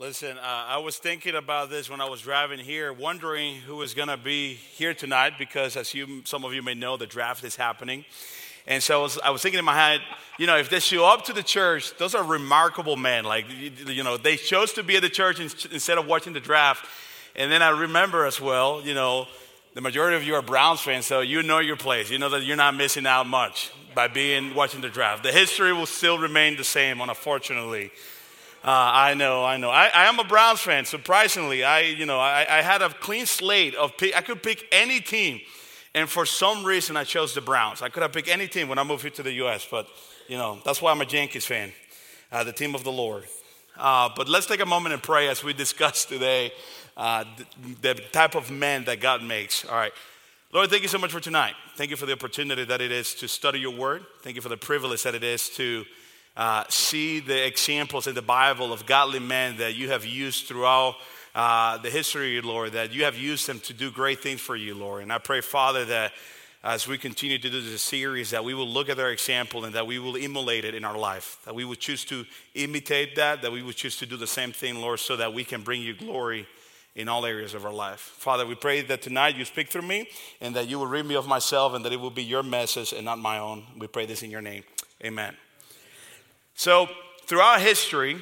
Listen, 0.00 0.38
uh, 0.38 0.64
I 0.68 0.78
was 0.78 0.96
thinking 0.96 1.34
about 1.34 1.70
this 1.70 1.90
when 1.90 2.00
I 2.00 2.08
was 2.08 2.20
driving 2.20 2.60
here, 2.60 2.92
wondering 2.92 3.56
who 3.56 3.74
was 3.74 3.94
going 3.94 4.06
to 4.06 4.16
be 4.16 4.54
here 4.54 4.94
tonight 4.94 5.32
because, 5.40 5.76
as 5.76 5.92
you, 5.92 6.22
some 6.24 6.44
of 6.44 6.54
you 6.54 6.62
may 6.62 6.74
know, 6.74 6.96
the 6.96 7.08
draft 7.08 7.42
is 7.42 7.56
happening. 7.56 8.04
And 8.68 8.80
so 8.80 9.00
I 9.00 9.02
was, 9.02 9.18
I 9.24 9.30
was 9.30 9.42
thinking 9.42 9.58
in 9.58 9.64
my 9.64 9.74
head, 9.74 10.00
you 10.38 10.46
know, 10.46 10.56
if 10.56 10.70
they 10.70 10.78
show 10.78 11.04
up 11.04 11.24
to 11.24 11.32
the 11.32 11.42
church, 11.42 11.96
those 11.98 12.14
are 12.14 12.22
remarkable 12.22 12.94
men. 12.94 13.24
Like, 13.24 13.46
you, 13.50 13.72
you 13.92 14.04
know, 14.04 14.16
they 14.16 14.36
chose 14.36 14.72
to 14.74 14.84
be 14.84 14.94
at 14.94 15.02
the 15.02 15.08
church 15.08 15.40
instead 15.40 15.98
of 15.98 16.06
watching 16.06 16.32
the 16.32 16.38
draft. 16.38 16.86
And 17.34 17.50
then 17.50 17.60
I 17.60 17.70
remember 17.70 18.24
as 18.24 18.40
well, 18.40 18.80
you 18.80 18.94
know, 18.94 19.26
the 19.74 19.80
majority 19.80 20.16
of 20.16 20.22
you 20.22 20.36
are 20.36 20.42
Browns 20.42 20.80
fans, 20.80 21.06
so 21.06 21.22
you 21.22 21.42
know 21.42 21.58
your 21.58 21.76
place. 21.76 22.08
You 22.08 22.20
know 22.20 22.28
that 22.28 22.44
you're 22.44 22.56
not 22.56 22.76
missing 22.76 23.04
out 23.04 23.26
much 23.26 23.72
by 23.96 24.06
being 24.06 24.54
watching 24.54 24.80
the 24.80 24.90
draft. 24.90 25.24
The 25.24 25.32
history 25.32 25.72
will 25.72 25.86
still 25.86 26.18
remain 26.18 26.56
the 26.56 26.62
same, 26.62 27.00
unfortunately. 27.00 27.90
Uh, 28.64 28.70
I 28.70 29.14
know, 29.14 29.44
I 29.44 29.56
know. 29.56 29.70
I, 29.70 29.86
I, 29.86 30.06
am 30.06 30.18
a 30.18 30.24
Browns 30.24 30.60
fan. 30.60 30.84
Surprisingly, 30.84 31.62
I, 31.62 31.80
you 31.80 32.06
know, 32.06 32.18
I, 32.18 32.44
I 32.58 32.62
had 32.62 32.82
a 32.82 32.88
clean 32.88 33.24
slate 33.24 33.76
of 33.76 33.96
pick. 33.96 34.16
I 34.16 34.20
could 34.20 34.42
pick 34.42 34.66
any 34.72 35.00
team, 35.00 35.40
and 35.94 36.08
for 36.08 36.26
some 36.26 36.64
reason, 36.64 36.96
I 36.96 37.04
chose 37.04 37.34
the 37.34 37.40
Browns. 37.40 37.82
I 37.82 37.88
could 37.88 38.02
have 38.02 38.12
picked 38.12 38.28
any 38.28 38.48
team 38.48 38.68
when 38.68 38.78
I 38.78 38.82
moved 38.82 39.02
here 39.02 39.12
to 39.12 39.22
the 39.22 39.32
U.S., 39.34 39.66
but 39.70 39.86
you 40.26 40.36
know, 40.36 40.58
that's 40.64 40.82
why 40.82 40.90
I'm 40.90 41.00
a 41.00 41.06
Yankees 41.06 41.46
fan, 41.46 41.72
uh, 42.32 42.42
the 42.42 42.52
team 42.52 42.74
of 42.74 42.82
the 42.82 42.92
Lord. 42.92 43.24
Uh, 43.76 44.08
but 44.16 44.28
let's 44.28 44.46
take 44.46 44.60
a 44.60 44.66
moment 44.66 44.92
and 44.92 45.02
pray 45.02 45.28
as 45.28 45.44
we 45.44 45.52
discuss 45.64 46.04
today 46.04 46.52
uh, 46.96 47.24
the, 47.80 47.94
the 47.94 48.02
type 48.10 48.34
of 48.34 48.50
man 48.50 48.84
that 48.84 49.00
God 49.00 49.22
makes. 49.22 49.64
All 49.64 49.76
right. 49.76 49.92
Lord, 50.52 50.68
thank 50.68 50.82
you 50.82 50.88
so 50.88 50.98
much 50.98 51.12
for 51.12 51.20
tonight. 51.20 51.54
Thank 51.76 51.90
you 51.90 51.96
for 51.96 52.06
the 52.06 52.14
opportunity 52.14 52.64
that 52.64 52.80
it 52.80 52.90
is 52.90 53.14
to 53.16 53.28
study 53.28 53.60
your 53.60 53.76
word. 53.76 54.04
Thank 54.22 54.34
you 54.34 54.42
for 54.42 54.48
the 54.48 54.56
privilege 54.56 55.02
that 55.04 55.14
it 55.14 55.22
is 55.22 55.48
to 55.50 55.84
uh, 56.38 56.64
see 56.68 57.18
the 57.18 57.46
examples 57.46 58.06
in 58.06 58.14
the 58.14 58.22
Bible 58.22 58.72
of 58.72 58.86
godly 58.86 59.18
men 59.18 59.56
that 59.56 59.74
you 59.74 59.90
have 59.90 60.06
used 60.06 60.46
throughout 60.46 60.94
uh, 61.34 61.78
the 61.78 61.90
history, 61.90 62.40
Lord, 62.40 62.72
that 62.72 62.92
you 62.92 63.04
have 63.04 63.16
used 63.16 63.48
them 63.48 63.58
to 63.60 63.74
do 63.74 63.90
great 63.90 64.20
things 64.20 64.40
for 64.40 64.54
you, 64.54 64.74
Lord. 64.74 65.02
And 65.02 65.12
I 65.12 65.18
pray, 65.18 65.40
Father, 65.40 65.84
that 65.86 66.12
as 66.62 66.86
we 66.86 66.96
continue 66.96 67.38
to 67.38 67.50
do 67.50 67.60
this 67.60 67.82
series, 67.82 68.30
that 68.30 68.44
we 68.44 68.54
will 68.54 68.68
look 68.68 68.88
at 68.88 68.96
their 68.96 69.10
example 69.10 69.64
and 69.64 69.74
that 69.74 69.86
we 69.86 69.98
will 69.98 70.16
emulate 70.16 70.64
it 70.64 70.74
in 70.74 70.84
our 70.84 70.96
life, 70.96 71.38
that 71.44 71.54
we 71.54 71.64
would 71.64 71.80
choose 71.80 72.04
to 72.06 72.24
imitate 72.54 73.16
that, 73.16 73.42
that 73.42 73.50
we 73.50 73.62
would 73.62 73.76
choose 73.76 73.96
to 73.96 74.06
do 74.06 74.16
the 74.16 74.26
same 74.26 74.52
thing, 74.52 74.80
Lord, 74.80 75.00
so 75.00 75.16
that 75.16 75.34
we 75.34 75.42
can 75.42 75.62
bring 75.62 75.82
you 75.82 75.94
glory 75.94 76.46
in 76.94 77.08
all 77.08 77.26
areas 77.26 77.54
of 77.54 77.64
our 77.64 77.72
life. 77.72 78.00
Father, 78.00 78.46
we 78.46 78.54
pray 78.54 78.80
that 78.82 79.02
tonight 79.02 79.36
you 79.36 79.44
speak 79.44 79.68
through 79.68 79.82
me 79.82 80.08
and 80.40 80.54
that 80.54 80.68
you 80.68 80.78
will 80.78 80.86
rid 80.86 81.06
me 81.06 81.16
of 81.16 81.26
myself 81.26 81.74
and 81.74 81.84
that 81.84 81.92
it 81.92 82.00
will 82.00 82.10
be 82.10 82.24
your 82.24 82.44
message 82.44 82.92
and 82.92 83.04
not 83.04 83.18
my 83.18 83.38
own. 83.38 83.64
We 83.76 83.88
pray 83.88 84.06
this 84.06 84.22
in 84.22 84.30
your 84.30 84.42
name. 84.42 84.62
Amen. 85.04 85.36
So, 86.58 86.88
throughout 87.22 87.60
history, 87.60 88.20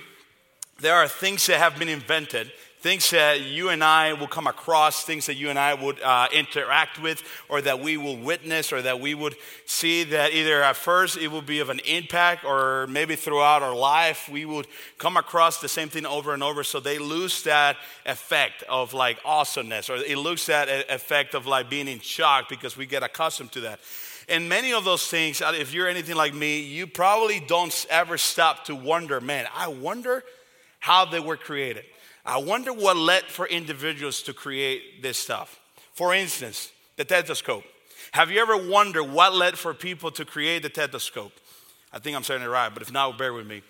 there 0.80 0.94
are 0.94 1.08
things 1.08 1.46
that 1.46 1.56
have 1.56 1.78
been 1.78 1.88
invented, 1.88 2.52
things 2.80 3.08
that 3.08 3.40
you 3.40 3.70
and 3.70 3.82
I 3.82 4.12
will 4.12 4.26
come 4.26 4.46
across, 4.46 5.04
things 5.04 5.24
that 5.24 5.36
you 5.36 5.48
and 5.48 5.58
I 5.58 5.72
would 5.72 6.02
uh, 6.02 6.28
interact 6.30 7.00
with, 7.00 7.22
or 7.48 7.62
that 7.62 7.80
we 7.80 7.96
will 7.96 8.18
witness, 8.18 8.74
or 8.74 8.82
that 8.82 9.00
we 9.00 9.14
would 9.14 9.36
see 9.64 10.04
that 10.04 10.34
either 10.34 10.62
at 10.62 10.76
first 10.76 11.16
it 11.16 11.28
will 11.28 11.40
be 11.40 11.60
of 11.60 11.70
an 11.70 11.78
impact, 11.86 12.44
or 12.44 12.86
maybe 12.88 13.16
throughout 13.16 13.62
our 13.62 13.74
life 13.74 14.28
we 14.28 14.44
would 14.44 14.66
come 14.98 15.16
across 15.16 15.62
the 15.62 15.68
same 15.68 15.88
thing 15.88 16.04
over 16.04 16.34
and 16.34 16.42
over. 16.42 16.62
So 16.62 16.78
they 16.78 16.98
lose 16.98 17.42
that 17.44 17.78
effect 18.04 18.64
of 18.64 18.92
like 18.92 19.18
awesomeness, 19.24 19.88
or 19.88 19.96
it 19.96 20.18
loses 20.18 20.48
that 20.48 20.68
effect 20.90 21.34
of 21.34 21.46
like 21.46 21.70
being 21.70 21.88
in 21.88 22.00
shock 22.00 22.50
because 22.50 22.76
we 22.76 22.84
get 22.84 23.02
accustomed 23.02 23.52
to 23.52 23.60
that. 23.60 23.80
And 24.28 24.48
many 24.48 24.72
of 24.72 24.84
those 24.84 25.06
things, 25.06 25.40
uh, 25.40 25.52
if 25.56 25.72
you're 25.72 25.86
anything 25.86 26.16
like 26.16 26.34
me, 26.34 26.60
you 26.60 26.86
probably 26.86 27.38
don't 27.40 27.86
ever 27.90 28.18
stop 28.18 28.64
to 28.64 28.74
wonder, 28.74 29.20
man, 29.20 29.46
I 29.54 29.68
wonder 29.68 30.24
how 30.80 31.04
they 31.04 31.20
were 31.20 31.36
created. 31.36 31.84
I 32.24 32.38
wonder 32.38 32.72
what 32.72 32.96
led 32.96 33.24
for 33.24 33.46
individuals 33.46 34.22
to 34.22 34.32
create 34.32 35.00
this 35.00 35.16
stuff. 35.16 35.60
For 35.92 36.12
instance, 36.12 36.72
the 36.96 37.04
stethoscope. 37.04 37.64
Have 38.12 38.30
you 38.30 38.40
ever 38.40 38.56
wondered 38.56 39.04
what 39.04 39.34
led 39.34 39.56
for 39.56 39.72
people 39.74 40.10
to 40.12 40.24
create 40.24 40.62
the 40.62 40.70
stethoscope? 40.70 41.32
I 41.92 42.00
think 42.00 42.16
I'm 42.16 42.24
saying 42.24 42.42
it 42.42 42.46
right, 42.46 42.72
but 42.72 42.82
if 42.82 42.92
not, 42.92 43.16
bear 43.16 43.32
with 43.32 43.46
me. 43.46 43.62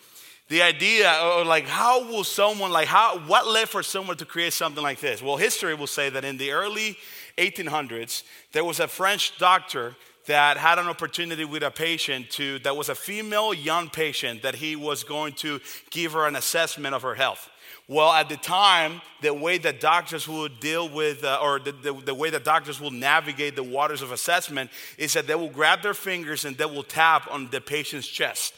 The 0.48 0.62
idea, 0.62 1.10
of 1.10 1.46
like, 1.46 1.66
how 1.66 2.08
will 2.08 2.24
someone, 2.24 2.70
like, 2.70 2.86
how, 2.86 3.18
what 3.26 3.46
led 3.46 3.68
for 3.68 3.82
someone 3.82 4.16
to 4.18 4.24
create 4.24 4.52
something 4.52 4.82
like 4.82 5.00
this? 5.00 5.20
Well, 5.20 5.36
history 5.36 5.74
will 5.74 5.88
say 5.88 6.08
that 6.08 6.24
in 6.24 6.36
the 6.36 6.52
early 6.52 6.96
1800s, 7.36 8.22
there 8.52 8.64
was 8.64 8.80
a 8.80 8.88
French 8.88 9.36
doctor 9.38 9.96
that 10.26 10.56
had 10.56 10.78
an 10.78 10.86
opportunity 10.86 11.44
with 11.44 11.62
a 11.62 11.70
patient 11.70 12.30
to 12.30 12.58
that 12.60 12.76
was 12.76 12.88
a 12.88 12.94
female 12.94 13.54
young 13.54 13.88
patient 13.88 14.42
that 14.42 14.56
he 14.56 14.76
was 14.76 15.04
going 15.04 15.32
to 15.34 15.60
give 15.90 16.12
her 16.12 16.26
an 16.26 16.36
assessment 16.36 16.94
of 16.94 17.02
her 17.02 17.14
health. 17.14 17.48
Well 17.88 18.10
at 18.10 18.28
the 18.28 18.36
time 18.36 19.00
the 19.22 19.32
way 19.32 19.58
that 19.58 19.80
doctors 19.80 20.26
would 20.26 20.58
deal 20.58 20.88
with 20.88 21.22
uh, 21.22 21.38
or 21.40 21.60
the, 21.60 21.72
the, 21.72 21.92
the, 21.92 22.14
way 22.14 22.30
that 22.30 22.44
doctors 22.44 22.80
will 22.80 22.90
navigate 22.90 23.54
the 23.54 23.62
waters 23.62 24.02
of 24.02 24.10
assessment 24.10 24.70
is 24.98 25.12
that 25.12 25.28
they 25.28 25.36
will 25.36 25.50
grab 25.50 25.82
their 25.82 25.94
fingers 25.94 26.44
and 26.44 26.56
they 26.58 26.64
will 26.64 26.82
tap 26.82 27.28
on 27.30 27.48
the 27.50 27.60
patient's 27.60 28.08
chest 28.08 28.54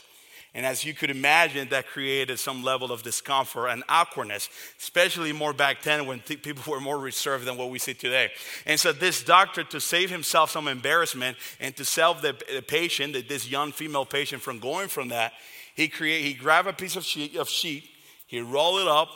and 0.55 0.65
as 0.65 0.83
you 0.85 0.95
could 0.95 1.11
imagine, 1.11 1.69
that 1.69 1.87
created 1.87 2.39
some 2.39 2.65
level 2.65 2.91
of 2.91 3.03
discomfort 3.03 3.71
and 3.71 3.85
awkwardness, 3.89 4.49
especially 4.79 5.33
more 5.33 5.53
back 5.53 5.83
then 5.83 6.07
when 6.07 6.21
th- 6.21 6.43
people 6.43 6.73
were 6.73 6.81
more 6.81 6.99
reserved 6.99 7.45
than 7.45 7.59
what 7.59 7.71
we 7.71 7.79
see 7.79 7.93
today. 7.93 8.31
And 8.65 8.81
so, 8.81 8.93
this 8.93 9.23
doctor, 9.23 9.63
to 9.65 9.81
save 9.81 10.11
himself 10.11 10.51
some 10.51 10.67
embarrassment 10.67 11.37
and 11.61 11.77
to 11.77 11.85
save 11.85 12.23
the, 12.23 12.35
the 12.53 12.63
patient, 12.63 13.29
this 13.29 13.49
young 13.49 13.73
female 13.73 14.07
patient, 14.07 14.43
from 14.43 14.59
going 14.59 14.89
from 14.89 15.09
that, 15.09 15.35
he, 15.75 15.87
create, 15.87 16.25
he 16.25 16.33
grabbed 16.33 16.67
a 16.67 16.73
piece 16.73 16.97
of 16.97 17.05
sheet, 17.05 17.37
of 17.37 17.49
sheet, 17.49 17.85
he 18.27 18.41
rolled 18.41 18.81
it 18.81 18.89
up, 18.89 19.11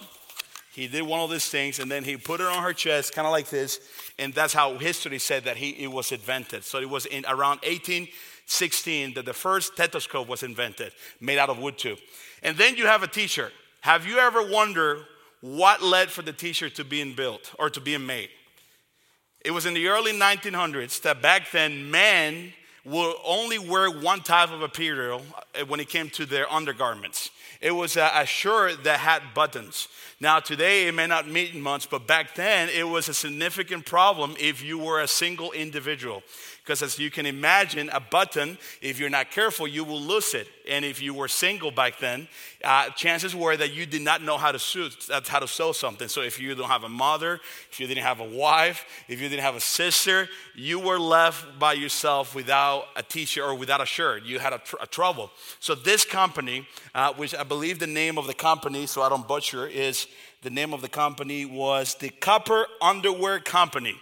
he 0.73 0.87
did 0.87 1.03
one 1.03 1.21
of 1.21 1.31
these 1.31 1.49
things, 1.49 1.79
and 1.79 1.91
then 1.91 2.05
he 2.05 2.17
put 2.19 2.41
it 2.41 2.47
on 2.47 2.63
her 2.63 2.73
chest, 2.73 3.15
kind 3.15 3.27
of 3.27 3.33
like 3.33 3.49
this. 3.49 3.81
And 4.19 4.35
that's 4.35 4.53
how 4.53 4.77
history 4.77 5.19
said 5.19 5.45
that 5.45 5.57
he, 5.57 5.71
it 5.71 5.91
was 5.91 6.13
invented. 6.13 6.65
So, 6.65 6.79
it 6.79 6.91
was 6.91 7.07
in 7.07 7.25
around 7.27 7.61
18. 7.63 8.07
16 8.47 9.15
that 9.15 9.25
the 9.25 9.33
first 9.33 9.75
stethoscope 9.75 10.29
was 10.29 10.43
invented, 10.43 10.93
made 11.21 11.39
out 11.39 11.51
of 11.51 11.59
wood 11.59 11.79
too. 11.79 11.97
And 12.43 12.57
then 12.57 12.77
you 12.77 12.87
have 12.87 13.03
a 13.03 13.09
t 13.09 13.27
shirt. 13.27 13.53
Have 13.81 14.07
you 14.07 14.19
ever 14.19 14.49
wondered 14.49 15.05
what 15.41 15.83
led 15.83 16.11
for 16.11 16.23
the 16.23 16.33
t 16.33 16.53
shirt 16.53 16.75
to 16.77 16.85
being 16.85 17.15
built 17.15 17.55
or 17.59 17.71
to 17.71 17.81
being 17.81 18.07
made? 18.07 18.31
It 19.45 19.51
was 19.51 19.67
in 19.67 19.75
the 19.75 19.89
early 19.89 20.13
1900s 20.13 21.03
that 21.03 21.21
back 21.21 21.51
then 21.51 21.91
men 21.91 22.53
would 22.85 23.15
only 23.25 23.59
wear 23.59 23.91
one 23.91 24.21
type 24.21 24.51
of 24.51 24.61
material 24.61 25.23
uh, 25.55 25.65
when 25.67 25.81
it 25.81 25.89
came 25.89 26.11
to 26.11 26.27
their 26.27 26.51
undergarments. 26.53 27.31
It 27.61 27.71
was 27.71 27.97
a, 27.97 28.27
shirt 28.27 28.83
that 28.83 28.99
had 28.99 29.23
buttons. 29.35 29.87
Now, 30.19 30.41
today 30.41 30.89
it 30.89 30.95
may 30.95 31.07
not 31.07 31.29
mean 31.29 31.61
much, 31.61 31.89
but 31.89 32.09
back 32.09 32.35
then 32.35 32.69
it 32.69 32.83
was 32.83 33.09
a 33.09 33.15
significant 33.15 33.87
problem 33.87 34.35
if 34.41 34.65
you 34.65 34.79
were 34.79 35.01
a 35.01 35.07
single 35.07 35.53
individual. 35.53 36.25
Because 36.63 36.81
as 36.81 36.97
you 36.97 37.11
can 37.11 37.27
imagine, 37.27 37.91
a 37.93 37.99
button, 37.99 38.57
if 38.81 39.01
you're 39.01 39.11
not 39.11 39.33
careful, 39.33 39.67
you 39.67 39.83
will 39.83 40.01
lose 40.01 40.33
it. 40.33 40.47
And 40.69 40.85
if 40.85 41.03
you 41.03 41.13
were 41.13 41.27
single 41.27 41.73
back 41.73 41.99
then, 41.99 42.29
uh, 42.63 42.91
chances 42.91 43.35
were 43.35 43.57
that 43.57 43.73
you 43.73 43.85
did 43.85 44.03
not 44.03 44.23
know 44.23 44.39
how 44.39 44.53
to 44.53 44.61
sew, 44.61 44.89
that's 45.09 45.29
how 45.29 45.41
to 45.41 45.49
sew 45.49 45.73
something. 45.73 46.07
So 46.07 46.23
if 46.23 46.41
you 46.41 46.55
don't 46.55 46.69
have 46.69 46.85
a 46.85 46.89
mother, 46.89 47.41
if 47.69 47.81
you 47.81 47.89
didn't 47.89 48.05
have 48.05 48.21
a 48.21 48.29
wife, 48.29 48.85
if 49.09 49.21
you 49.21 49.29
didn't 49.29 49.43
have 49.43 49.57
a 49.57 49.61
sister, 49.61 50.29
you 50.55 50.79
were 50.79 51.01
left 51.01 51.59
by 51.59 51.73
yourself 51.73 52.33
without 52.33 52.85
a 52.95 53.03
t-shirt 53.03 53.45
or 53.45 53.57
without 53.57 53.81
a 53.81 53.87
shirt. 53.87 54.23
You 54.23 54.39
had 54.39 54.53
a, 54.53 54.59
tr- 54.59 54.77
a 54.81 54.87
trouble. 54.87 55.33
So 55.59 55.75
this 55.75 56.05
company, 56.05 56.69
uh, 56.95 57.13
which 57.15 57.35
I 57.35 57.43
believe 57.43 57.81
the 57.81 57.89
name 57.89 58.19
of 58.19 58.29
the 58.29 58.35
company, 58.35 58.87
so 58.87 59.03
I 59.03 59.09
don't 59.09 59.27
butcher, 59.27 59.67
is 59.67 60.07
the 60.43 60.51
name 60.51 60.73
of 60.73 60.81
the 60.81 60.89
company 60.89 61.45
was 61.45 61.97
the 61.97 62.11
Cooper 62.11 62.67
Underwear 62.81 63.41
Company. 63.41 63.97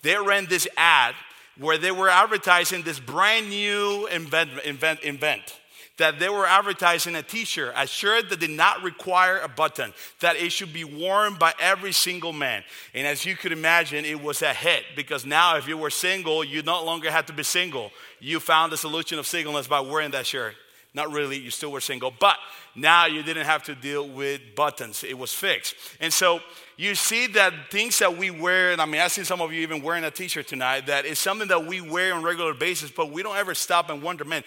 They 0.00 0.16
ran 0.16 0.46
this 0.46 0.66
ad 0.78 1.14
where 1.58 1.78
they 1.78 1.90
were 1.90 2.08
advertising 2.08 2.82
this 2.82 2.98
brand 2.98 3.48
new 3.48 4.06
invent, 4.06 4.50
invent, 4.64 5.00
invent 5.00 5.58
that 5.98 6.18
they 6.18 6.28
were 6.28 6.46
advertising 6.46 7.14
a 7.14 7.22
t-shirt, 7.22 7.72
a 7.76 7.86
shirt 7.86 8.28
that 8.28 8.40
did 8.40 8.50
not 8.50 8.82
require 8.82 9.38
a 9.38 9.48
button, 9.48 9.92
that 10.20 10.36
it 10.36 10.52
should 10.52 10.72
be 10.72 10.84
worn 10.84 11.34
by 11.34 11.54
every 11.58 11.92
single 11.92 12.32
man. 12.32 12.62
And 12.94 13.06
as 13.06 13.24
you 13.24 13.34
could 13.34 13.52
imagine, 13.52 14.04
it 14.04 14.20
was 14.20 14.42
a 14.42 14.52
hit 14.52 14.84
because 14.94 15.24
now 15.24 15.56
if 15.56 15.66
you 15.66 15.78
were 15.78 15.90
single, 15.90 16.44
you 16.44 16.62
no 16.62 16.84
longer 16.84 17.10
had 17.10 17.26
to 17.28 17.32
be 17.32 17.42
single. 17.42 17.92
You 18.20 18.40
found 18.40 18.72
the 18.72 18.76
solution 18.76 19.18
of 19.18 19.26
singleness 19.26 19.66
by 19.66 19.80
wearing 19.80 20.10
that 20.10 20.26
shirt. 20.26 20.54
Not 20.96 21.12
really, 21.12 21.38
you 21.38 21.50
still 21.50 21.70
were 21.70 21.82
single, 21.82 22.10
but 22.18 22.38
now 22.74 23.04
you 23.04 23.22
didn't 23.22 23.44
have 23.44 23.62
to 23.64 23.74
deal 23.74 24.08
with 24.08 24.40
buttons. 24.56 25.04
It 25.04 25.16
was 25.16 25.30
fixed. 25.30 25.74
And 26.00 26.10
so 26.10 26.40
you 26.78 26.94
see 26.94 27.26
that 27.28 27.52
things 27.70 27.98
that 27.98 28.16
we 28.16 28.30
wear, 28.30 28.72
and 28.72 28.80
I 28.80 28.86
mean, 28.86 29.02
I 29.02 29.08
see 29.08 29.22
some 29.22 29.42
of 29.42 29.52
you 29.52 29.60
even 29.60 29.82
wearing 29.82 30.04
a 30.04 30.10
t 30.10 30.26
shirt 30.26 30.48
tonight, 30.48 30.86
that 30.86 31.04
is 31.04 31.18
something 31.18 31.48
that 31.48 31.66
we 31.66 31.82
wear 31.82 32.14
on 32.14 32.22
regular 32.22 32.54
basis, 32.54 32.90
but 32.90 33.10
we 33.12 33.22
don't 33.22 33.36
ever 33.36 33.54
stop 33.54 33.90
and 33.90 34.02
wonder, 34.02 34.24
man, 34.24 34.42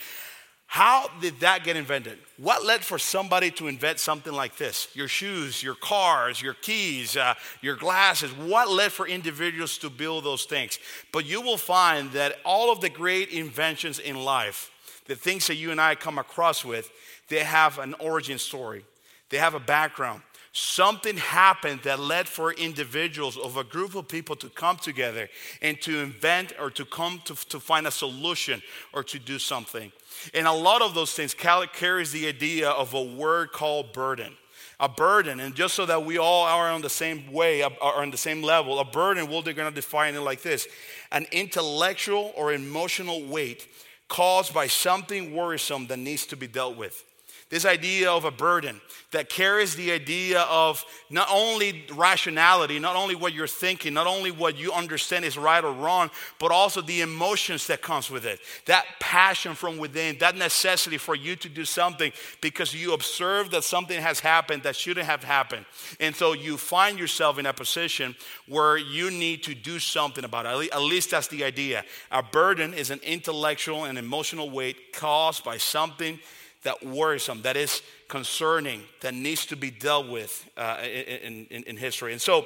how 0.65 1.07
did 1.21 1.39
that 1.41 1.63
get 1.63 1.75
invented? 1.75 2.17
What 2.37 2.65
led 2.65 2.83
for 2.83 2.97
somebody 2.97 3.51
to 3.51 3.67
invent 3.67 3.99
something 3.99 4.33
like 4.33 4.57
this? 4.57 4.87
Your 4.93 5.07
shoes, 5.07 5.61
your 5.61 5.75
cars, 5.75 6.41
your 6.41 6.55
keys, 6.55 7.15
uh, 7.15 7.35
your 7.61 7.75
glasses. 7.75 8.31
What 8.31 8.69
led 8.69 8.91
for 8.91 9.07
individuals 9.07 9.77
to 9.79 9.89
build 9.91 10.23
those 10.23 10.45
things? 10.45 10.79
But 11.11 11.25
you 11.25 11.41
will 11.41 11.57
find 11.57 12.11
that 12.13 12.37
all 12.43 12.71
of 12.71 12.81
the 12.81 12.89
great 12.89 13.29
inventions 13.29 13.99
in 13.99 14.15
life, 14.15 14.71
the 15.09 15.15
things 15.15 15.47
that 15.47 15.55
you 15.55 15.71
and 15.71 15.81
I 15.81 15.95
come 15.95 16.19
across 16.19 16.63
with, 16.63 16.91
they 17.29 17.43
have 17.43 17.79
an 17.79 17.95
origin 17.95 18.37
story, 18.37 18.85
they 19.29 19.37
have 19.37 19.55
a 19.55 19.59
background. 19.59 20.21
something 20.51 21.17
happened 21.17 21.81
that 21.83 21.99
led 21.99 22.27
for 22.27 22.51
individuals 22.53 23.37
of 23.37 23.57
a 23.57 23.63
group 23.63 23.95
of 23.95 24.07
people 24.07 24.35
to 24.35 24.49
come 24.49 24.77
together 24.77 25.29
and 25.61 25.79
to 25.81 25.99
invent 25.99 26.53
or 26.59 26.69
to 26.71 26.85
come 26.85 27.21
to, 27.25 27.35
to 27.49 27.59
find 27.59 27.85
a 27.85 27.91
solution 27.91 28.61
or 28.93 29.03
to 29.03 29.19
do 29.19 29.37
something. 29.37 29.91
And 30.33 30.47
a 30.47 30.51
lot 30.51 30.81
of 30.81 30.93
those 30.95 31.13
things 31.13 31.33
carries 31.33 32.11
the 32.11 32.27
idea 32.27 32.69
of 32.69 32.93
a 32.93 33.03
word 33.03 33.51
called 33.51 33.93
burden. 33.93 34.35
A 34.81 34.87
burden, 34.87 35.41
and 35.41 35.53
just 35.53 35.75
so 35.75 35.85
that 35.85 36.05
we 36.05 36.17
all 36.17 36.45
are 36.45 36.71
on 36.71 36.81
the 36.81 36.89
same 36.89 37.33
way, 37.33 37.61
are 37.61 38.01
on 38.01 38.11
the 38.11 38.17
same 38.17 38.41
level, 38.41 38.79
a 38.79 38.85
burden, 38.85 39.29
well, 39.29 39.41
they're 39.41 39.53
gonna 39.53 39.71
define 39.71 40.15
it 40.15 40.21
like 40.21 40.41
this 40.41 40.67
an 41.11 41.25
intellectual 41.31 42.31
or 42.35 42.53
emotional 42.53 43.25
weight 43.25 43.67
caused 44.09 44.53
by 44.53 44.67
something 44.67 45.33
worrisome 45.33 45.87
that 45.87 45.97
needs 45.97 46.25
to 46.25 46.35
be 46.35 46.47
dealt 46.47 46.75
with. 46.75 47.05
This 47.49 47.65
idea 47.65 48.11
of 48.11 48.25
a 48.25 48.31
burden 48.31 48.79
that 49.09 49.27
carries 49.27 49.75
the 49.75 49.91
idea 49.91 50.41
of 50.41 50.85
not 51.09 51.27
only 51.31 51.83
rationality, 51.95 52.77
not 52.77 52.95
only 52.95 53.15
what 53.15 53.33
you're 53.33 53.47
thinking, 53.47 53.91
not 53.95 54.05
only 54.05 54.29
what 54.29 54.55
you 54.55 54.71
understand 54.71 55.25
is 55.25 55.35
right 55.35 55.63
or 55.63 55.73
wrong, 55.73 56.11
but 56.37 56.51
also 56.51 56.79
the 56.79 57.01
emotions 57.01 57.65
that 57.65 57.81
comes 57.81 58.11
with 58.11 58.23
it. 58.23 58.39
That 58.67 58.85
passion 58.99 59.55
from 59.55 59.79
within, 59.79 60.19
that 60.19 60.35
necessity 60.35 60.99
for 60.99 61.15
you 61.15 61.35
to 61.37 61.49
do 61.49 61.65
something 61.65 62.11
because 62.39 62.71
you 62.75 62.93
observe 62.93 63.49
that 63.49 63.63
something 63.63 63.99
has 63.99 64.19
happened 64.19 64.61
that 64.61 64.75
shouldn't 64.75 65.07
have 65.07 65.23
happened. 65.23 65.65
And 65.99 66.15
so 66.15 66.33
you 66.33 66.55
find 66.55 66.99
yourself 66.99 67.39
in 67.39 67.47
a 67.47 67.53
position 67.53 68.15
where 68.47 68.77
you 68.77 69.09
need 69.09 69.41
to 69.43 69.55
do 69.55 69.79
something 69.79 70.23
about 70.23 70.45
it. 70.45 70.71
At 70.71 70.81
least 70.81 71.09
that's 71.09 71.29
the 71.29 71.43
idea. 71.43 71.83
A 72.11 72.21
burden 72.21 72.75
is 72.75 72.91
an 72.91 72.99
intellectual 73.01 73.85
and 73.85 73.97
emotional 73.97 74.51
weight 74.51 74.93
caused 74.93 75.43
by 75.43 75.57
something 75.57 76.19
that 76.63 76.85
worrisome, 76.85 77.41
that 77.43 77.55
is 77.55 77.81
concerning, 78.07 78.83
that 79.01 79.13
needs 79.13 79.45
to 79.47 79.55
be 79.55 79.71
dealt 79.71 80.09
with 80.09 80.49
uh, 80.57 80.77
in, 80.83 81.47
in, 81.49 81.63
in 81.63 81.77
history. 81.77 82.11
And 82.11 82.21
so, 82.21 82.45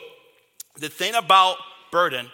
the 0.77 0.89
thing 0.89 1.15
about 1.15 1.57
burden 1.91 2.27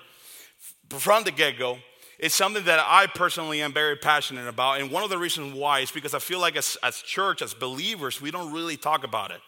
from 0.89 1.23
the 1.23 1.31
get 1.31 1.57
go 1.57 1.77
is 2.17 2.33
something 2.33 2.65
that 2.65 2.79
I 2.85 3.07
personally 3.07 3.61
am 3.61 3.73
very 3.73 3.95
passionate 3.95 4.47
about. 4.47 4.81
And 4.81 4.91
one 4.91 5.03
of 5.03 5.09
the 5.09 5.17
reasons 5.17 5.53
why 5.53 5.79
is 5.79 5.91
because 5.91 6.13
I 6.13 6.19
feel 6.19 6.39
like 6.39 6.57
as, 6.57 6.77
as 6.83 6.97
church, 6.97 7.41
as 7.41 7.53
believers, 7.53 8.21
we 8.21 8.31
don't 8.31 8.53
really 8.53 8.77
talk 8.77 9.03
about 9.03 9.31
it 9.31 9.41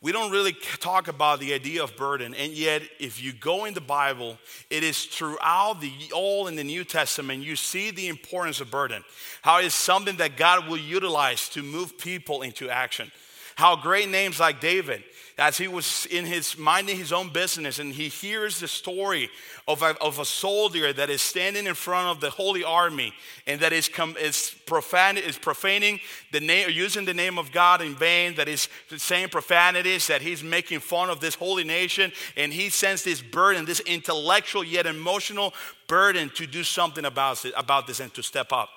we 0.00 0.12
don't 0.12 0.30
really 0.30 0.52
talk 0.78 1.08
about 1.08 1.40
the 1.40 1.52
idea 1.52 1.82
of 1.82 1.96
burden 1.96 2.34
and 2.34 2.52
yet 2.52 2.82
if 3.00 3.22
you 3.22 3.32
go 3.32 3.64
in 3.64 3.74
the 3.74 3.80
bible 3.80 4.38
it 4.70 4.82
is 4.82 5.04
throughout 5.04 5.80
the 5.80 5.92
old 6.12 6.48
and 6.48 6.58
the 6.58 6.64
new 6.64 6.84
testament 6.84 7.42
you 7.42 7.56
see 7.56 7.90
the 7.90 8.08
importance 8.08 8.60
of 8.60 8.70
burden. 8.70 9.02
How 9.42 9.58
it's 9.60 9.74
something 9.74 10.16
that 10.16 10.36
god 10.36 10.68
will 10.68 10.78
utilize 10.78 11.48
to 11.50 11.62
move 11.62 11.98
people 11.98 12.42
into 12.42 12.70
action. 12.70 13.10
How 13.56 13.76
great 13.76 14.08
names 14.08 14.38
like 14.40 14.60
david 14.60 15.02
as 15.38 15.56
he 15.56 15.68
was 15.68 16.06
in 16.10 16.26
his 16.26 16.58
minding 16.58 16.96
his 16.96 17.12
own 17.12 17.28
business 17.28 17.78
and 17.78 17.94
he 17.94 18.08
hears 18.08 18.58
the 18.58 18.66
story 18.66 19.30
of 19.68 19.82
a, 19.82 19.96
of 20.00 20.18
a 20.18 20.24
soldier 20.24 20.92
that 20.92 21.08
is 21.08 21.22
standing 21.22 21.66
in 21.66 21.74
front 21.74 22.08
of 22.08 22.20
the 22.20 22.28
holy 22.28 22.64
army 22.64 23.12
and 23.46 23.60
that 23.60 23.72
is, 23.72 23.88
com, 23.88 24.16
is, 24.18 24.54
profan, 24.66 25.16
is 25.16 25.38
profaning 25.38 26.00
the 26.32 26.40
name 26.40 26.68
using 26.70 27.04
the 27.04 27.14
name 27.14 27.38
of 27.38 27.52
god 27.52 27.80
in 27.80 27.94
vain 27.94 28.34
that 28.34 28.48
is 28.48 28.68
saying 28.96 29.28
profanities 29.28 30.08
that 30.08 30.20
he's 30.20 30.42
making 30.42 30.80
fun 30.80 31.08
of 31.08 31.20
this 31.20 31.36
holy 31.36 31.64
nation 31.64 32.10
and 32.36 32.52
he 32.52 32.68
sends 32.68 33.04
this 33.04 33.22
burden 33.22 33.64
this 33.64 33.80
intellectual 33.80 34.64
yet 34.64 34.86
emotional 34.86 35.54
burden 35.86 36.28
to 36.30 36.46
do 36.46 36.64
something 36.64 37.04
about, 37.04 37.44
it, 37.44 37.54
about 37.56 37.86
this 37.86 38.00
and 38.00 38.12
to 38.12 38.22
step 38.22 38.52
up 38.52 38.68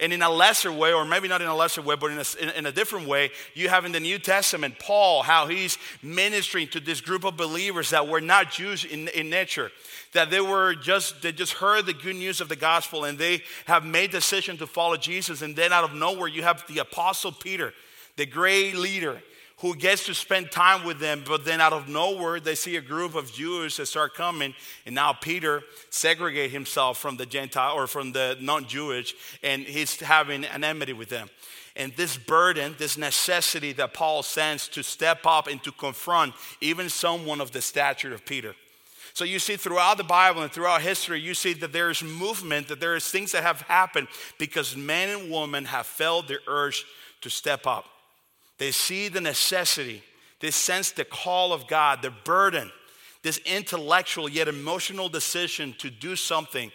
and 0.00 0.12
in 0.12 0.22
a 0.22 0.30
lesser 0.30 0.72
way, 0.72 0.92
or 0.92 1.04
maybe 1.04 1.28
not 1.28 1.42
in 1.42 1.48
a 1.48 1.54
lesser 1.54 1.82
way, 1.82 1.96
but 1.96 2.10
in 2.10 2.18
a, 2.18 2.58
in, 2.58 2.66
a, 2.66 2.72
different 2.72 3.06
way, 3.06 3.30
you 3.54 3.68
have 3.68 3.84
in 3.84 3.92
the 3.92 4.00
New 4.00 4.18
Testament 4.18 4.78
Paul, 4.78 5.22
how 5.22 5.46
he's 5.46 5.78
ministering 6.02 6.68
to 6.68 6.80
this 6.80 7.00
group 7.00 7.24
of 7.24 7.36
believers 7.36 7.90
that 7.90 8.08
were 8.08 8.20
not 8.20 8.50
Jews 8.50 8.84
in, 8.84 9.08
in 9.08 9.30
nature, 9.30 9.70
that 10.12 10.30
they 10.30 10.40
were 10.40 10.74
just, 10.74 11.22
they 11.22 11.32
just 11.32 11.54
heard 11.54 11.86
the 11.86 11.92
good 11.92 12.16
news 12.16 12.40
of 12.40 12.48
the 12.48 12.56
gospel 12.56 13.04
and 13.04 13.18
they 13.18 13.42
have 13.66 13.84
made 13.84 14.10
decision 14.10 14.56
to 14.58 14.66
follow 14.66 14.96
Jesus. 14.96 15.42
And 15.42 15.54
then 15.54 15.72
out 15.72 15.84
of 15.84 15.94
nowhere, 15.94 16.28
you 16.28 16.42
have 16.42 16.64
the 16.68 16.78
apostle 16.78 17.32
Peter, 17.32 17.72
the 18.16 18.26
great 18.26 18.76
leader 18.76 19.20
who 19.58 19.74
gets 19.76 20.06
to 20.06 20.14
spend 20.14 20.50
time 20.50 20.84
with 20.84 20.98
them, 20.98 21.22
but 21.26 21.44
then 21.44 21.60
out 21.60 21.72
of 21.72 21.88
nowhere, 21.88 22.40
they 22.40 22.54
see 22.54 22.76
a 22.76 22.80
group 22.80 23.14
of 23.14 23.32
Jews 23.32 23.76
that 23.76 23.86
start 23.86 24.14
coming, 24.14 24.54
and 24.84 24.94
now 24.94 25.12
Peter 25.12 25.62
segregate 25.90 26.50
himself 26.50 26.98
from 26.98 27.16
the 27.16 27.26
Gentile 27.26 27.74
or 27.74 27.86
from 27.86 28.12
the 28.12 28.36
non-Jewish, 28.40 29.14
and 29.42 29.62
he's 29.62 30.00
having 30.00 30.44
an 30.44 30.64
enmity 30.64 30.92
with 30.92 31.08
them. 31.08 31.30
And 31.76 31.92
this 31.96 32.16
burden, 32.16 32.74
this 32.78 32.96
necessity 32.96 33.72
that 33.74 33.94
Paul 33.94 34.22
sends 34.22 34.68
to 34.68 34.82
step 34.82 35.26
up 35.26 35.46
and 35.46 35.62
to 35.64 35.72
confront 35.72 36.34
even 36.60 36.88
someone 36.88 37.40
of 37.40 37.50
the 37.50 37.62
stature 37.62 38.14
of 38.14 38.24
Peter. 38.24 38.54
So 39.12 39.24
you 39.24 39.38
see 39.38 39.56
throughout 39.56 39.96
the 39.96 40.04
Bible 40.04 40.42
and 40.42 40.50
throughout 40.50 40.82
history, 40.82 41.20
you 41.20 41.34
see 41.34 41.52
that 41.54 41.72
there 41.72 41.90
is 41.90 42.02
movement, 42.02 42.68
that 42.68 42.80
there 42.80 42.96
is 42.96 43.08
things 43.08 43.32
that 43.32 43.44
have 43.44 43.60
happened 43.62 44.08
because 44.38 44.76
men 44.76 45.08
and 45.08 45.30
women 45.30 45.64
have 45.66 45.86
felt 45.86 46.26
the 46.26 46.38
urge 46.48 46.84
to 47.20 47.30
step 47.30 47.66
up. 47.66 47.86
They 48.58 48.70
see 48.70 49.08
the 49.08 49.20
necessity, 49.20 50.02
they 50.40 50.50
sense 50.50 50.90
the 50.90 51.04
call 51.04 51.52
of 51.52 51.66
God, 51.66 52.02
the 52.02 52.10
burden, 52.10 52.70
this 53.22 53.38
intellectual 53.46 54.28
yet 54.28 54.48
emotional 54.48 55.08
decision 55.08 55.74
to 55.78 55.90
do 55.90 56.14
something 56.14 56.70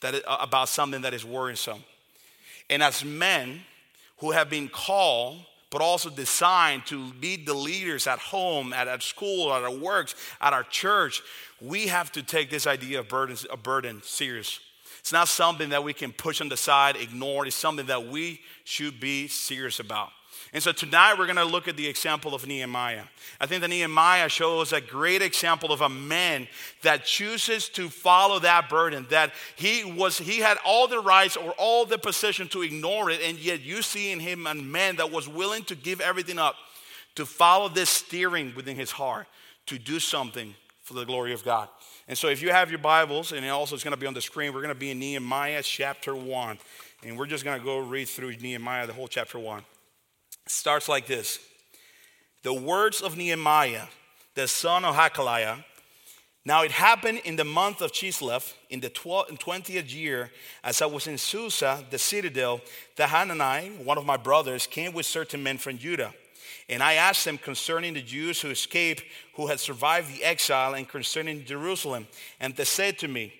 that, 0.00 0.14
uh, 0.26 0.36
about 0.40 0.68
something 0.68 1.02
that 1.02 1.14
is 1.14 1.24
worrisome. 1.24 1.82
And 2.68 2.82
as 2.82 3.04
men 3.04 3.62
who 4.18 4.32
have 4.32 4.50
been 4.50 4.68
called, 4.68 5.44
but 5.70 5.80
also 5.80 6.10
designed 6.10 6.84
to 6.86 7.12
be 7.14 7.36
the 7.36 7.54
leaders 7.54 8.06
at 8.06 8.18
home, 8.18 8.72
at, 8.72 8.88
at 8.88 9.02
school, 9.02 9.52
at 9.52 9.62
our 9.62 9.74
works, 9.74 10.14
at 10.40 10.52
our 10.52 10.64
church, 10.64 11.22
we 11.60 11.86
have 11.86 12.12
to 12.12 12.22
take 12.22 12.50
this 12.50 12.66
idea 12.66 13.00
of 13.00 13.08
burden, 13.08 13.36
of 13.50 13.62
burden 13.62 14.02
serious. 14.04 14.60
It's 15.00 15.12
not 15.12 15.28
something 15.28 15.70
that 15.70 15.82
we 15.82 15.92
can 15.92 16.12
push 16.12 16.40
on 16.40 16.48
the 16.48 16.56
side, 16.56 16.96
ignore. 16.96 17.46
It's 17.46 17.56
something 17.56 17.86
that 17.86 18.06
we 18.06 18.40
should 18.64 19.00
be 19.00 19.28
serious 19.28 19.80
about. 19.80 20.10
And 20.54 20.62
so 20.62 20.70
tonight 20.70 21.14
we're 21.18 21.24
going 21.24 21.36
to 21.36 21.46
look 21.46 21.66
at 21.66 21.78
the 21.78 21.86
example 21.86 22.34
of 22.34 22.46
Nehemiah. 22.46 23.04
I 23.40 23.46
think 23.46 23.62
that 23.62 23.68
Nehemiah 23.68 24.28
shows 24.28 24.74
a 24.74 24.82
great 24.82 25.22
example 25.22 25.72
of 25.72 25.80
a 25.80 25.88
man 25.88 26.46
that 26.82 27.06
chooses 27.06 27.70
to 27.70 27.88
follow 27.88 28.38
that 28.40 28.68
burden, 28.68 29.06
that 29.08 29.32
he 29.56 29.82
was 29.82 30.18
he 30.18 30.40
had 30.40 30.58
all 30.62 30.86
the 30.88 31.00
rights 31.00 31.38
or 31.38 31.52
all 31.52 31.86
the 31.86 31.96
position 31.96 32.48
to 32.48 32.60
ignore 32.60 33.10
it, 33.10 33.22
and 33.22 33.38
yet 33.38 33.62
you 33.62 33.80
see 33.80 34.12
in 34.12 34.20
him 34.20 34.46
a 34.46 34.54
man 34.54 34.96
that 34.96 35.10
was 35.10 35.26
willing 35.26 35.64
to 35.64 35.74
give 35.74 36.02
everything 36.02 36.38
up, 36.38 36.56
to 37.14 37.24
follow 37.24 37.70
this 37.70 37.88
steering 37.88 38.52
within 38.54 38.76
his 38.76 38.90
heart, 38.90 39.26
to 39.64 39.78
do 39.78 39.98
something 39.98 40.54
for 40.82 40.92
the 40.92 41.04
glory 41.06 41.32
of 41.32 41.42
God. 41.44 41.70
And 42.08 42.18
so 42.18 42.28
if 42.28 42.42
you 42.42 42.50
have 42.50 42.68
your 42.68 42.78
Bibles, 42.78 43.32
and 43.32 43.48
also 43.48 43.74
it's 43.74 43.84
going 43.84 43.94
to 43.94 44.00
be 44.00 44.06
on 44.06 44.12
the 44.12 44.20
screen, 44.20 44.52
we're 44.52 44.60
going 44.60 44.74
to 44.74 44.78
be 44.78 44.90
in 44.90 44.98
Nehemiah 44.98 45.62
chapter 45.62 46.14
1. 46.14 46.58
And 47.04 47.18
we're 47.18 47.26
just 47.26 47.44
going 47.44 47.58
to 47.58 47.64
go 47.64 47.78
read 47.78 48.06
through 48.06 48.36
Nehemiah, 48.36 48.86
the 48.86 48.92
whole 48.92 49.08
chapter 49.08 49.38
1 49.38 49.64
starts 50.46 50.88
like 50.88 51.06
this 51.06 51.38
The 52.42 52.54
words 52.54 53.00
of 53.00 53.16
Nehemiah, 53.16 53.86
the 54.34 54.48
son 54.48 54.84
of 54.84 54.94
Hacaliah. 54.94 55.64
Now 56.44 56.64
it 56.64 56.72
happened 56.72 57.20
in 57.24 57.36
the 57.36 57.44
month 57.44 57.80
of 57.82 57.92
Chislev, 57.92 58.52
in 58.68 58.80
the 58.80 58.90
20th 58.90 59.94
year, 59.94 60.32
as 60.64 60.82
I 60.82 60.86
was 60.86 61.06
in 61.06 61.16
Susa, 61.16 61.84
the 61.88 61.98
citadel, 61.98 62.60
that 62.96 63.10
Hanani, 63.10 63.70
one 63.84 63.96
of 63.96 64.04
my 64.04 64.16
brothers, 64.16 64.66
came 64.66 64.92
with 64.92 65.06
certain 65.06 65.40
men 65.40 65.58
from 65.58 65.78
Judah. 65.78 66.12
And 66.68 66.82
I 66.82 66.94
asked 66.94 67.24
them 67.24 67.38
concerning 67.38 67.94
the 67.94 68.02
Jews 68.02 68.40
who 68.40 68.50
escaped, 68.50 69.04
who 69.34 69.46
had 69.46 69.60
survived 69.60 70.12
the 70.12 70.24
exile, 70.24 70.74
and 70.74 70.88
concerning 70.88 71.44
Jerusalem. 71.44 72.08
And 72.40 72.56
they 72.56 72.64
said 72.64 72.98
to 72.98 73.08
me, 73.08 73.34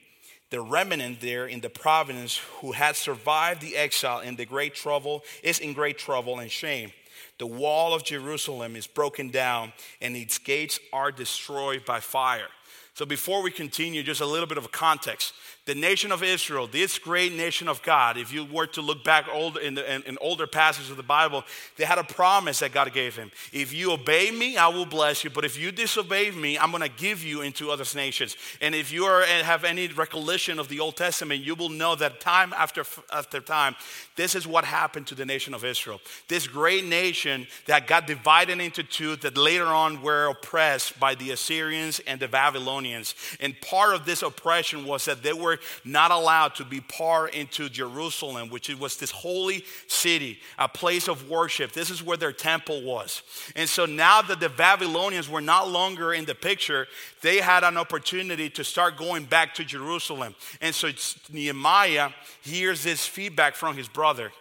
the 0.53 0.61
remnant 0.61 1.23
there 1.23 1.47
in 1.47 1.61
the 1.61 1.71
province 1.71 2.37
who 2.61 2.73
had 2.73 2.95
survived 2.95 3.63
the 3.63 3.75
exile 3.75 4.21
in 4.21 4.37
the 4.37 4.45
great 4.45 4.75
trouble 4.75 5.25
is 5.43 5.59
in 5.59 5.73
great 5.73 5.97
trouble 5.97 6.41
and 6.41 6.51
shame. 6.51 6.93
The 7.39 7.47
wall 7.47 7.95
of 7.95 8.05
Jerusalem 8.05 8.77
is 8.77 8.87
broken 8.87 9.31
down 9.31 9.73
and 10.03 10.15
its 10.15 10.37
gates 10.37 10.79
are 10.93 11.11
destroyed 11.11 11.87
by 11.87 12.01
fire. 12.01 12.49
So, 12.93 13.07
before 13.07 13.43
we 13.43 13.51
continue, 13.51 14.03
just 14.03 14.21
a 14.21 14.27
little 14.27 14.47
bit 14.47 14.59
of 14.59 14.67
a 14.67 14.69
context. 14.69 15.33
The 15.65 15.77
nation 15.77 16.11
of 16.11 16.25
Israel, 16.25 16.67
this 16.67 16.99
great 16.99 17.33
nation 17.33 17.69
of 17.69 17.85
God, 17.85 18.17
if 18.17 18.33
you 18.33 18.45
were 18.45 18.67
to 18.69 18.81
look 18.81 19.05
back 19.05 19.29
old 19.33 19.59
in, 19.59 19.75
the, 19.75 19.95
in, 19.95 20.03
in, 20.03 20.19
older 20.21 20.49
passages 20.49 20.91
of 20.91 20.97
the 20.97 21.05
Bible, 21.05 21.45
they 21.77 21.85
had 21.85 21.99
a 21.99 22.05
promise 22.05 22.59
that 22.59 22.73
God 22.73 22.93
gave 22.93 23.15
him. 23.15 23.31
If 23.53 23.73
you 23.73 23.93
obey 23.93 24.33
me, 24.33 24.57
I 24.57 24.67
will 24.67 24.87
bless 24.87 25.23
you. 25.23 25.31
But 25.31 25.45
if 25.45 25.57
you 25.57 25.71
disobey 25.71 26.33
me, 26.33 26.59
I'm 26.59 26.73
going 26.73 26.83
to 26.83 26.89
give 26.89 27.23
you 27.23 27.43
into 27.43 27.71
other 27.71 27.85
nations. 27.95 28.37
And 28.61 28.75
if 28.75 28.91
you 28.91 29.05
are, 29.05 29.23
have 29.23 29.63
any 29.63 29.87
recollection 29.87 30.59
of 30.59 30.69
the 30.69 30.81
Old 30.81 30.97
Testament, 30.97 31.45
you 31.45 31.55
will 31.55 31.69
know 31.69 31.95
that 31.95 32.21
time 32.21 32.53
after, 32.55 32.83
after 33.13 33.41
time, 33.41 33.77
this 34.17 34.35
is 34.35 34.49
what 34.49 34.65
happened 34.65 35.07
to 35.09 35.15
the 35.15 35.25
nation 35.25 35.55
of 35.55 35.65
Israel. 35.65 36.01
This 36.27 36.49
great 36.49 36.87
nation 36.87 37.47
that 37.67 37.87
got 37.87 38.09
divided 38.09 38.59
into 38.59 38.83
two, 38.83 39.15
that 39.17 39.37
later 39.37 39.67
on 39.67 40.03
were 40.03 40.27
oppressed 40.27 40.99
by 40.99 41.15
the 41.15 41.31
Assyrians 41.31 42.01
and 42.01 42.19
the 42.19 42.27
Babylonians. 42.27 43.15
And 43.39 43.55
part 43.61 43.95
of 43.95 44.05
this 44.05 44.23
oppression 44.23 44.87
was 44.87 45.05
that 45.05 45.23
they 45.23 45.33
were 45.33 45.52
not 45.85 46.11
allowed 46.11 46.55
to 46.57 46.65
be 46.65 46.81
part 46.81 47.35
into 47.35 47.69
Jerusalem, 47.69 48.49
which 48.49 48.69
was 48.75 48.97
this 48.97 49.11
holy 49.11 49.65
city, 49.87 50.41
a 50.59 50.69
place 50.69 51.09
of 51.09 51.29
worship. 51.29 51.73
This 51.73 51.91
is 51.91 52.03
where 52.03 52.17
their 52.17 52.33
temple 52.33 52.83
was. 52.83 53.23
And 53.57 53.69
so 53.69 53.87
now 53.87 54.23
that 54.23 54.41
the 54.41 54.49
Babylonians 54.49 55.29
were 55.29 55.41
not 55.41 55.69
longer 55.69 56.13
in 56.13 56.25
the 56.25 56.35
picture, 56.35 56.87
they 57.21 57.39
had 57.39 57.65
an 57.65 57.77
opportunity 57.77 58.51
to 58.51 58.65
start 58.65 58.97
going 58.97 59.25
back 59.25 59.55
to 59.55 59.65
Jerusalem. 59.65 60.35
And 60.61 60.75
so 60.75 60.91
Nehemiah 61.33 62.11
hears 62.43 62.83
this 62.83 63.07
feedback 63.07 63.55
from 63.55 63.77
his 63.77 63.89
brother. 63.89 64.33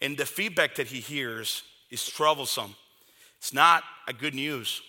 And 0.00 0.16
the 0.16 0.26
feedback 0.26 0.74
that 0.76 0.88
he 0.88 1.00
hears 1.00 1.62
is 1.90 2.06
troublesome. 2.06 2.74
It's 3.38 3.52
not 3.52 3.84
a 4.06 4.12
good 4.12 4.34
news. 4.34 4.82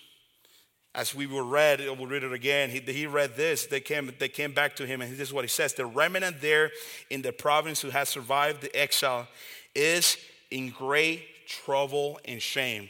As 0.96 1.14
we 1.14 1.28
will 1.28 1.46
read, 1.46 1.82
we'll 1.82 2.08
read 2.08 2.24
it 2.24 2.32
again. 2.32 2.70
He, 2.70 2.80
he 2.80 3.06
read 3.06 3.36
this. 3.36 3.66
They 3.66 3.82
came, 3.82 4.14
they 4.18 4.30
came 4.30 4.54
back 4.54 4.78
to 4.78 4.86
him, 4.86 5.02
and 5.02 5.12
this 5.12 5.28
is 5.28 5.34
what 5.34 5.44
he 5.44 5.50
says: 5.50 5.74
The 5.74 5.86
remnant 5.86 6.40
there 6.40 6.72
in 7.10 7.22
the 7.22 7.34
province 7.34 7.82
who 7.82 7.90
has 7.90 8.08
survived 8.08 8.62
the 8.62 8.74
exile 8.74 9.28
is 9.76 10.18
in 10.52 10.70
great 10.70 11.22
trouble 11.48 12.18
and 12.24 12.42
shame. 12.42 12.90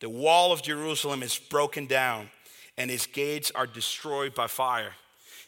The 0.00 0.10
wall 0.10 0.52
of 0.52 0.62
Jerusalem 0.62 1.22
is 1.22 1.38
broken 1.38 1.86
down, 1.86 2.30
and 2.76 2.90
its 2.90 3.06
gates 3.06 3.52
are 3.54 3.66
destroyed 3.66 4.34
by 4.34 4.48
fire. 4.48 4.92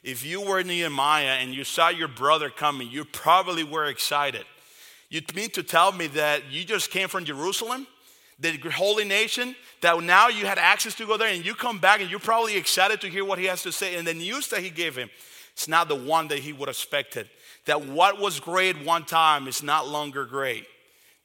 If 0.04 0.24
you 0.24 0.40
were 0.40 0.62
Nehemiah 0.62 1.38
and 1.40 1.52
you 1.52 1.64
saw 1.64 1.88
your 1.88 2.08
brother 2.08 2.48
coming, 2.48 2.88
you 2.88 3.04
probably 3.04 3.64
were 3.64 3.86
excited. 3.86 4.44
You 5.10 5.20
mean 5.34 5.50
to 5.50 5.64
tell 5.64 5.90
me 5.90 6.06
that 6.08 6.50
you 6.50 6.64
just 6.64 6.90
came 6.90 7.08
from 7.08 7.24
Jerusalem? 7.24 7.88
The 8.38 8.56
holy 8.70 9.04
nation, 9.04 9.56
that 9.80 10.00
now 10.02 10.28
you 10.28 10.46
had 10.46 10.58
access 10.58 10.94
to 10.96 11.06
go 11.06 11.16
there 11.16 11.28
and 11.28 11.44
you 11.44 11.54
come 11.54 11.78
back 11.78 12.00
and 12.00 12.10
you're 12.10 12.20
probably 12.20 12.56
excited 12.56 13.00
to 13.00 13.08
hear 13.08 13.24
what 13.24 13.38
he 13.38 13.46
has 13.46 13.62
to 13.62 13.72
say. 13.72 13.96
And 13.96 14.06
the 14.06 14.14
news 14.14 14.48
that 14.48 14.60
he 14.60 14.70
gave 14.70 14.96
him, 14.96 15.10
it's 15.52 15.68
not 15.68 15.88
the 15.88 15.96
one 15.96 16.28
that 16.28 16.38
he 16.38 16.52
would 16.52 16.68
have 16.68 16.76
expected. 16.76 17.28
That 17.66 17.84
what 17.84 18.20
was 18.20 18.40
great 18.40 18.84
one 18.84 19.04
time 19.04 19.48
is 19.48 19.62
not 19.62 19.88
longer 19.88 20.24
great. 20.24 20.66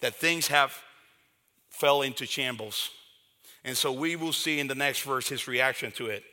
That 0.01 0.15
things 0.15 0.47
have 0.47 0.75
fell 1.69 2.01
into 2.01 2.25
shambles. 2.25 2.89
And 3.63 3.77
so 3.77 3.91
we 3.91 4.15
will 4.15 4.33
see 4.33 4.59
in 4.59 4.67
the 4.67 4.75
next 4.75 5.03
verse 5.03 5.29
his 5.29 5.47
reaction 5.47 5.91
to 5.93 6.07
it. 6.07 6.23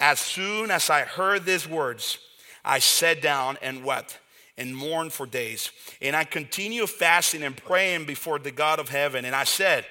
As 0.00 0.18
soon 0.18 0.70
as 0.70 0.90
I 0.90 1.02
heard 1.02 1.44
these 1.44 1.68
words, 1.68 2.18
I 2.64 2.78
sat 2.78 3.22
down 3.22 3.58
and 3.62 3.84
wept 3.84 4.18
and 4.56 4.76
mourned 4.76 5.12
for 5.12 5.26
days. 5.26 5.70
And 6.00 6.14
I 6.14 6.24
continued 6.24 6.90
fasting 6.90 7.42
and 7.42 7.56
praying 7.56 8.06
before 8.06 8.38
the 8.38 8.50
God 8.52 8.78
of 8.78 8.88
heaven. 8.88 9.24
And 9.24 9.34
I 9.34 9.44
said, 9.44 9.84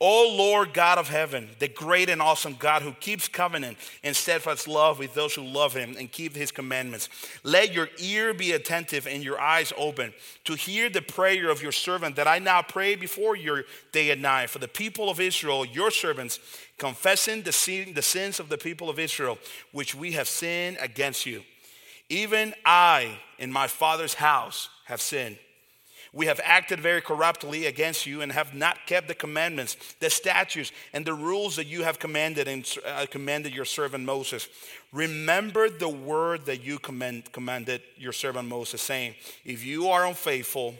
O 0.00 0.34
Lord 0.36 0.74
God 0.74 0.98
of 0.98 1.08
heaven, 1.08 1.48
the 1.60 1.68
great 1.68 2.10
and 2.10 2.20
awesome 2.20 2.56
God 2.58 2.82
who 2.82 2.92
keeps 2.92 3.28
covenant 3.28 3.78
and 4.02 4.14
steadfast 4.14 4.66
love 4.66 4.98
with 4.98 5.14
those 5.14 5.34
who 5.34 5.42
love 5.42 5.72
him 5.72 5.94
and 5.98 6.10
keep 6.10 6.34
his 6.34 6.50
commandments, 6.50 7.08
let 7.42 7.72
your 7.72 7.88
ear 7.98 8.34
be 8.34 8.52
attentive 8.52 9.06
and 9.06 9.22
your 9.22 9.40
eyes 9.40 9.72
open 9.78 10.12
to 10.44 10.54
hear 10.54 10.90
the 10.90 11.00
prayer 11.00 11.48
of 11.48 11.62
your 11.62 11.72
servant 11.72 12.16
that 12.16 12.26
I 12.26 12.40
now 12.40 12.60
pray 12.60 12.96
before 12.96 13.36
you 13.36 13.62
day 13.92 14.10
and 14.10 14.20
night 14.20 14.50
for 14.50 14.58
the 14.58 14.68
people 14.68 15.08
of 15.08 15.20
Israel, 15.20 15.64
your 15.64 15.92
servants, 15.92 16.40
confessing 16.76 17.42
the, 17.42 17.52
sin, 17.52 17.94
the 17.94 18.02
sins 18.02 18.40
of 18.40 18.48
the 18.48 18.58
people 18.58 18.90
of 18.90 18.98
Israel, 18.98 19.38
which 19.72 19.94
we 19.94 20.12
have 20.12 20.28
sinned 20.28 20.76
against 20.80 21.24
you. 21.24 21.42
Even 22.10 22.52
I 22.66 23.18
in 23.44 23.52
my 23.52 23.66
father's 23.66 24.14
house 24.14 24.70
have 24.86 25.02
sinned. 25.02 25.38
We 26.14 26.26
have 26.26 26.40
acted 26.42 26.80
very 26.80 27.02
corruptly 27.02 27.66
against 27.66 28.06
you 28.06 28.22
and 28.22 28.32
have 28.32 28.54
not 28.54 28.86
kept 28.86 29.06
the 29.06 29.14
commandments, 29.14 29.76
the 30.00 30.08
statutes, 30.08 30.72
and 30.94 31.04
the 31.04 31.12
rules 31.12 31.56
that 31.56 31.66
you 31.66 31.82
have 31.82 31.98
commanded 31.98 32.48
and 32.48 32.66
uh, 32.86 33.04
commanded 33.10 33.52
your 33.52 33.66
servant 33.66 34.04
Moses. 34.04 34.48
Remember 34.92 35.68
the 35.68 35.88
word 35.90 36.46
that 36.46 36.64
you 36.64 36.78
command, 36.78 37.32
commanded 37.32 37.82
your 37.98 38.12
servant 38.12 38.48
Moses, 38.48 38.80
saying, 38.80 39.14
If 39.44 39.62
you 39.62 39.88
are 39.88 40.06
unfaithful, 40.06 40.74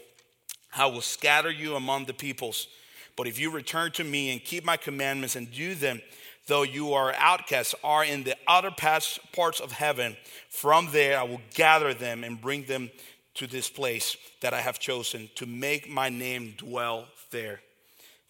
I 0.75 0.87
will 0.87 1.03
scatter 1.03 1.51
you 1.51 1.75
among 1.75 2.07
the 2.07 2.15
peoples. 2.15 2.69
But 3.15 3.27
if 3.27 3.39
you 3.39 3.51
return 3.51 3.93
to 3.93 4.05
me 4.05 4.33
and 4.33 4.43
keep 4.43 4.65
my 4.65 4.79
commandments 4.79 5.37
and 5.37 5.53
do 5.53 5.75
them, 5.75 6.01
though 6.47 6.63
you 6.63 6.93
are 6.95 7.15
outcasts, 7.15 7.75
are 7.83 8.05
in 8.05 8.25
the 8.25 8.37
outer 8.47 8.71
parts 8.71 9.61
of 9.61 9.73
heaven. 9.73 10.17
From 10.49 10.89
there 10.93 11.19
I 11.19 11.23
will 11.25 11.41
gather 11.55 11.95
them 11.95 12.25
and 12.25 12.41
bring 12.41 12.65
them 12.65 12.91
to 13.35 13.47
this 13.47 13.69
place 13.69 14.17
that 14.41 14.55
I 14.55 14.61
have 14.61 14.79
chosen 14.79 15.29
to 15.37 15.47
make 15.47 15.91
my 15.91 16.09
name 16.09 16.55
dwell 16.57 17.07
there. 17.31 17.61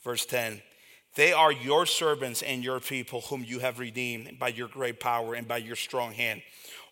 Verse 0.03 0.25
10 0.27 0.63
They 1.15 1.33
are 1.33 1.53
your 1.53 1.87
servants 1.87 2.43
and 2.43 2.65
your 2.65 2.81
people, 2.81 3.23
whom 3.23 3.45
you 3.45 3.59
have 3.59 3.79
redeemed 3.79 4.39
by 4.39 4.49
your 4.49 4.69
great 4.69 5.01
power 5.01 5.35
and 5.35 5.47
by 5.47 5.59
your 5.59 5.77
strong 5.77 6.13
hand. 6.13 6.43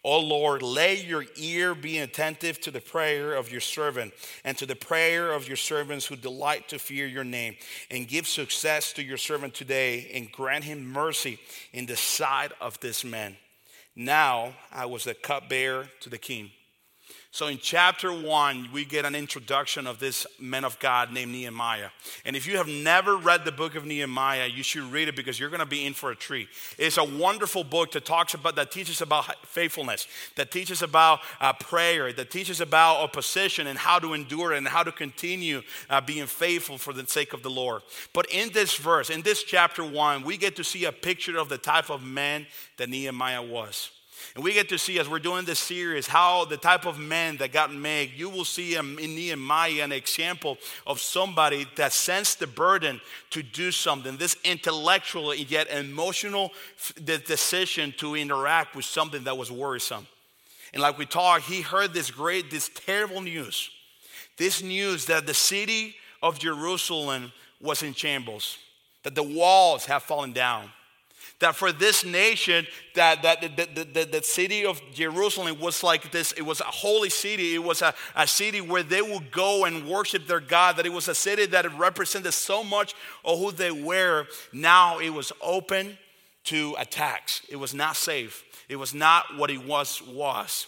O 0.04 0.18
Lord, 0.18 0.62
lay 0.62 1.00
your 1.00 1.25
ear 1.37 1.75
be 1.76 1.99
attentive 1.99 2.61
to 2.62 2.73
the 2.73 2.80
prayer 2.80 3.35
of 3.35 3.52
your 3.52 3.61
servant 3.61 4.12
and 4.42 4.59
to 4.59 4.66
the 4.66 4.75
prayer 4.75 5.32
of 5.32 5.47
your 5.47 5.56
servants 5.56 6.06
who 6.06 6.16
delight 6.16 6.68
to 6.68 6.78
fear 6.80 7.06
your 7.06 7.23
name, 7.23 7.56
and 7.88 8.09
give 8.09 8.26
success 8.26 8.92
to 8.94 9.04
your 9.04 9.16
servant 9.16 9.54
today, 9.54 10.11
and 10.12 10.32
grant 10.32 10.64
him 10.64 10.85
mercy 10.85 11.38
in 11.73 11.87
the 11.87 11.97
sight 11.97 12.50
of 12.61 12.80
this 12.80 13.04
man. 13.04 13.37
Now 13.94 14.54
I 14.73 14.87
was 14.87 15.06
a 15.06 15.14
cupbearer 15.14 15.88
to 16.00 16.11
the 16.11 16.18
king. 16.18 16.50
So 17.34 17.46
in 17.46 17.56
chapter 17.56 18.12
one, 18.12 18.68
we 18.74 18.84
get 18.84 19.06
an 19.06 19.14
introduction 19.14 19.86
of 19.86 19.98
this 19.98 20.26
man 20.38 20.66
of 20.66 20.78
God 20.80 21.14
named 21.14 21.32
Nehemiah. 21.32 21.88
And 22.26 22.36
if 22.36 22.46
you 22.46 22.58
have 22.58 22.68
never 22.68 23.16
read 23.16 23.46
the 23.46 23.50
book 23.50 23.74
of 23.74 23.86
Nehemiah, 23.86 24.48
you 24.48 24.62
should 24.62 24.82
read 24.92 25.08
it 25.08 25.16
because 25.16 25.40
you're 25.40 25.48
going 25.48 25.60
to 25.60 25.64
be 25.64 25.86
in 25.86 25.94
for 25.94 26.10
a 26.10 26.14
treat. 26.14 26.48
It's 26.76 26.98
a 26.98 27.04
wonderful 27.04 27.64
book 27.64 27.92
that 27.92 28.04
talks 28.04 28.34
about, 28.34 28.56
that 28.56 28.70
teaches 28.70 29.00
about 29.00 29.46
faithfulness, 29.46 30.06
that 30.36 30.50
teaches 30.50 30.82
about 30.82 31.20
uh, 31.40 31.54
prayer, 31.54 32.12
that 32.12 32.30
teaches 32.30 32.60
about 32.60 33.00
opposition 33.00 33.66
and 33.66 33.78
how 33.78 33.98
to 33.98 34.12
endure 34.12 34.52
and 34.52 34.68
how 34.68 34.82
to 34.82 34.92
continue 34.92 35.62
uh, 35.88 36.02
being 36.02 36.26
faithful 36.26 36.76
for 36.76 36.92
the 36.92 37.06
sake 37.06 37.32
of 37.32 37.42
the 37.42 37.48
Lord. 37.48 37.80
But 38.12 38.26
in 38.30 38.52
this 38.52 38.76
verse, 38.76 39.08
in 39.08 39.22
this 39.22 39.42
chapter 39.42 39.82
one, 39.82 40.22
we 40.22 40.36
get 40.36 40.56
to 40.56 40.64
see 40.64 40.84
a 40.84 40.92
picture 40.92 41.38
of 41.38 41.48
the 41.48 41.56
type 41.56 41.88
of 41.88 42.02
man 42.02 42.46
that 42.76 42.90
Nehemiah 42.90 43.42
was. 43.42 43.90
And 44.35 44.43
we 44.43 44.52
get 44.55 44.69
to 44.71 44.79
see 44.79 44.99
as 44.99 45.09
we're 45.09 45.19
doing 45.19 45.45
this 45.45 45.59
series 45.59 46.07
how 46.07 46.45
the 46.45 46.57
type 46.57 46.87
of 46.87 46.99
men 46.99 47.37
that 47.38 47.52
God 47.52 47.73
made, 47.73 48.12
you 48.17 48.31
will 48.31 48.45
see 48.45 48.76
in 48.76 48.97
Nehemiah 48.97 49.83
an 49.83 49.93
example 49.93 50.59
of 50.87 51.00
somebody 51.00 51.67
that 51.76 51.93
sensed 51.93 52.38
the 52.38 52.47
burden 52.47 53.00
to 53.31 53.43
do 53.43 53.71
something, 53.71 54.17
this 54.17 54.37
intellectual 54.45 55.35
yet 55.35 55.69
emotional 55.71 56.52
decision 57.05 57.93
to 57.99 58.14
interact 58.14 58.75
with 58.75 58.85
something 58.85 59.25
that 59.25 59.37
was 59.37 59.50
worrisome. 59.50 60.07
And 60.73 60.81
like 60.81 60.99
we 60.99 61.07
talked, 61.07 61.45
he 61.45 61.61
heard 61.61 61.93
this 61.93 62.11
great, 62.11 62.50
this 62.50 62.71
terrible 62.75 63.21
news. 63.21 63.71
This 64.38 64.62
news 64.62 65.07
that 65.07 65.26
the 65.26 65.35
city 65.35 65.97
of 66.23 66.38
Jerusalem 66.38 67.33
was 67.61 67.83
in 67.83 67.93
shambles, 67.93 68.59
that 69.02 69.14
the 69.14 69.23
walls 69.23 69.85
have 69.87 70.02
fallen 70.02 70.33
down 70.33 70.71
that 71.42 71.54
for 71.54 71.70
this 71.70 72.04
nation 72.04 72.66
that, 72.94 73.22
that 73.22 73.40
the, 73.40 73.49
the, 73.49 73.84
the, 73.84 74.04
the, 74.04 74.22
city 74.22 74.64
of 74.64 74.80
jerusalem 74.92 75.61
was 75.61 75.82
like 75.82 76.11
this. 76.11 76.32
It 76.32 76.42
was 76.42 76.61
a 76.61 76.64
holy 76.64 77.11
city. 77.11 77.54
It 77.54 77.62
was 77.62 77.82
a, 77.82 77.94
a 78.16 78.26
city 78.26 78.61
where 78.61 78.82
they 78.82 79.02
would 79.02 79.30
go 79.30 79.64
and 79.64 79.87
worship 79.87 80.26
their 80.26 80.40
god 80.40 80.76
that 80.76 80.87
it 80.87 80.92
was 80.92 81.08
a 81.08 81.14
city 81.14 81.46
that 81.46 81.78
represented 81.78 82.32
so 82.32 82.64
much 82.64 82.94
of 83.25 83.38
who 83.38 83.52
they 83.52 83.70
were. 83.70 84.26
Now 84.52 84.99
it 84.99 85.11
was 85.11 85.32
open 85.40 85.99
to 86.44 86.75
attacks. 86.78 87.42
It 87.49 87.56
was 87.56 87.75
not 87.75 87.96
safe. 87.96 88.44
It 88.68 88.76
was 88.76 88.94
not 88.94 89.37
what 89.37 89.50
it 89.50 89.64
was 89.64 90.02
was. 90.02 90.66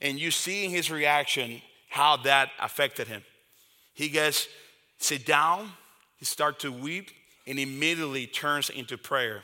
And 0.00 0.18
you 0.18 0.30
see 0.30 0.64
in 0.64 0.70
his 0.70 0.90
reaction 0.90 1.62
how 1.88 2.16
that 2.18 2.50
affected 2.60 3.06
him. 3.08 3.22
He 3.94 4.08
gets 4.08 4.48
sit 4.98 5.26
down 5.26 5.70
he 6.24 6.24
starts 6.24 6.62
to 6.62 6.72
weep 6.72 7.10
and 7.46 7.58
immediately 7.58 8.26
turns 8.26 8.70
into 8.70 8.96
prayer 8.96 9.42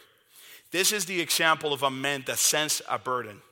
this 0.72 0.92
is 0.92 1.04
the 1.04 1.20
example 1.20 1.72
of 1.72 1.82
a 1.82 1.90
man 1.90 2.24
that 2.26 2.38
sensed 2.38 2.82
a 2.88 2.98
burden. 2.98 3.42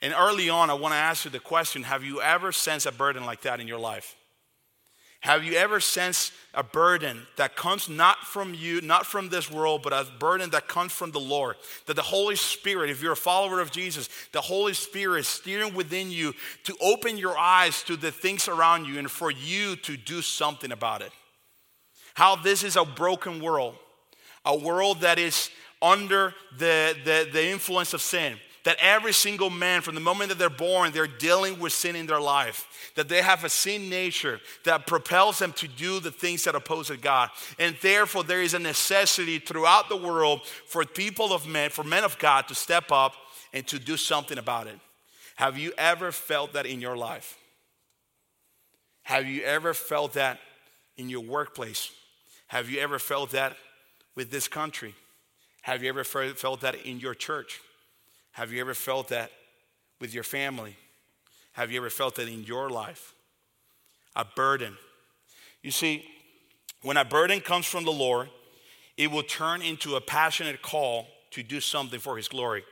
And 0.00 0.14
early 0.16 0.48
on, 0.48 0.70
I 0.70 0.74
want 0.74 0.92
to 0.92 0.98
ask 0.98 1.24
you 1.24 1.30
the 1.30 1.40
question 1.40 1.82
Have 1.84 2.04
you 2.04 2.20
ever 2.20 2.52
sensed 2.52 2.86
a 2.86 2.92
burden 2.92 3.24
like 3.24 3.42
that 3.42 3.60
in 3.60 3.68
your 3.68 3.78
life? 3.78 4.16
Have 5.20 5.42
you 5.42 5.54
ever 5.54 5.80
sensed 5.80 6.32
a 6.54 6.62
burden 6.62 7.26
that 7.36 7.56
comes 7.56 7.88
not 7.88 8.18
from 8.18 8.54
you, 8.54 8.80
not 8.80 9.04
from 9.04 9.28
this 9.28 9.50
world, 9.50 9.82
but 9.82 9.92
a 9.92 10.06
burden 10.20 10.50
that 10.50 10.68
comes 10.68 10.92
from 10.92 11.10
the 11.10 11.18
Lord? 11.18 11.56
That 11.86 11.96
the 11.96 12.02
Holy 12.02 12.36
Spirit, 12.36 12.88
if 12.88 13.02
you're 13.02 13.12
a 13.12 13.16
follower 13.16 13.58
of 13.58 13.72
Jesus, 13.72 14.08
the 14.32 14.40
Holy 14.40 14.74
Spirit 14.74 15.20
is 15.20 15.28
steering 15.28 15.74
within 15.74 16.12
you 16.12 16.34
to 16.64 16.76
open 16.80 17.18
your 17.18 17.36
eyes 17.36 17.82
to 17.84 17.96
the 17.96 18.12
things 18.12 18.46
around 18.46 18.84
you 18.84 19.00
and 19.00 19.10
for 19.10 19.32
you 19.32 19.74
to 19.76 19.96
do 19.96 20.22
something 20.22 20.70
about 20.70 21.02
it. 21.02 21.10
How 22.14 22.36
this 22.36 22.62
is 22.62 22.76
a 22.76 22.84
broken 22.84 23.42
world, 23.42 23.74
a 24.44 24.56
world 24.56 25.00
that 25.00 25.18
is 25.18 25.50
under 25.80 26.34
the, 26.56 26.96
the, 27.04 27.28
the 27.32 27.48
influence 27.48 27.94
of 27.94 28.02
sin. 28.02 28.36
That 28.64 28.76
every 28.80 29.14
single 29.14 29.48
man, 29.48 29.80
from 29.80 29.94
the 29.94 30.00
moment 30.00 30.28
that 30.28 30.38
they're 30.38 30.50
born, 30.50 30.92
they're 30.92 31.06
dealing 31.06 31.58
with 31.58 31.72
sin 31.72 31.96
in 31.96 32.06
their 32.06 32.20
life. 32.20 32.92
That 32.96 33.08
they 33.08 33.22
have 33.22 33.44
a 33.44 33.48
sin 33.48 33.88
nature 33.88 34.40
that 34.64 34.86
propels 34.86 35.38
them 35.38 35.52
to 35.54 35.68
do 35.68 36.00
the 36.00 36.10
things 36.10 36.44
that 36.44 36.54
oppose 36.54 36.90
God. 36.90 37.30
And 37.58 37.76
therefore, 37.80 38.24
there 38.24 38.42
is 38.42 38.54
a 38.54 38.58
necessity 38.58 39.38
throughout 39.38 39.88
the 39.88 39.96
world 39.96 40.44
for 40.66 40.84
people 40.84 41.32
of 41.32 41.46
men, 41.46 41.70
for 41.70 41.84
men 41.84 42.04
of 42.04 42.18
God 42.18 42.48
to 42.48 42.54
step 42.54 42.92
up 42.92 43.14
and 43.52 43.66
to 43.68 43.78
do 43.78 43.96
something 43.96 44.36
about 44.36 44.66
it. 44.66 44.78
Have 45.36 45.56
you 45.56 45.72
ever 45.78 46.12
felt 46.12 46.52
that 46.54 46.66
in 46.66 46.80
your 46.80 46.96
life? 46.96 47.38
Have 49.04 49.26
you 49.26 49.42
ever 49.44 49.72
felt 49.72 50.14
that 50.14 50.40
in 50.98 51.08
your 51.08 51.20
workplace? 51.20 51.90
Have 52.48 52.68
you 52.68 52.80
ever 52.80 52.98
felt 52.98 53.30
that 53.30 53.56
with 54.14 54.30
this 54.30 54.48
country? 54.48 54.94
Have 55.68 55.82
you 55.82 55.90
ever 55.90 56.02
felt 56.02 56.62
that 56.62 56.76
in 56.86 56.98
your 56.98 57.12
church? 57.12 57.60
Have 58.32 58.50
you 58.50 58.60
ever 58.62 58.72
felt 58.72 59.08
that 59.08 59.30
with 60.00 60.14
your 60.14 60.22
family? 60.24 60.74
Have 61.52 61.70
you 61.70 61.76
ever 61.76 61.90
felt 61.90 62.14
that 62.14 62.26
in 62.26 62.42
your 62.44 62.70
life? 62.70 63.12
A 64.16 64.24
burden. 64.24 64.78
You 65.62 65.70
see, 65.70 66.06
when 66.80 66.96
a 66.96 67.04
burden 67.04 67.40
comes 67.40 67.66
from 67.66 67.84
the 67.84 67.92
Lord, 67.92 68.30
it 68.96 69.10
will 69.10 69.22
turn 69.22 69.60
into 69.60 69.96
a 69.96 70.00
passionate 70.00 70.62
call 70.62 71.06
to 71.32 71.42
do 71.42 71.60
something 71.60 72.00
for 72.00 72.16
His 72.16 72.28
glory. 72.28 72.64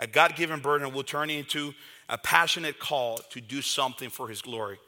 A 0.00 0.08
God 0.08 0.34
given 0.34 0.58
burden 0.58 0.92
will 0.92 1.04
turn 1.04 1.30
into 1.30 1.72
a 2.08 2.18
passionate 2.18 2.80
call 2.80 3.18
to 3.30 3.40
do 3.40 3.62
something 3.62 4.10
for 4.10 4.26
His 4.26 4.42
glory. 4.42 4.80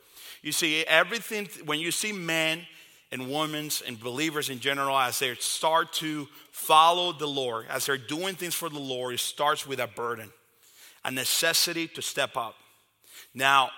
You 0.43 0.51
see, 0.51 0.85
everything, 0.87 1.49
when 1.67 1.79
you 1.79 1.93
see 1.93 2.11
men 2.11 2.67
and 3.15 3.31
women 3.31 3.71
and 3.87 3.99
believers 4.01 4.51
in 4.51 4.59
general, 4.59 4.99
as 4.99 5.21
they 5.21 5.33
start 5.37 5.93
to 5.93 6.27
follow 6.51 7.13
the 7.13 7.29
Lord, 7.29 7.67
as 7.71 7.87
they're 7.87 7.97
doing 7.97 8.35
things 8.35 8.55
for 8.55 8.69
the 8.69 8.81
Lord, 8.81 9.15
it 9.15 9.21
starts 9.21 9.65
with 9.65 9.79
a 9.79 9.87
burden, 9.87 10.33
a 11.05 11.13
necessity 11.13 11.87
to 11.87 12.03
step 12.03 12.37
up. 12.37 12.57
Now, 13.33 13.71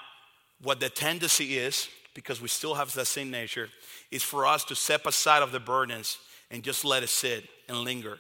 what 0.62 0.80
the 0.80 0.88
tendency 0.88 1.58
is, 1.58 1.86
because 2.14 2.40
we 2.40 2.48
still 2.48 2.74
have 2.74 2.94
that 2.94 3.04
same 3.04 3.30
nature, 3.30 3.68
is 4.10 4.22
for 4.22 4.46
us 4.46 4.64
to 4.64 4.74
step 4.74 5.04
aside 5.04 5.42
of 5.42 5.52
the 5.52 5.60
burdens 5.60 6.16
and 6.50 6.62
just 6.62 6.82
let 6.82 7.02
it 7.02 7.10
sit 7.10 7.44
and 7.68 7.76
linger. 7.80 8.18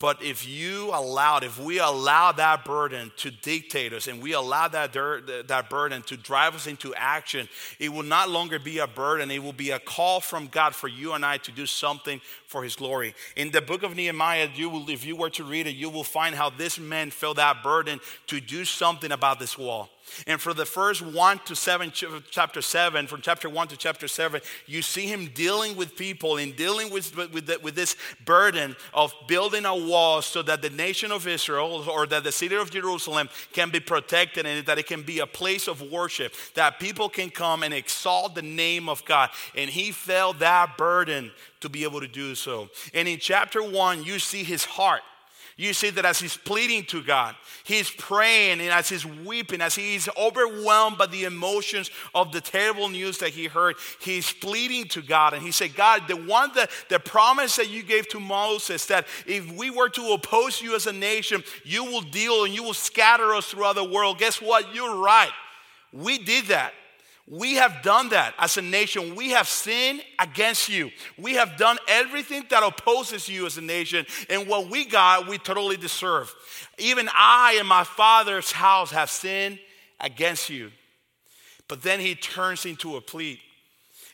But 0.00 0.22
if 0.22 0.46
you 0.46 0.90
allowed, 0.94 1.42
if 1.42 1.58
we 1.58 1.80
allow 1.80 2.30
that 2.30 2.64
burden 2.64 3.10
to 3.16 3.32
dictate 3.32 3.92
us 3.92 4.06
and 4.06 4.22
we 4.22 4.32
allow 4.32 4.68
that, 4.68 4.92
that 4.92 5.68
burden 5.68 6.02
to 6.02 6.16
drive 6.16 6.54
us 6.54 6.68
into 6.68 6.94
action, 6.94 7.48
it 7.80 7.88
will 7.88 8.04
not 8.04 8.30
longer 8.30 8.60
be 8.60 8.78
a 8.78 8.86
burden. 8.86 9.28
It 9.32 9.42
will 9.42 9.52
be 9.52 9.72
a 9.72 9.80
call 9.80 10.20
from 10.20 10.46
God 10.46 10.76
for 10.76 10.86
you 10.86 11.14
and 11.14 11.26
I 11.26 11.38
to 11.38 11.50
do 11.50 11.66
something 11.66 12.20
for 12.48 12.64
His 12.64 12.76
glory. 12.76 13.14
In 13.36 13.50
the 13.50 13.60
book 13.60 13.82
of 13.82 13.94
Nehemiah, 13.94 14.48
you 14.54 14.70
will, 14.70 14.88
if 14.88 15.04
you 15.04 15.14
were 15.14 15.28
to 15.30 15.44
read 15.44 15.66
it, 15.66 15.76
you 15.76 15.90
will 15.90 16.02
find 16.02 16.34
how 16.34 16.48
this 16.48 16.78
man 16.78 17.10
felt 17.10 17.36
that 17.36 17.62
burden 17.62 18.00
to 18.28 18.40
do 18.40 18.64
something 18.64 19.12
about 19.12 19.38
this 19.38 19.58
wall. 19.58 19.90
And 20.26 20.40
for 20.40 20.54
the 20.54 20.64
first 20.64 21.02
one 21.02 21.38
to 21.44 21.54
seven, 21.54 21.92
chapter 22.30 22.62
seven, 22.62 23.06
from 23.06 23.20
chapter 23.20 23.50
one 23.50 23.68
to 23.68 23.76
chapter 23.76 24.08
seven, 24.08 24.40
you 24.66 24.80
see 24.80 25.06
him 25.06 25.30
dealing 25.34 25.76
with 25.76 25.96
people 25.96 26.38
and 26.38 26.56
dealing 26.56 26.90
with, 26.90 27.14
with, 27.14 27.46
the, 27.46 27.58
with 27.62 27.74
this 27.74 27.96
burden 28.24 28.74
of 28.94 29.12
building 29.26 29.66
a 29.66 29.76
wall 29.76 30.22
so 30.22 30.40
that 30.40 30.62
the 30.62 30.70
nation 30.70 31.12
of 31.12 31.26
Israel 31.26 31.84
or 31.90 32.06
that 32.06 32.24
the 32.24 32.32
city 32.32 32.56
of 32.56 32.70
Jerusalem 32.70 33.28
can 33.52 33.68
be 33.68 33.80
protected 33.80 34.46
and 34.46 34.64
that 34.64 34.78
it 34.78 34.86
can 34.86 35.02
be 35.02 35.18
a 35.18 35.26
place 35.26 35.68
of 35.68 35.82
worship, 35.82 36.32
that 36.54 36.80
people 36.80 37.10
can 37.10 37.28
come 37.28 37.62
and 37.62 37.74
exalt 37.74 38.34
the 38.34 38.40
name 38.40 38.88
of 38.88 39.04
God. 39.04 39.28
And 39.54 39.68
he 39.68 39.92
felt 39.92 40.38
that 40.38 40.78
burden 40.78 41.30
to 41.60 41.68
be 41.68 41.84
able 41.84 42.00
to 42.00 42.08
do 42.08 42.34
so. 42.34 42.68
And 42.94 43.08
in 43.08 43.18
chapter 43.18 43.62
one, 43.62 44.04
you 44.04 44.18
see 44.18 44.44
his 44.44 44.64
heart 44.64 45.02
you 45.58 45.74
see 45.74 45.90
that 45.90 46.04
as 46.04 46.20
he's 46.20 46.36
pleading 46.36 46.84
to 46.84 47.02
God, 47.02 47.34
he's 47.64 47.90
praying 47.90 48.60
and 48.60 48.70
as 48.70 48.88
he's 48.88 49.04
weeping, 49.04 49.60
as 49.60 49.74
he's 49.74 50.08
overwhelmed 50.16 50.98
by 50.98 51.06
the 51.06 51.24
emotions 51.24 51.90
of 52.14 52.30
the 52.30 52.40
terrible 52.40 52.88
news 52.88 53.18
that 53.18 53.30
he 53.30 53.46
heard, 53.46 53.74
he's 54.00 54.32
pleading 54.32 54.86
to 54.90 55.02
God. 55.02 55.34
And 55.34 55.42
he 55.42 55.50
said, 55.50 55.74
God, 55.74 56.02
the 56.06 56.14
one 56.14 56.52
that 56.54 56.70
the 56.88 57.00
promise 57.00 57.56
that 57.56 57.68
you 57.68 57.82
gave 57.82 58.08
to 58.10 58.20
Moses 58.20 58.86
that 58.86 59.08
if 59.26 59.50
we 59.50 59.68
were 59.68 59.88
to 59.88 60.12
oppose 60.12 60.62
you 60.62 60.76
as 60.76 60.86
a 60.86 60.92
nation, 60.92 61.42
you 61.64 61.82
will 61.82 62.02
deal 62.02 62.44
and 62.44 62.54
you 62.54 62.62
will 62.62 62.72
scatter 62.72 63.34
us 63.34 63.46
throughout 63.46 63.74
the 63.74 63.82
world. 63.82 64.18
Guess 64.18 64.40
what? 64.40 64.72
You're 64.72 65.02
right. 65.02 65.32
We 65.92 66.18
did 66.18 66.46
that. 66.46 66.72
We 67.30 67.56
have 67.56 67.82
done 67.82 68.08
that 68.10 68.34
as 68.38 68.56
a 68.56 68.62
nation. 68.62 69.14
We 69.14 69.30
have 69.30 69.46
sinned 69.46 70.02
against 70.18 70.70
you. 70.70 70.90
We 71.18 71.34
have 71.34 71.58
done 71.58 71.76
everything 71.86 72.44
that 72.48 72.62
opposes 72.62 73.28
you 73.28 73.44
as 73.44 73.58
a 73.58 73.60
nation. 73.60 74.06
And 74.30 74.48
what 74.48 74.70
we 74.70 74.86
got, 74.86 75.28
we 75.28 75.36
totally 75.36 75.76
deserve. 75.76 76.34
Even 76.78 77.08
I 77.14 77.56
and 77.58 77.68
my 77.68 77.84
father's 77.84 78.50
house 78.50 78.90
have 78.92 79.10
sinned 79.10 79.58
against 80.00 80.48
you. 80.48 80.70
But 81.68 81.82
then 81.82 82.00
he 82.00 82.14
turns 82.14 82.64
into 82.64 82.96
a 82.96 83.00
plea. 83.02 83.40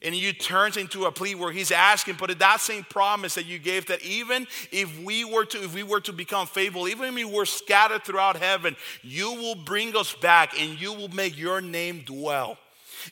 And 0.02 0.12
he 0.12 0.32
turns 0.32 0.76
into 0.76 1.06
a 1.06 1.12
plea 1.12 1.36
where 1.36 1.52
he's 1.52 1.70
asking, 1.70 2.16
but 2.18 2.36
that 2.38 2.60
same 2.60 2.84
promise 2.84 3.36
that 3.36 3.46
you 3.46 3.58
gave 3.58 3.86
that 3.86 4.02
even 4.02 4.46
if 4.70 5.02
we 5.02 5.24
were 5.24 5.46
to, 5.46 5.62
if 5.62 5.72
we 5.72 5.82
were 5.82 6.00
to 6.00 6.12
become 6.12 6.46
faithful, 6.46 6.88
even 6.88 7.08
if 7.08 7.14
we 7.14 7.24
were 7.24 7.46
scattered 7.46 8.04
throughout 8.04 8.36
heaven, 8.36 8.76
you 9.02 9.32
will 9.32 9.54
bring 9.54 9.96
us 9.96 10.12
back 10.14 10.60
and 10.60 10.78
you 10.78 10.92
will 10.92 11.08
make 11.08 11.38
your 11.38 11.60
name 11.60 12.02
dwell. 12.04 12.58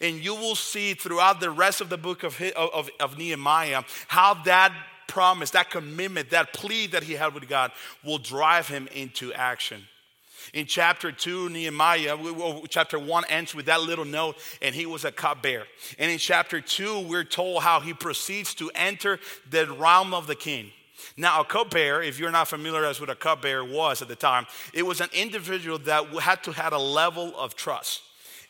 And 0.01 0.23
you 0.23 0.35
will 0.35 0.57
see 0.57 0.95
throughout 0.95 1.41
the 1.41 1.51
rest 1.51 1.81
of 1.81 1.89
the 1.89 1.99
book 1.99 2.23
of, 2.23 2.41
of, 2.57 2.91
of 3.01 3.19
Nehemiah 3.19 3.83
how 4.09 4.35
that 4.45 4.73
promise, 5.07 5.51
that 5.51 5.71
commitment, 5.71 6.31
that 6.31 6.53
plea 6.53 6.87
that 6.89 7.03
he 7.03 7.13
had 7.13 7.35
with 7.35 7.49
God 7.49 7.71
will 8.03 8.19
drive 8.19 8.69
him 8.69 8.89
into 8.95 9.33
action. 9.33 9.87
In 10.53 10.67
chapter 10.67 11.13
2, 11.13 11.51
Nehemiah, 11.51 12.17
oh, 12.19 12.65
chapter 12.69 12.99
1 12.99 13.25
ends 13.29 13.55
with 13.55 13.67
that 13.67 13.83
little 13.83 14.05
note, 14.05 14.37
and 14.61 14.75
he 14.75 14.87
was 14.87 15.05
a 15.05 15.13
cupbearer. 15.13 15.67
And 15.99 16.11
in 16.11 16.19
chapter 16.19 16.61
2, 16.61 17.01
we're 17.01 17.25
told 17.25 17.63
how 17.63 17.81
he 17.81 17.95
proceeds 17.95 18.55
to 18.55 18.71
enter 18.75 19.19
the 19.49 19.73
realm 19.73 20.13
of 20.15 20.27
the 20.27 20.35
king. 20.35 20.71
Now, 21.17 21.41
a 21.41 21.45
cupbearer, 21.45 22.03
if 22.03 22.19
you're 22.19 22.31
not 22.31 22.49
familiar 22.49 22.85
as 22.85 23.01
what 23.01 23.11
a 23.11 23.15
cupbearer 23.15 23.65
was 23.65 24.03
at 24.03 24.09
the 24.09 24.17
time, 24.17 24.47
it 24.73 24.83
was 24.83 25.01
an 25.01 25.09
individual 25.13 25.79
that 25.81 26.07
had 26.21 26.43
to 26.45 26.53
have 26.53 26.73
a 26.73 26.79
level 26.79 27.35
of 27.37 27.55
trust. 27.55 28.03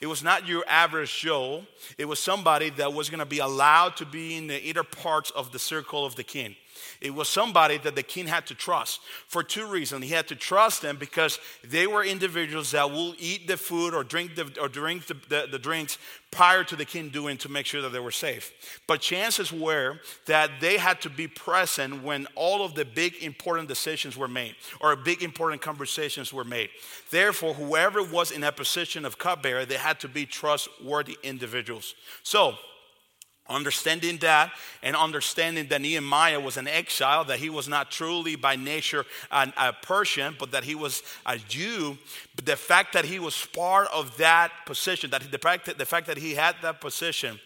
It 0.03 0.09
was 0.09 0.25
not 0.25 0.49
your 0.49 0.65
average 0.67 1.17
Joe. 1.21 1.63
It 1.97 2.07
was 2.07 2.19
somebody 2.19 2.71
that 2.71 2.93
was 2.93 3.09
going 3.09 3.21
to 3.21 3.25
be 3.25 3.39
allowed 3.39 3.97
to 3.99 4.05
be 4.05 4.37
in 4.37 4.49
the 4.49 4.61
inner 4.61 4.83
parts 4.83 5.31
of 5.31 5.53
the 5.53 5.61
circle 5.61 6.05
of 6.05 6.17
the 6.17 6.25
king. 6.25 6.57
It 7.01 7.15
was 7.15 7.29
somebody 7.29 7.79
that 7.79 7.97
the 7.97 8.03
king 8.03 8.27
had 8.27 8.47
to 8.47 8.55
trust 8.55 9.01
for 9.29 9.43
two 9.43 9.67
reasons. 9.67 10.05
He 10.05 10.11
had 10.11 10.29
to 10.29 10.37
trust 10.37 10.83
them 10.83 10.97
because 10.97 11.39
they 11.65 11.87
were 11.87 12.05
individuals 12.05 12.71
that 12.73 12.91
will 12.91 13.15
eat 13.19 13.47
the 13.47 13.57
food 13.57 13.95
or 13.95 14.05
drink 14.05 14.35
the, 14.35 14.51
or 14.61 14.69
drink 14.69 15.07
the, 15.07 15.15
the, 15.29 15.49
the 15.51 15.59
drinks 15.59 15.99
prior 16.31 16.65
to 16.65 16.75
the 16.75 16.85
king 16.85 17.11
doing 17.11 17.37
to 17.37 17.49
make 17.51 17.67
sure 17.67 17.83
that 17.83 17.93
they 17.93 18.01
were 18.01 18.11
safe. 18.11 18.81
But 18.87 19.01
chances 19.01 19.53
were 19.53 20.01
that 20.27 20.51
they 20.61 20.79
had 20.79 21.01
to 21.03 21.11
be 21.11 21.29
present 21.29 22.03
when 22.03 22.27
all 22.35 22.65
of 22.65 22.75
the 22.75 22.85
big 22.85 23.23
important 23.23 23.69
decisions 23.69 24.17
were 24.17 24.29
made 24.29 24.57
or 24.81 24.97
big 24.97 25.23
important 25.23 25.61
conversations 25.61 26.33
were 26.33 26.45
made. 26.45 26.71
Therefore, 27.11 27.55
whoever 27.55 28.03
was 28.03 28.31
in 28.31 28.43
a 28.43 28.51
position 28.51 29.05
of 29.05 29.19
cupbearer, 29.19 29.65
they 29.65 29.77
had 29.77 30.01
to 30.01 30.09
be 30.09 30.25
trustworthy 30.25 31.19
individuals. 31.23 31.95
So, 32.23 32.57
Understanding 33.49 34.19
that 34.19 34.53
and 34.83 34.95
understanding 34.95 35.67
that 35.69 35.81
Nehemiah 35.81 36.39
was 36.39 36.57
an 36.57 36.69
exile, 36.69 37.25
that 37.25 37.41
he 37.41 37.51
was 37.51 37.69
not 37.69 37.91
truly 37.91 38.37
by 38.37 38.55
nature 38.55 39.05
an, 39.31 39.53
a 39.57 39.73
Persian, 39.73 40.37
but 40.39 40.53
that 40.53 40.65
he 40.65 40.75
was 40.75 41.03
a 41.27 41.37
Jew. 41.39 41.99
But 42.37 42.47
the 42.47 42.57
fact 42.57 42.93
that 42.93 43.05
he 43.05 43.19
was 43.19 43.47
part 43.47 43.89
of 43.93 44.17
that 44.19 44.53
position, 44.65 45.11
that 45.11 45.29
the 45.31 45.39
fact 45.39 45.67
that, 45.67 45.77
the 45.77 45.87
fact 45.87 46.07
that 46.07 46.19
he 46.19 46.35
had 46.35 46.55
that 46.63 46.81
position 46.81 47.41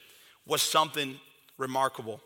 was 0.46 0.60
something 0.60 1.18
remarkable. 1.58 2.20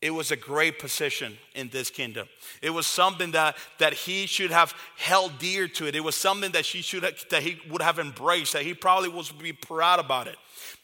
It 0.00 0.10
was 0.10 0.30
a 0.30 0.36
great 0.36 0.78
position 0.78 1.36
in 1.54 1.70
this 1.70 1.90
kingdom. 1.90 2.28
It 2.62 2.70
was 2.70 2.86
something 2.86 3.32
that, 3.32 3.56
that 3.78 3.94
he 3.94 4.26
should 4.26 4.52
have 4.52 4.72
held 4.96 5.38
dear 5.38 5.66
to 5.66 5.86
it. 5.86 5.96
It 5.96 6.04
was 6.04 6.14
something 6.14 6.52
that, 6.52 6.64
she 6.64 6.82
should 6.82 7.02
have, 7.02 7.24
that 7.30 7.42
he 7.42 7.58
would 7.68 7.82
have 7.82 7.98
embraced, 7.98 8.52
that 8.52 8.62
he 8.62 8.74
probably 8.74 9.08
was 9.08 9.32
be 9.32 9.52
proud 9.52 9.98
about 9.98 10.28
it. 10.28 10.36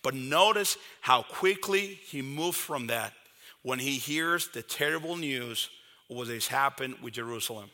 But 0.04 0.14
notice 0.14 0.76
how 1.00 1.22
quickly 1.22 1.98
he 2.06 2.20
moved 2.22 2.58
from 2.58 2.86
that 2.88 3.14
when 3.62 3.78
he 3.78 3.92
hears 3.92 4.48
the 4.48 4.62
terrible 4.62 5.16
news 5.16 5.70
of 6.10 6.16
what 6.16 6.28
has 6.28 6.46
happened 6.46 6.96
with 7.02 7.14
Jerusalem. 7.14 7.70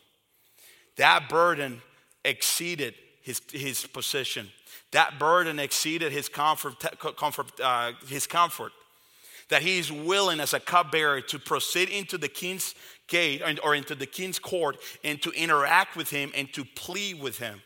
That 0.97 1.29
burden 1.29 1.83
exceeded 2.25 2.95
his, 3.21 3.43
his 3.53 3.85
position. 3.85 4.49
That 4.93 5.19
burden 5.19 5.59
exceeded 5.59 6.13
his 6.13 6.29
comfort, 6.29 6.77
comfort, 7.17 7.61
uh, 7.61 7.93
his 8.07 8.29
comfort. 8.29 8.73
That 9.49 9.63
he 9.63 9.81
is 9.81 9.91
willing 9.91 10.39
as 10.39 10.55
a 10.55 10.61
cupbearer 10.61 11.23
to 11.23 11.39
proceed 11.41 11.89
into 11.89 12.17
the 12.17 12.29
king's 12.29 12.77
gate 13.09 13.43
or 13.65 13.75
into 13.75 13.97
the 13.97 14.07
king's 14.07 14.39
court 14.39 14.77
and 15.03 15.21
to 15.23 15.33
interact 15.33 15.97
with 15.97 16.11
him 16.11 16.31
and 16.37 16.53
to 16.53 16.65
plead 16.65 17.21
with 17.21 17.39
him. 17.39 17.61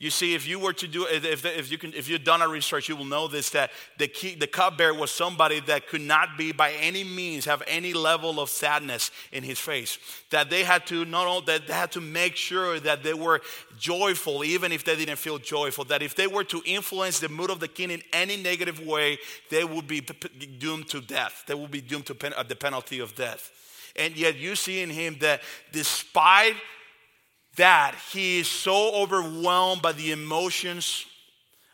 You 0.00 0.10
see, 0.10 0.36
if 0.36 0.46
you 0.46 0.60
were 0.60 0.72
to 0.74 0.86
do, 0.86 1.06
if, 1.06 1.44
if, 1.44 1.72
you 1.72 1.76
can, 1.76 1.92
if 1.92 2.08
you've 2.08 2.22
done 2.22 2.40
a 2.40 2.46
research, 2.46 2.88
you 2.88 2.94
will 2.94 3.04
know 3.04 3.26
this 3.26 3.50
that 3.50 3.72
the, 3.98 4.06
key, 4.06 4.36
the 4.36 4.46
cupbearer 4.46 4.94
was 4.94 5.10
somebody 5.10 5.58
that 5.62 5.88
could 5.88 6.02
not 6.02 6.38
be 6.38 6.52
by 6.52 6.70
any 6.74 7.02
means 7.02 7.46
have 7.46 7.64
any 7.66 7.92
level 7.92 8.38
of 8.38 8.48
sadness 8.48 9.10
in 9.32 9.42
his 9.42 9.58
face. 9.58 9.98
That 10.30 10.50
they 10.50 10.62
had 10.62 10.86
to 10.86 11.04
not 11.04 11.26
only 11.26 11.46
that 11.46 11.66
they 11.66 11.72
had 11.72 11.90
to 11.92 12.00
make 12.00 12.36
sure 12.36 12.78
that 12.78 13.02
they 13.02 13.12
were 13.12 13.40
joyful, 13.76 14.44
even 14.44 14.70
if 14.70 14.84
they 14.84 14.94
didn't 14.94 15.16
feel 15.16 15.38
joyful. 15.38 15.84
That 15.86 16.00
if 16.00 16.14
they 16.14 16.28
were 16.28 16.44
to 16.44 16.62
influence 16.64 17.18
the 17.18 17.28
mood 17.28 17.50
of 17.50 17.58
the 17.58 17.68
king 17.68 17.90
in 17.90 18.02
any 18.12 18.36
negative 18.36 18.78
way, 18.78 19.18
they 19.50 19.64
would 19.64 19.88
be 19.88 20.00
doomed 20.60 20.88
to 20.90 21.00
death. 21.00 21.42
They 21.48 21.54
would 21.54 21.72
be 21.72 21.80
doomed 21.80 22.06
to 22.06 22.14
pen, 22.14 22.34
uh, 22.36 22.44
the 22.44 22.54
penalty 22.54 23.00
of 23.00 23.16
death. 23.16 23.50
And 23.96 24.16
yet, 24.16 24.36
you 24.36 24.54
see 24.54 24.80
in 24.80 24.90
him 24.90 25.16
that 25.22 25.42
despite 25.72 26.54
that 27.58 27.94
he 28.12 28.40
is 28.40 28.48
so 28.48 28.94
overwhelmed 28.94 29.82
by 29.82 29.92
the 29.92 30.10
emotions 30.10 31.04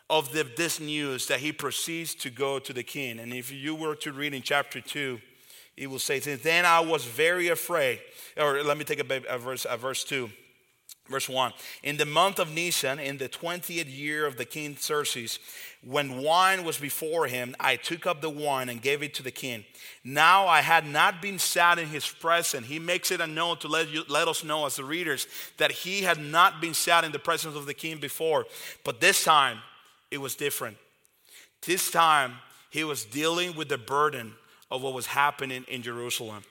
of 0.09 0.31
the, 0.33 0.43
this 0.57 0.79
news 0.79 1.27
that 1.27 1.39
he 1.39 1.51
proceeds 1.51 2.13
to 2.13 2.29
go 2.29 2.59
to 2.59 2.73
the 2.73 2.83
king. 2.83 3.19
And 3.19 3.33
if 3.33 3.51
you 3.51 3.73
were 3.73 3.95
to 3.95 4.11
read 4.11 4.33
in 4.33 4.41
chapter 4.41 4.81
2, 4.81 5.19
he 5.75 5.87
will 5.87 5.99
say, 5.99 6.19
Then 6.19 6.65
I 6.65 6.79
was 6.79 7.05
very 7.05 7.47
afraid. 7.47 7.99
Or 8.37 8.61
let 8.63 8.77
me 8.77 8.83
take 8.83 8.99
a, 8.99 9.21
a 9.27 9.37
verse, 9.37 9.65
a 9.69 9.77
verse 9.77 10.03
2. 10.03 10.29
Verse 11.07 11.29
1 11.29 11.53
In 11.83 11.97
the 11.97 12.05
month 12.05 12.39
of 12.39 12.51
Nisan, 12.51 12.99
in 12.99 13.17
the 13.17 13.29
20th 13.29 13.95
year 13.95 14.25
of 14.25 14.37
the 14.37 14.45
king 14.45 14.75
Xerxes, 14.79 15.39
when 15.83 16.17
wine 16.17 16.63
was 16.63 16.77
before 16.77 17.27
him, 17.27 17.55
I 17.59 17.75
took 17.75 18.07
up 18.07 18.21
the 18.21 18.29
wine 18.29 18.69
and 18.69 18.81
gave 18.81 19.03
it 19.03 19.13
to 19.15 19.23
the 19.23 19.31
king. 19.31 19.65
Now 20.03 20.47
I 20.47 20.61
had 20.61 20.85
not 20.85 21.21
been 21.21 21.37
sad 21.37 21.77
in 21.77 21.87
his 21.87 22.07
presence. 22.07 22.65
He 22.65 22.79
makes 22.79 23.11
it 23.11 23.21
unknown 23.21 23.57
to 23.59 23.67
let, 23.67 23.89
you, 23.89 24.03
let 24.09 24.27
us 24.27 24.43
know, 24.43 24.65
as 24.65 24.77
the 24.77 24.83
readers, 24.83 25.27
that 25.57 25.71
he 25.71 26.01
had 26.01 26.19
not 26.19 26.59
been 26.59 26.73
sad 26.73 27.03
in 27.03 27.11
the 27.11 27.19
presence 27.19 27.55
of 27.55 27.67
the 27.67 27.73
king 27.75 27.99
before. 27.99 28.45
But 28.83 28.99
this 28.99 29.23
time, 29.23 29.59
it 30.09 30.17
was 30.17 30.35
different. 30.35 30.77
This 31.65 31.91
time, 31.91 32.35
he 32.71 32.83
was 32.83 33.05
dealing 33.05 33.55
with 33.55 33.69
the 33.69 33.77
burden 33.77 34.33
of 34.71 34.81
what 34.81 34.93
was 34.93 35.05
happening 35.05 35.65
in 35.67 35.83
Jerusalem. 35.83 36.43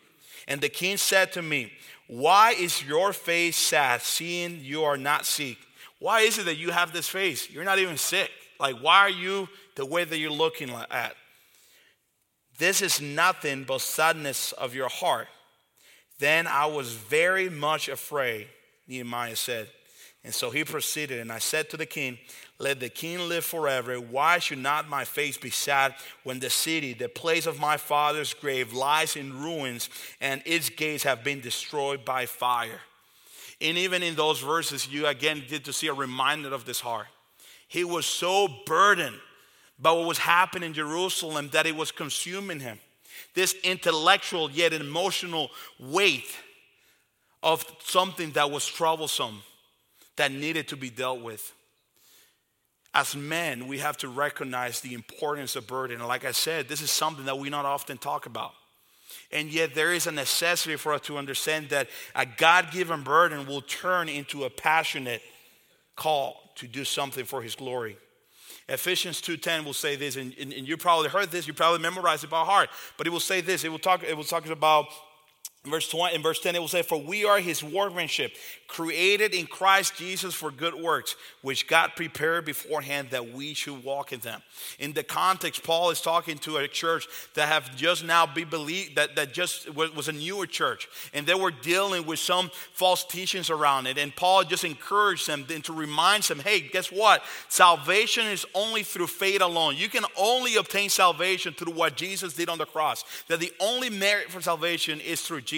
And 0.47 0.61
the 0.61 0.69
king 0.69 0.97
said 0.97 1.33
to 1.33 1.43
me, 1.43 1.73
Why 2.07 2.53
is 2.53 2.85
your 2.85 3.13
face 3.13 3.57
sad, 3.57 4.03
seeing 4.03 4.61
you 4.61 4.85
are 4.85 4.97
not 4.97 5.27
sick? 5.27 5.57
Why 5.99 6.21
is 6.21 6.39
it 6.39 6.45
that 6.45 6.57
you 6.57 6.71
have 6.71 6.93
this 6.93 7.09
face? 7.09 7.51
You're 7.51 7.65
not 7.65 7.79
even 7.79 7.97
sick. 7.97 8.31
Like, 8.61 8.77
why 8.77 8.99
are 8.99 9.11
you 9.11 9.49
the 9.75 9.87
way 9.87 10.05
that 10.05 10.19
you're 10.19 10.31
looking 10.31 10.71
at? 10.71 11.15
This 12.59 12.83
is 12.83 13.01
nothing 13.01 13.65
but 13.65 13.81
sadness 13.81 14.53
of 14.53 14.75
your 14.75 14.89
heart. 14.89 15.29
Then 16.21 16.47
I 16.47 16.67
was 16.67 16.93
very 16.93 17.49
much 17.49 17.89
afraid, 17.89 18.49
Nehemiah 18.87 19.37
said. 19.37 19.69
And 20.25 20.33
so 20.33 20.51
he 20.51 20.65
proceeded, 20.65 21.21
and 21.21 21.31
I 21.31 21.39
said 21.39 21.69
to 21.71 21.77
the 21.77 21.85
king, 21.85 22.19
Let 22.59 22.81
the 22.81 22.89
king 22.89 23.29
live 23.29 23.45
forever. 23.45 23.97
Why 23.97 24.39
should 24.39 24.59
not 24.59 24.89
my 24.89 25.05
face 25.05 25.37
be 25.37 25.51
sad 25.51 25.95
when 26.23 26.41
the 26.41 26.49
city, 26.49 26.95
the 26.95 27.11
place 27.11 27.45
of 27.45 27.61
my 27.61 27.77
father's 27.77 28.33
grave, 28.33 28.73
lies 28.73 29.17
in 29.17 29.39
ruins 29.39 29.91
and 30.23 30.43
its 30.47 30.71
gates 30.71 31.05
have 31.05 31.23
been 31.23 31.43
destroyed 31.43 32.07
by 32.07 32.25
fire? 32.25 32.81
And 33.61 33.77
even 33.77 34.03
in 34.03 34.15
those 34.15 34.41
verses, 34.41 34.89
you 34.89 35.07
again 35.07 35.43
get 35.47 35.67
to 35.67 35.75
see 35.75 35.89
a 35.89 35.95
reminder 35.95 36.55
of 36.55 36.65
this 36.65 36.81
heart. 36.81 37.07
He 37.69 37.85
was 37.85 38.07
so 38.07 38.49
burdened 38.65 39.21
by 39.79 39.93
what 39.93 40.07
was 40.07 40.19
happening 40.19 40.69
in 40.69 40.75
Jerusalem 40.75 41.51
that 41.53 41.67
it 41.67 41.77
was 41.77 41.93
consuming 41.93 42.61
him. 42.61 42.79
This 43.35 43.55
intellectual 43.63 44.51
yet 44.51 44.73
emotional 44.73 45.51
weight 45.79 46.35
of 47.43 47.65
something 47.85 48.31
that 48.33 48.51
was 48.51 48.67
troublesome 48.67 49.43
that 50.17 50.33
needed 50.33 50.69
to 50.69 50.77
be 50.77 50.91
dealt 50.91 51.21
with. 51.21 51.53
As 52.95 53.17
men, 53.17 53.67
we 53.67 53.79
have 53.79 53.97
to 53.99 54.09
recognize 54.09 54.81
the 54.81 54.95
importance 54.95 55.57
of 55.57 55.67
burden. 55.67 55.99
And 55.99 56.07
like 56.07 56.25
I 56.25 56.33
said, 56.33 56.69
this 56.69 56.81
is 56.81 56.91
something 56.91 57.25
that 57.25 57.39
we 57.39 57.51
not 57.51 57.65
often 57.65 57.99
talk 57.99 58.27
about. 58.27 58.53
And 59.33 59.53
yet, 59.53 59.75
there 59.75 59.93
is 59.93 60.07
a 60.07 60.13
necessity 60.13 60.77
for 60.77 60.93
us 60.93 61.01
to 61.03 61.19
understand 61.19 61.71
that 61.71 61.89
a 62.15 62.25
God 62.25 62.71
given 62.71 63.03
burden 63.03 63.47
will 63.47 63.63
turn 63.63 64.09
into 64.09 64.45
a 64.45 64.51
passionate 64.51 65.23
call 65.97 66.53
to 66.57 66.69
do 66.69 66.85
something 66.85 67.25
for 67.25 67.43
His 67.43 67.55
glory. 67.55 67.97
Ephesians 68.69 69.21
2.10 69.21 69.65
will 69.65 69.75
say 69.75 69.97
this, 69.97 70.17
and, 70.17 70.35
and, 70.41 70.53
and, 70.53 70.67
you 70.67 70.77
probably 70.77 71.09
heard 71.09 71.31
this, 71.31 71.47
you 71.47 71.53
probably 71.53 71.81
memorized 71.81 72.25
it 72.25 72.31
by 72.31 72.45
heart, 72.45 72.71
but 72.97 73.07
it 73.07 73.11
will 73.11 73.21
say 73.21 73.43
this, 73.43 73.63
it 73.63 73.69
will 73.69 73.79
talk, 73.79 74.03
it 74.03 74.17
will 74.17 74.25
talk 74.25 74.47
about 74.47 74.87
verse 75.67 75.89
20, 75.89 76.15
in 76.15 76.23
verse 76.23 76.41
10, 76.41 76.55
it 76.55 76.59
will 76.59 76.69
say, 76.69 76.83
For 76.83 77.01
we 77.01 77.25
are 77.25 77.39
his 77.39 77.63
workmanship, 77.65 78.33
created 78.69 79.35
in 79.35 79.47
Christ 79.47 79.97
Jesus 79.97 80.35
for 80.35 80.51
good 80.51 80.75
works, 80.75 81.17
which 81.43 81.67
God 81.67 81.93
prepared 81.97 82.45
beforehand 82.45 83.09
that 83.11 83.33
we 83.33 83.55
should 83.55 83.83
walk 83.83 84.13
in 84.13 84.21
them. 84.21 84.43
In 84.79 84.93
the 84.93 85.03
context, 85.03 85.63
Paul 85.63 85.91
is 85.91 86.01
talking 86.01 86.39
to 86.39 86.59
a 86.59 86.69
church 86.69 87.09
that 87.35 87.49
have 87.49 87.75
just 87.77 88.05
now 88.05 88.27
be 88.27 88.45
believed 88.45 88.97
that, 88.97 89.17
that 89.17 89.33
just 89.33 89.75
was 89.75 90.09
a 90.09 90.13
newer 90.13 90.47
church, 90.47 90.89
and 91.15 91.27
they 91.27 91.35
were 91.35 91.51
dealing 91.51 92.05
with 92.05 92.19
some 92.19 92.51
false 92.73 93.05
teachings 93.05 93.49
around 93.49 93.87
it. 93.87 93.97
And 93.97 94.15
Paul 94.15 94.45
just 94.45 94.65
encouraged 94.65 95.27
them 95.27 95.47
and 95.51 95.65
to 95.65 95.73
remind 95.73 96.25
them, 96.25 96.41
hey, 96.41 96.61
guess 96.61 96.93
what? 96.93 97.23
Salvation 97.49 98.27
is 98.27 98.45
only 98.55 98.83
through 98.83 99.07
faith 99.07 99.41
alone. 99.41 99.77
You 99.77 99.89
can 99.89 100.05
only 100.17 100.57
obtain 100.57 100.91
salvation 100.91 101.55
through 101.55 101.73
what 101.73 101.97
Jesus 101.97 102.35
did 102.35 102.49
on 102.49 102.59
the 102.59 102.67
cross. 102.67 103.05
That 103.29 103.41
the 103.41 103.53
only 103.61 103.89
merit 103.89 104.31
for 104.31 104.43
salvation 104.43 105.01
is 105.01 105.23
through 105.23 105.41
Jesus. 105.43 105.54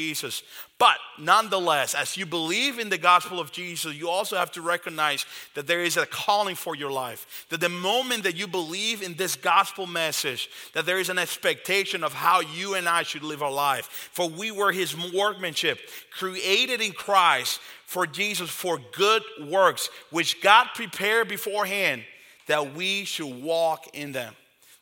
But 0.78 0.98
nonetheless, 1.18 1.94
as 1.94 2.16
you 2.16 2.26
believe 2.26 2.78
in 2.78 2.90
the 2.90 2.98
gospel 2.98 3.40
of 3.40 3.50
Jesus, 3.50 3.94
you 3.94 4.10
also 4.10 4.36
have 4.36 4.52
to 4.52 4.60
recognize 4.60 5.24
that 5.54 5.66
there 5.66 5.82
is 5.82 5.96
a 5.96 6.04
calling 6.04 6.54
for 6.54 6.76
your 6.76 6.90
life. 6.90 7.46
That 7.48 7.60
the 7.60 7.70
moment 7.70 8.24
that 8.24 8.36
you 8.36 8.46
believe 8.46 9.02
in 9.02 9.14
this 9.14 9.36
gospel 9.36 9.86
message, 9.86 10.50
that 10.74 10.84
there 10.84 10.98
is 10.98 11.08
an 11.08 11.18
expectation 11.18 12.04
of 12.04 12.12
how 12.12 12.40
you 12.40 12.74
and 12.74 12.88
I 12.88 13.04
should 13.04 13.22
live 13.22 13.42
our 13.42 13.50
life. 13.50 14.10
For 14.12 14.28
we 14.28 14.50
were 14.50 14.72
his 14.72 14.94
workmanship, 15.12 15.78
created 16.10 16.80
in 16.80 16.92
Christ 16.92 17.60
for 17.86 18.06
Jesus 18.06 18.50
for 18.50 18.78
good 18.92 19.22
works, 19.48 19.88
which 20.10 20.42
God 20.42 20.68
prepared 20.74 21.28
beforehand 21.28 22.04
that 22.48 22.74
we 22.74 23.04
should 23.04 23.42
walk 23.42 23.86
in 23.94 24.12
them. 24.12 24.34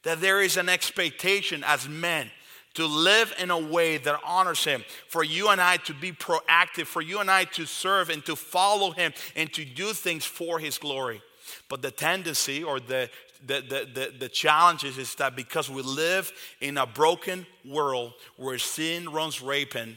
That 0.03 0.21
there 0.21 0.43
is 0.43 0.57
an 0.57 0.69
expectation 0.69 1.63
as 1.65 1.89
men 1.89 2.31
to 2.75 2.87
live 2.87 3.33
in 3.39 3.51
a 3.51 3.59
way 3.59 3.97
that 3.99 4.21
honors 4.25 4.65
Him, 4.65 4.85
for 5.09 5.25
you 5.25 5.49
and 5.49 5.61
I 5.61 5.77
to 5.79 5.95
be 5.95 6.13
proactive, 6.13 6.87
for 6.87 7.01
you 7.01 7.21
and 7.21 7.31
I 7.31 7.45
to 7.45 7.67
serve 7.67 8.11
and 8.11 8.25
to 8.27 8.37
follow 8.37 8.91
Him 8.91 9.13
and 9.37 9.53
to 9.53 9.65
do 9.65 9.93
things 9.93 10.25
for 10.25 10.59
His 10.59 10.79
glory. 10.79 11.23
But 11.69 11.83
the 11.83 11.91
tendency 11.91 12.65
or 12.65 12.81
the, 12.81 13.11
the, 13.47 13.61
the, 13.61 13.89
the, 13.95 14.13
the 14.19 14.29
challenges 14.29 14.99
is 14.99 15.15
that 15.17 15.37
because 15.37 15.71
we 15.71 15.83
live 15.83 16.33
in 16.61 16.79
a 16.79 16.87
broken 16.87 17.47
world 17.65 18.15
where 18.37 18.59
sin 18.59 19.11
runs 19.11 19.41
rampant, 19.41 19.97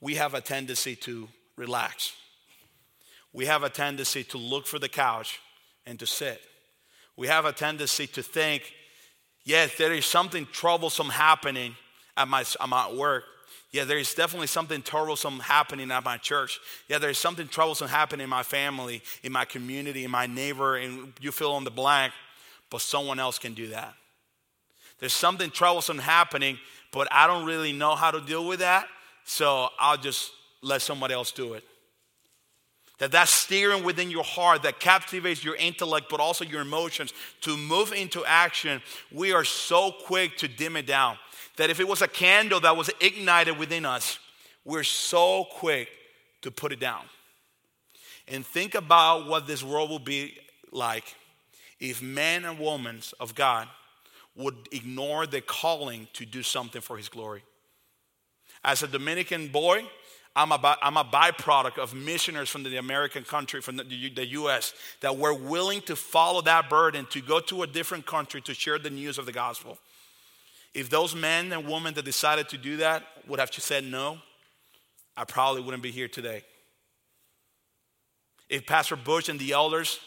we 0.00 0.14
have 0.16 0.34
a 0.34 0.40
tendency 0.40 0.96
to 0.96 1.28
relax. 1.56 2.12
We 3.32 3.46
have 3.46 3.62
a 3.62 3.70
tendency 3.70 4.24
to 4.24 4.38
look 4.38 4.66
for 4.66 4.78
the 4.78 4.88
couch 4.88 5.40
and 5.86 5.98
to 5.98 6.06
sit. 6.06 6.40
We 7.16 7.28
have 7.28 7.44
a 7.44 7.52
tendency 7.52 8.06
to 8.08 8.22
think, 8.22 8.72
yes, 9.44 9.76
there 9.76 9.92
is 9.92 10.06
something 10.06 10.46
troublesome 10.52 11.08
happening, 11.08 11.76
at 12.16 12.28
my, 12.28 12.40
at 12.40 12.68
my 12.68 12.92
work. 12.92 13.24
Yeah, 13.70 13.84
there 13.84 13.98
is 13.98 14.12
definitely 14.12 14.48
something 14.48 14.82
troublesome 14.82 15.40
happening 15.40 15.90
at 15.90 16.04
my 16.04 16.18
church. 16.18 16.60
Yeah, 16.88 16.98
there's 16.98 17.16
something 17.16 17.48
troublesome 17.48 17.88
happening 17.88 18.24
in 18.24 18.30
my 18.30 18.42
family, 18.42 19.02
in 19.22 19.32
my 19.32 19.46
community, 19.46 20.04
in 20.04 20.10
my 20.10 20.26
neighbor, 20.26 20.76
and 20.76 21.14
you 21.20 21.32
fill 21.32 21.56
in 21.56 21.64
the 21.64 21.70
blank, 21.70 22.12
but 22.70 22.82
someone 22.82 23.18
else 23.18 23.38
can 23.38 23.54
do 23.54 23.68
that. 23.68 23.94
There's 24.98 25.14
something 25.14 25.50
troublesome 25.50 25.98
happening, 25.98 26.58
but 26.92 27.08
I 27.10 27.26
don't 27.26 27.46
really 27.46 27.72
know 27.72 27.94
how 27.94 28.10
to 28.10 28.20
deal 28.20 28.46
with 28.46 28.60
that, 28.60 28.86
so 29.24 29.68
I'll 29.80 29.96
just 29.96 30.32
let 30.60 30.82
somebody 30.82 31.14
else 31.14 31.32
do 31.32 31.54
it. 31.54 31.64
That 32.98 33.12
that 33.12 33.28
steering 33.28 33.84
within 33.84 34.10
your 34.10 34.22
heart 34.22 34.62
that 34.62 34.78
captivates 34.78 35.42
your 35.44 35.56
intellect, 35.56 36.06
but 36.08 36.20
also 36.20 36.44
your 36.44 36.60
emotions 36.60 37.12
to 37.40 37.56
move 37.56 37.92
into 37.92 38.24
action, 38.24 38.80
we 39.10 39.32
are 39.32 39.44
so 39.44 39.90
quick 39.90 40.36
to 40.38 40.48
dim 40.48 40.76
it 40.76 40.86
down 40.86 41.16
that 41.56 41.70
if 41.70 41.80
it 41.80 41.88
was 41.88 42.02
a 42.02 42.08
candle 42.08 42.60
that 42.60 42.76
was 42.76 42.90
ignited 43.00 43.58
within 43.58 43.84
us, 43.84 44.18
we're 44.64 44.84
so 44.84 45.44
quick 45.50 45.88
to 46.42 46.50
put 46.50 46.72
it 46.72 46.80
down. 46.80 47.02
And 48.28 48.46
think 48.46 48.74
about 48.74 49.26
what 49.26 49.46
this 49.46 49.62
world 49.62 49.90
will 49.90 49.98
be 49.98 50.38
like 50.70 51.16
if 51.80 52.00
men 52.00 52.44
and 52.44 52.58
women 52.58 53.00
of 53.18 53.34
God 53.34 53.68
would 54.36 54.56
ignore 54.70 55.26
the 55.26 55.40
calling 55.40 56.08
to 56.14 56.24
do 56.24 56.42
something 56.42 56.80
for 56.80 56.96
His 56.96 57.08
glory. 57.08 57.42
As 58.64 58.82
a 58.82 58.88
Dominican 58.88 59.48
boy, 59.48 59.84
I'm 60.34 60.50
a, 60.50 60.78
I'm 60.80 60.96
a 60.96 61.04
byproduct 61.04 61.78
of 61.78 61.94
missionaries 61.94 62.48
from 62.48 62.62
the 62.62 62.78
American 62.78 63.22
country, 63.22 63.60
from 63.60 63.76
the, 63.76 63.84
the 63.84 64.26
US, 64.28 64.72
that 65.00 65.16
were 65.16 65.34
willing 65.34 65.82
to 65.82 65.94
follow 65.94 66.40
that 66.42 66.70
burden 66.70 67.06
to 67.10 67.20
go 67.20 67.40
to 67.40 67.62
a 67.62 67.66
different 67.66 68.06
country 68.06 68.40
to 68.42 68.54
share 68.54 68.78
the 68.78 68.88
news 68.88 69.18
of 69.18 69.26
the 69.26 69.32
gospel. 69.32 69.76
If 70.72 70.88
those 70.88 71.14
men 71.14 71.52
and 71.52 71.68
women 71.68 71.92
that 71.94 72.06
decided 72.06 72.48
to 72.48 72.56
do 72.56 72.78
that 72.78 73.02
would 73.28 73.40
have 73.40 73.52
said 73.52 73.84
no, 73.84 74.18
I 75.16 75.24
probably 75.24 75.62
wouldn't 75.62 75.82
be 75.82 75.90
here 75.90 76.08
today. 76.08 76.42
If 78.48 78.66
Pastor 78.66 78.96
Bush 78.96 79.28
and 79.28 79.38
the 79.38 79.52
elders 79.52 80.00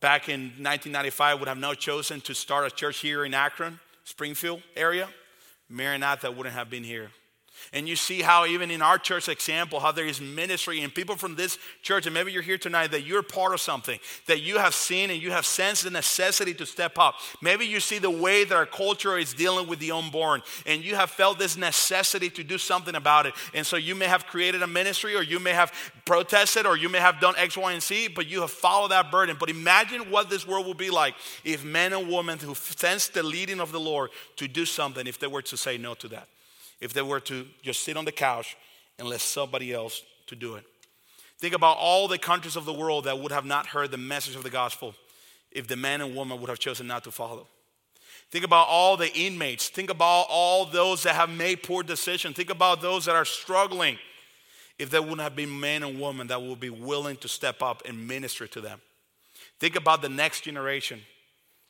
back 0.00 0.30
in 0.30 0.40
1995 0.40 1.40
would 1.40 1.48
have 1.48 1.58
not 1.58 1.78
chosen 1.78 2.22
to 2.22 2.34
start 2.34 2.66
a 2.66 2.74
church 2.74 2.98
here 2.98 3.26
in 3.26 3.34
Akron, 3.34 3.78
Springfield 4.04 4.62
area, 4.74 5.08
Maranatha 5.68 6.30
wouldn't 6.30 6.54
have 6.54 6.70
been 6.70 6.84
here. 6.84 7.10
And 7.72 7.88
you 7.88 7.96
see 7.96 8.22
how, 8.22 8.46
even 8.46 8.70
in 8.70 8.82
our 8.82 8.98
church 8.98 9.28
example, 9.28 9.80
how 9.80 9.92
there 9.92 10.06
is 10.06 10.20
ministry 10.20 10.80
and 10.80 10.94
people 10.94 11.16
from 11.16 11.36
this 11.36 11.58
church, 11.82 12.06
and 12.06 12.14
maybe 12.14 12.32
you're 12.32 12.42
here 12.42 12.58
tonight 12.58 12.88
that 12.88 13.04
you're 13.04 13.22
part 13.22 13.54
of 13.54 13.60
something, 13.60 13.98
that 14.26 14.40
you 14.40 14.58
have 14.58 14.74
seen 14.74 15.10
and 15.10 15.22
you 15.22 15.30
have 15.30 15.46
sensed 15.46 15.84
the 15.84 15.90
necessity 15.90 16.54
to 16.54 16.66
step 16.66 16.98
up. 16.98 17.14
Maybe 17.40 17.66
you 17.66 17.80
see 17.80 17.98
the 17.98 18.10
way 18.10 18.44
that 18.44 18.54
our 18.54 18.66
culture 18.66 19.18
is 19.18 19.34
dealing 19.34 19.68
with 19.68 19.78
the 19.78 19.92
unborn, 19.92 20.42
and 20.66 20.84
you 20.84 20.96
have 20.96 21.10
felt 21.10 21.38
this 21.38 21.56
necessity 21.56 22.30
to 22.30 22.44
do 22.44 22.58
something 22.58 22.94
about 22.94 23.26
it. 23.26 23.34
And 23.54 23.66
so 23.66 23.76
you 23.76 23.94
may 23.94 24.06
have 24.06 24.26
created 24.26 24.62
a 24.62 24.66
ministry, 24.66 25.14
or 25.14 25.22
you 25.22 25.38
may 25.38 25.52
have 25.52 25.72
protested, 26.04 26.66
or 26.66 26.76
you 26.76 26.88
may 26.88 26.98
have 26.98 27.20
done 27.20 27.34
X, 27.36 27.56
Y, 27.56 27.72
and 27.72 27.82
Z, 27.82 28.08
but 28.08 28.26
you 28.26 28.40
have 28.40 28.50
followed 28.50 28.90
that 28.90 29.10
burden. 29.10 29.36
But 29.38 29.50
imagine 29.50 30.10
what 30.10 30.30
this 30.30 30.46
world 30.46 30.66
would 30.66 30.78
be 30.78 30.90
like 30.90 31.14
if 31.44 31.64
men 31.64 31.92
and 31.92 32.08
women 32.08 32.38
who 32.38 32.54
sense 32.54 33.08
the 33.08 33.22
leading 33.22 33.60
of 33.60 33.72
the 33.72 33.80
Lord 33.80 34.10
to 34.36 34.48
do 34.48 34.64
something, 34.64 35.06
if 35.06 35.18
they 35.18 35.26
were 35.26 35.42
to 35.42 35.56
say 35.56 35.78
no 35.78 35.94
to 35.94 36.08
that 36.08 36.28
if 36.80 36.92
they 36.92 37.02
were 37.02 37.20
to 37.20 37.46
just 37.62 37.84
sit 37.84 37.96
on 37.96 38.04
the 38.04 38.12
couch 38.12 38.56
and 38.98 39.08
let 39.08 39.20
somebody 39.20 39.72
else 39.72 40.02
to 40.26 40.36
do 40.36 40.54
it. 40.54 40.64
Think 41.38 41.54
about 41.54 41.78
all 41.78 42.06
the 42.06 42.18
countries 42.18 42.56
of 42.56 42.64
the 42.64 42.72
world 42.72 43.04
that 43.04 43.18
would 43.18 43.32
have 43.32 43.44
not 43.46 43.66
heard 43.66 43.90
the 43.90 43.96
message 43.96 44.36
of 44.36 44.42
the 44.42 44.50
gospel 44.50 44.94
if 45.50 45.66
the 45.66 45.76
man 45.76 46.00
and 46.00 46.14
woman 46.14 46.40
would 46.40 46.50
have 46.50 46.58
chosen 46.58 46.86
not 46.86 47.04
to 47.04 47.10
follow. 47.10 47.46
Think 48.30 48.44
about 48.44 48.68
all 48.68 48.96
the 48.96 49.12
inmates. 49.12 49.68
Think 49.68 49.90
about 49.90 50.26
all 50.28 50.64
those 50.64 51.02
that 51.02 51.16
have 51.16 51.30
made 51.30 51.62
poor 51.62 51.82
decisions. 51.82 52.36
Think 52.36 52.50
about 52.50 52.80
those 52.80 53.06
that 53.06 53.16
are 53.16 53.24
struggling 53.24 53.98
if 54.78 54.90
there 54.90 55.02
wouldn't 55.02 55.20
have 55.20 55.34
been 55.34 55.58
men 55.58 55.82
and 55.82 56.00
women 56.00 56.28
that 56.28 56.40
would 56.40 56.60
be 56.60 56.70
willing 56.70 57.16
to 57.16 57.28
step 57.28 57.62
up 57.62 57.82
and 57.86 58.06
minister 58.06 58.46
to 58.46 58.60
them. 58.60 58.80
Think 59.58 59.76
about 59.76 60.00
the 60.00 60.08
next 60.08 60.42
generation, 60.42 61.00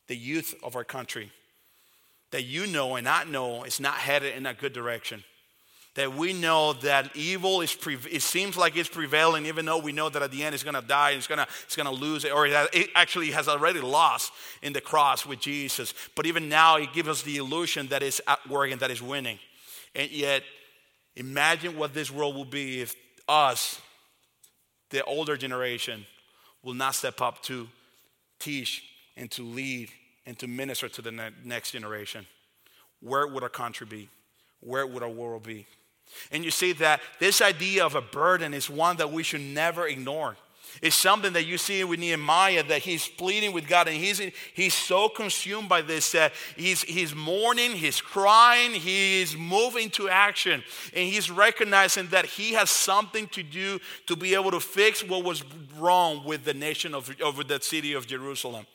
the 0.07 0.15
youth 0.15 0.53
of 0.63 0.75
our 0.75 0.83
country 0.83 1.31
that 2.31 2.43
you 2.43 2.65
know 2.67 2.95
and 2.95 3.07
I 3.07 3.23
know 3.25 3.63
is 3.63 3.79
not 3.79 3.95
headed 3.95 4.35
in 4.35 4.45
a 4.45 4.53
good 4.53 4.73
direction. 4.73 5.23
That 5.95 6.13
we 6.13 6.31
know 6.31 6.71
that 6.73 7.13
evil 7.17 7.59
is, 7.59 7.73
pre- 7.73 7.97
it 8.09 8.21
seems 8.21 8.55
like 8.55 8.77
it's 8.77 8.87
prevailing, 8.87 9.45
even 9.45 9.65
though 9.65 9.77
we 9.77 9.91
know 9.91 10.07
that 10.07 10.21
at 10.21 10.31
the 10.31 10.41
end 10.41 10.55
it's 10.55 10.63
to 10.63 10.81
die, 10.81 11.11
it's 11.11 11.27
to 11.27 11.47
it's 11.65 11.75
gonna 11.75 11.91
lose, 11.91 12.23
or 12.23 12.47
it, 12.47 12.69
it 12.71 12.89
actually 12.95 13.31
has 13.31 13.49
already 13.49 13.81
lost 13.81 14.31
in 14.61 14.71
the 14.71 14.79
cross 14.79 15.25
with 15.25 15.41
Jesus. 15.41 15.93
But 16.15 16.25
even 16.25 16.47
now, 16.47 16.77
it 16.77 16.93
gives 16.93 17.09
us 17.09 17.23
the 17.23 17.35
illusion 17.35 17.87
that 17.87 18.03
it's 18.03 18.21
at 18.25 18.49
work 18.49 18.71
and 18.71 18.79
that 18.79 18.89
it's 18.89 19.01
winning. 19.01 19.37
And 19.93 20.09
yet, 20.11 20.43
imagine 21.17 21.77
what 21.77 21.93
this 21.93 22.09
world 22.09 22.35
will 22.35 22.45
be 22.45 22.79
if 22.79 22.95
us, 23.27 23.81
the 24.91 25.03
older 25.03 25.35
generation, 25.35 26.05
will 26.63 26.73
not 26.73 26.95
step 26.95 27.19
up 27.19 27.43
to 27.43 27.67
teach 28.39 28.81
and 29.17 29.29
to 29.31 29.43
lead 29.43 29.89
and 30.25 30.37
to 30.39 30.47
minister 30.47 30.87
to 30.89 31.01
the 31.01 31.11
ne- 31.11 31.31
next 31.43 31.71
generation. 31.71 32.25
Where 33.01 33.27
would 33.27 33.43
our 33.43 33.49
country 33.49 33.87
be? 33.87 34.09
Where 34.59 34.85
would 34.85 35.03
our 35.03 35.09
world 35.09 35.43
be? 35.43 35.65
And 36.31 36.43
you 36.43 36.51
see 36.51 36.73
that 36.73 37.01
this 37.19 37.41
idea 37.41 37.85
of 37.85 37.95
a 37.95 38.01
burden 38.01 38.53
is 38.53 38.69
one 38.69 38.97
that 38.97 39.11
we 39.11 39.23
should 39.23 39.41
never 39.41 39.87
ignore. 39.87 40.35
It's 40.81 40.95
something 40.95 41.33
that 41.33 41.45
you 41.45 41.57
see 41.57 41.83
with 41.83 41.99
Nehemiah 41.99 42.63
that 42.63 42.81
he's 42.81 43.07
pleading 43.07 43.51
with 43.51 43.67
God 43.67 43.87
and 43.87 43.97
he's, 43.97 44.19
he's 44.53 44.73
so 44.73 45.09
consumed 45.09 45.67
by 45.67 45.81
this 45.81 46.11
that 46.13 46.31
he's, 46.55 46.81
he's 46.83 47.13
mourning, 47.13 47.71
he's 47.71 47.99
crying, 47.99 48.71
he's 48.71 49.35
moving 49.35 49.89
to 49.91 50.07
action, 50.07 50.63
and 50.95 51.09
he's 51.09 51.29
recognizing 51.29 52.07
that 52.07 52.25
he 52.25 52.53
has 52.53 52.69
something 52.69 53.27
to 53.29 53.43
do 53.43 53.79
to 54.07 54.15
be 54.15 54.33
able 54.33 54.51
to 54.51 54.59
fix 54.59 55.03
what 55.03 55.25
was 55.25 55.43
wrong 55.77 56.23
with 56.23 56.45
the 56.45 56.53
nation 56.53 56.93
of, 56.93 57.13
over 57.21 57.43
the 57.43 57.59
city 57.59 57.93
of 57.93 58.07
Jerusalem. 58.07 58.65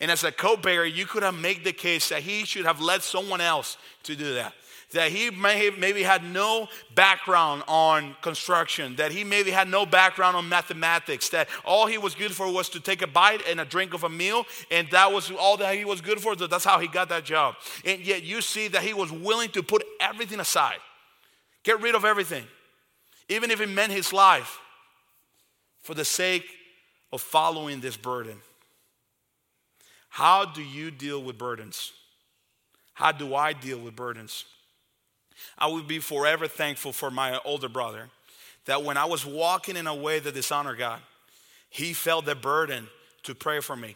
And 0.00 0.10
as 0.10 0.24
a 0.24 0.32
co-bearer, 0.32 0.84
you 0.84 1.06
could 1.06 1.22
have 1.22 1.34
made 1.34 1.64
the 1.64 1.72
case 1.72 2.08
that 2.10 2.22
he 2.22 2.44
should 2.44 2.66
have 2.66 2.80
led 2.80 3.02
someone 3.02 3.40
else 3.40 3.76
to 4.04 4.16
do 4.16 4.34
that. 4.34 4.52
That 4.92 5.10
he 5.10 5.30
may 5.30 5.64
have 5.64 5.78
maybe 5.78 6.04
had 6.04 6.22
no 6.22 6.68
background 6.94 7.64
on 7.66 8.14
construction, 8.22 8.94
that 8.96 9.10
he 9.10 9.24
maybe 9.24 9.50
had 9.50 9.68
no 9.68 9.84
background 9.84 10.36
on 10.36 10.48
mathematics, 10.48 11.28
that 11.30 11.48
all 11.64 11.86
he 11.86 11.98
was 11.98 12.14
good 12.14 12.30
for 12.30 12.50
was 12.52 12.68
to 12.68 12.80
take 12.80 13.02
a 13.02 13.06
bite 13.08 13.42
and 13.48 13.60
a 13.60 13.64
drink 13.64 13.94
of 13.94 14.04
a 14.04 14.08
meal, 14.08 14.44
and 14.70 14.88
that 14.92 15.12
was 15.12 15.32
all 15.32 15.56
that 15.56 15.74
he 15.74 15.84
was 15.84 16.00
good 16.00 16.20
for. 16.20 16.38
So 16.38 16.46
that's 16.46 16.64
how 16.64 16.78
he 16.78 16.86
got 16.86 17.08
that 17.08 17.24
job. 17.24 17.56
And 17.84 18.00
yet 18.00 18.22
you 18.22 18.40
see 18.40 18.68
that 18.68 18.82
he 18.82 18.94
was 18.94 19.10
willing 19.10 19.50
to 19.50 19.62
put 19.62 19.84
everything 20.00 20.38
aside, 20.38 20.78
get 21.64 21.80
rid 21.80 21.96
of 21.96 22.04
everything, 22.04 22.44
even 23.28 23.50
if 23.50 23.60
it 23.60 23.68
meant 23.68 23.90
his 23.90 24.12
life, 24.12 24.60
for 25.80 25.94
the 25.94 26.04
sake 26.04 26.46
of 27.12 27.20
following 27.20 27.80
this 27.80 27.96
burden. 27.96 28.40
How 30.16 30.46
do 30.46 30.62
you 30.62 30.90
deal 30.90 31.22
with 31.22 31.36
burdens? 31.36 31.92
How 32.94 33.12
do 33.12 33.34
I 33.34 33.52
deal 33.52 33.78
with 33.78 33.94
burdens? 33.94 34.46
I 35.58 35.66
would 35.66 35.86
be 35.86 35.98
forever 35.98 36.48
thankful 36.48 36.94
for 36.94 37.10
my 37.10 37.38
older 37.44 37.68
brother 37.68 38.08
that 38.64 38.82
when 38.82 38.96
I 38.96 39.04
was 39.04 39.26
walking 39.26 39.76
in 39.76 39.86
a 39.86 39.94
way 39.94 40.18
that 40.18 40.32
dishonored 40.32 40.78
God, 40.78 41.00
he 41.68 41.92
felt 41.92 42.24
the 42.24 42.34
burden 42.34 42.88
to 43.24 43.34
pray 43.34 43.60
for 43.60 43.76
me. 43.76 43.94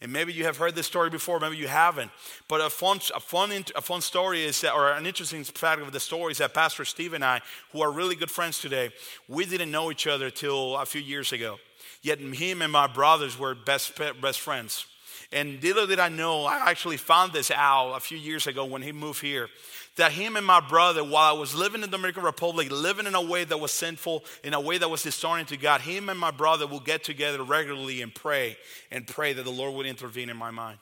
And 0.00 0.12
maybe 0.12 0.32
you 0.32 0.44
have 0.44 0.56
heard 0.56 0.76
this 0.76 0.86
story 0.86 1.10
before, 1.10 1.40
maybe 1.40 1.56
you 1.56 1.66
haven't. 1.66 2.12
But 2.46 2.60
a 2.60 2.70
fun, 2.70 3.00
a 3.12 3.18
fun, 3.18 3.50
a 3.74 3.82
fun 3.82 4.02
story 4.02 4.44
is 4.44 4.60
that, 4.60 4.72
or 4.72 4.92
an 4.92 5.04
interesting 5.04 5.42
fact 5.42 5.82
of 5.82 5.90
the 5.90 5.98
story 5.98 6.30
is 6.30 6.38
that 6.38 6.54
Pastor 6.54 6.84
Steve 6.84 7.12
and 7.12 7.24
I, 7.24 7.40
who 7.72 7.82
are 7.82 7.90
really 7.90 8.14
good 8.14 8.30
friends 8.30 8.60
today, 8.60 8.90
we 9.26 9.44
didn't 9.44 9.72
know 9.72 9.90
each 9.90 10.06
other 10.06 10.30
till 10.30 10.76
a 10.76 10.86
few 10.86 11.00
years 11.00 11.32
ago. 11.32 11.58
Yet 12.02 12.20
him 12.20 12.62
and 12.62 12.70
my 12.70 12.86
brothers 12.86 13.36
were 13.36 13.56
best, 13.56 14.00
best 14.20 14.38
friends. 14.38 14.86
And 15.32 15.62
little 15.62 15.86
did 15.86 15.98
I 15.98 16.08
know, 16.08 16.44
I 16.44 16.70
actually 16.70 16.96
found 16.96 17.32
this 17.32 17.50
out 17.50 17.94
a 17.94 18.00
few 18.00 18.16
years 18.16 18.46
ago 18.46 18.64
when 18.64 18.82
he 18.82 18.92
moved 18.92 19.20
here, 19.20 19.48
that 19.96 20.12
him 20.12 20.36
and 20.36 20.46
my 20.46 20.60
brother, 20.60 21.02
while 21.02 21.34
I 21.34 21.38
was 21.38 21.54
living 21.54 21.82
in 21.82 21.90
the 21.90 21.96
Dominican 21.96 22.22
Republic, 22.22 22.70
living 22.70 23.06
in 23.06 23.14
a 23.14 23.20
way 23.20 23.44
that 23.44 23.58
was 23.58 23.72
sinful, 23.72 24.24
in 24.44 24.54
a 24.54 24.60
way 24.60 24.78
that 24.78 24.88
was 24.88 25.02
dishonoring 25.02 25.46
to 25.46 25.56
God, 25.56 25.80
him 25.80 26.08
and 26.08 26.18
my 26.18 26.30
brother 26.30 26.66
would 26.66 26.84
get 26.84 27.02
together 27.02 27.42
regularly 27.42 28.02
and 28.02 28.14
pray 28.14 28.56
and 28.90 29.06
pray 29.06 29.32
that 29.32 29.42
the 29.42 29.50
Lord 29.50 29.74
would 29.74 29.86
intervene 29.86 30.30
in 30.30 30.36
my 30.36 30.50
mind. 30.50 30.78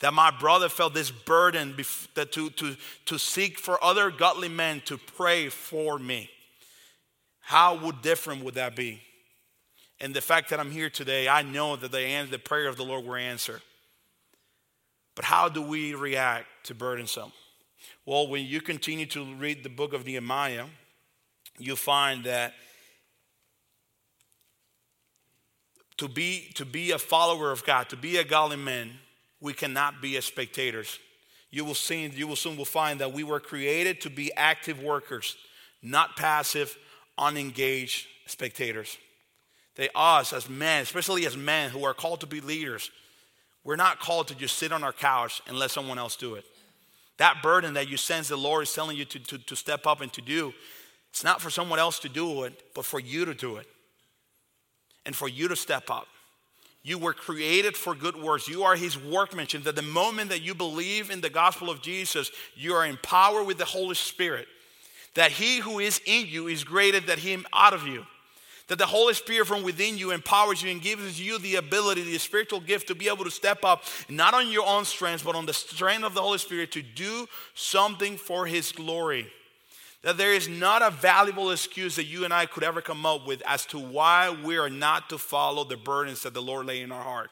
That 0.00 0.12
my 0.12 0.30
brother 0.30 0.68
felt 0.68 0.92
this 0.92 1.10
burden 1.10 1.76
that 2.14 2.32
to, 2.32 2.50
to, 2.50 2.76
to 3.06 3.18
seek 3.18 3.58
for 3.58 3.82
other 3.82 4.10
godly 4.10 4.48
men 4.48 4.82
to 4.86 4.98
pray 4.98 5.48
for 5.50 5.98
me. 5.98 6.30
How 7.40 7.76
would 7.76 8.02
different 8.02 8.42
would 8.42 8.54
that 8.54 8.74
be? 8.74 9.02
And 10.00 10.14
the 10.14 10.20
fact 10.20 10.50
that 10.50 10.58
I'm 10.58 10.70
here 10.70 10.90
today, 10.90 11.28
I 11.28 11.42
know 11.42 11.76
that 11.76 11.92
the, 11.92 12.26
the 12.28 12.38
prayer 12.38 12.66
of 12.66 12.76
the 12.76 12.84
Lord 12.84 13.04
will 13.04 13.14
answer. 13.14 13.60
But 15.14 15.24
how 15.24 15.48
do 15.48 15.62
we 15.62 15.94
react 15.94 16.46
to 16.64 16.74
burdensome? 16.74 17.32
Well, 18.06 18.28
when 18.28 18.44
you 18.44 18.60
continue 18.60 19.06
to 19.06 19.34
read 19.36 19.62
the 19.62 19.68
book 19.68 19.92
of 19.92 20.06
Nehemiah, 20.06 20.66
you 21.58 21.76
find 21.76 22.24
that 22.24 22.54
to 25.98 26.08
be, 26.08 26.50
to 26.54 26.64
be 26.64 26.90
a 26.90 26.98
follower 26.98 27.52
of 27.52 27.64
God, 27.64 27.88
to 27.90 27.96
be 27.96 28.16
a 28.16 28.24
godly 28.24 28.56
man, 28.56 28.90
we 29.40 29.52
cannot 29.52 30.02
be 30.02 30.16
as 30.16 30.24
spectators. 30.24 30.98
You 31.50 31.64
will, 31.64 31.74
see, 31.74 32.06
you 32.06 32.26
will 32.26 32.36
soon 32.36 32.56
will 32.56 32.64
find 32.64 33.00
that 33.00 33.12
we 33.12 33.22
were 33.22 33.38
created 33.38 34.00
to 34.00 34.10
be 34.10 34.32
active 34.34 34.82
workers, 34.82 35.36
not 35.82 36.16
passive, 36.16 36.76
unengaged 37.16 38.08
spectators. 38.26 38.98
They 39.76 39.88
us 39.94 40.32
as 40.32 40.48
men, 40.48 40.82
especially 40.82 41.26
as 41.26 41.36
men 41.36 41.70
who 41.70 41.84
are 41.84 41.94
called 41.94 42.20
to 42.20 42.26
be 42.26 42.40
leaders, 42.40 42.90
we're 43.64 43.76
not 43.76 43.98
called 43.98 44.28
to 44.28 44.34
just 44.34 44.58
sit 44.58 44.72
on 44.72 44.84
our 44.84 44.92
couch 44.92 45.42
and 45.48 45.58
let 45.58 45.70
someone 45.70 45.98
else 45.98 46.16
do 46.16 46.34
it. 46.34 46.44
That 47.16 47.42
burden 47.42 47.74
that 47.74 47.88
you 47.88 47.96
sense 47.96 48.28
the 48.28 48.36
Lord 48.36 48.64
is 48.64 48.72
telling 48.72 48.96
you 48.96 49.04
to, 49.06 49.18
to, 49.18 49.38
to 49.38 49.56
step 49.56 49.86
up 49.86 50.00
and 50.00 50.12
to 50.12 50.20
do, 50.20 50.52
it's 51.10 51.24
not 51.24 51.40
for 51.40 51.48
someone 51.48 51.78
else 51.78 51.98
to 52.00 52.08
do 52.08 52.42
it, 52.42 52.74
but 52.74 52.84
for 52.84 53.00
you 53.00 53.24
to 53.24 53.34
do 53.34 53.56
it. 53.56 53.66
And 55.06 55.14
for 55.14 55.28
you 55.28 55.48
to 55.48 55.56
step 55.56 55.90
up. 55.90 56.06
You 56.82 56.98
were 56.98 57.14
created 57.14 57.76
for 57.76 57.94
good 57.94 58.16
works. 58.16 58.46
You 58.46 58.64
are 58.64 58.76
his 58.76 58.98
workmanship. 58.98 59.64
That 59.64 59.76
the 59.76 59.82
moment 59.82 60.30
that 60.30 60.42
you 60.42 60.54
believe 60.54 61.10
in 61.10 61.20
the 61.20 61.30
gospel 61.30 61.70
of 61.70 61.80
Jesus, 61.80 62.30
you 62.54 62.74
are 62.74 62.86
empowered 62.86 63.46
with 63.46 63.58
the 63.58 63.64
Holy 63.64 63.94
Spirit. 63.94 64.46
That 65.14 65.30
he 65.30 65.60
who 65.60 65.78
is 65.78 66.00
in 66.04 66.26
you 66.26 66.48
is 66.48 66.64
greater 66.64 67.00
than 67.00 67.18
him 67.18 67.46
out 67.54 67.72
of 67.72 67.86
you. 67.86 68.04
That 68.68 68.78
the 68.78 68.86
Holy 68.86 69.12
Spirit 69.12 69.46
from 69.46 69.62
within 69.62 69.98
you 69.98 70.10
empowers 70.10 70.62
you 70.62 70.70
and 70.70 70.80
gives 70.80 71.20
you 71.20 71.38
the 71.38 71.56
ability, 71.56 72.02
the 72.02 72.18
spiritual 72.18 72.60
gift 72.60 72.88
to 72.88 72.94
be 72.94 73.08
able 73.08 73.24
to 73.24 73.30
step 73.30 73.62
up, 73.62 73.84
not 74.08 74.32
on 74.32 74.48
your 74.48 74.66
own 74.66 74.86
strength, 74.86 75.24
but 75.24 75.36
on 75.36 75.44
the 75.44 75.52
strength 75.52 76.04
of 76.04 76.14
the 76.14 76.22
Holy 76.22 76.38
Spirit 76.38 76.72
to 76.72 76.82
do 76.82 77.26
something 77.54 78.16
for 78.16 78.46
His 78.46 78.72
glory. 78.72 79.30
That 80.00 80.16
there 80.16 80.32
is 80.32 80.48
not 80.48 80.82
a 80.82 80.90
valuable 80.90 81.50
excuse 81.50 81.96
that 81.96 82.04
you 82.04 82.24
and 82.24 82.32
I 82.32 82.46
could 82.46 82.62
ever 82.62 82.80
come 82.80 83.04
up 83.04 83.26
with 83.26 83.42
as 83.46 83.66
to 83.66 83.78
why 83.78 84.34
we 84.44 84.56
are 84.56 84.70
not 84.70 85.08
to 85.10 85.18
follow 85.18 85.64
the 85.64 85.76
burdens 85.76 86.22
that 86.22 86.34
the 86.34 86.42
Lord 86.42 86.66
lay 86.66 86.80
in 86.80 86.92
our 86.92 87.02
heart. 87.02 87.30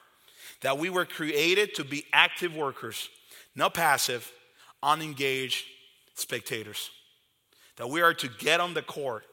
That 0.63 0.79
we 0.79 0.91
were 0.91 1.05
created 1.05 1.75
to 1.75 1.85
be 1.85 2.05
active 2.13 2.55
workers, 2.55 3.09
not 3.55 3.75
passive, 3.75 4.31
unengaged 4.83 5.65
spectators. 6.15 6.91
That 7.77 7.89
we 7.89 8.01
are 8.01 8.15
to 8.15 8.29
get 8.29 8.61
on 8.61 8.75
the 8.75 8.83
court 8.83 9.25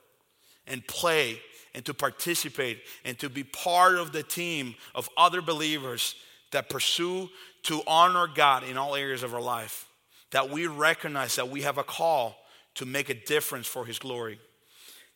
and 0.67 0.85
play 0.85 1.39
and 1.79 1.85
to 1.85 1.93
participate 1.93 2.81
and 3.05 3.17
to 3.17 3.29
be 3.29 3.41
part 3.41 3.95
of 3.95 4.11
the 4.11 4.21
team 4.21 4.75
of 4.93 5.07
other 5.15 5.41
believers 5.41 6.13
that 6.51 6.67
pursue 6.67 7.29
to 7.63 7.81
honor 7.87 8.27
God 8.27 8.65
in 8.65 8.75
all 8.75 8.97
areas 8.97 9.23
of 9.23 9.33
our 9.33 9.39
life. 9.39 9.87
That 10.31 10.49
we 10.49 10.67
recognize 10.67 11.37
that 11.37 11.47
we 11.47 11.61
have 11.61 11.77
a 11.77 11.85
call 11.85 12.35
to 12.75 12.85
make 12.85 13.07
a 13.07 13.13
difference 13.13 13.65
for 13.65 13.85
his 13.85 13.97
glory. 13.97 14.41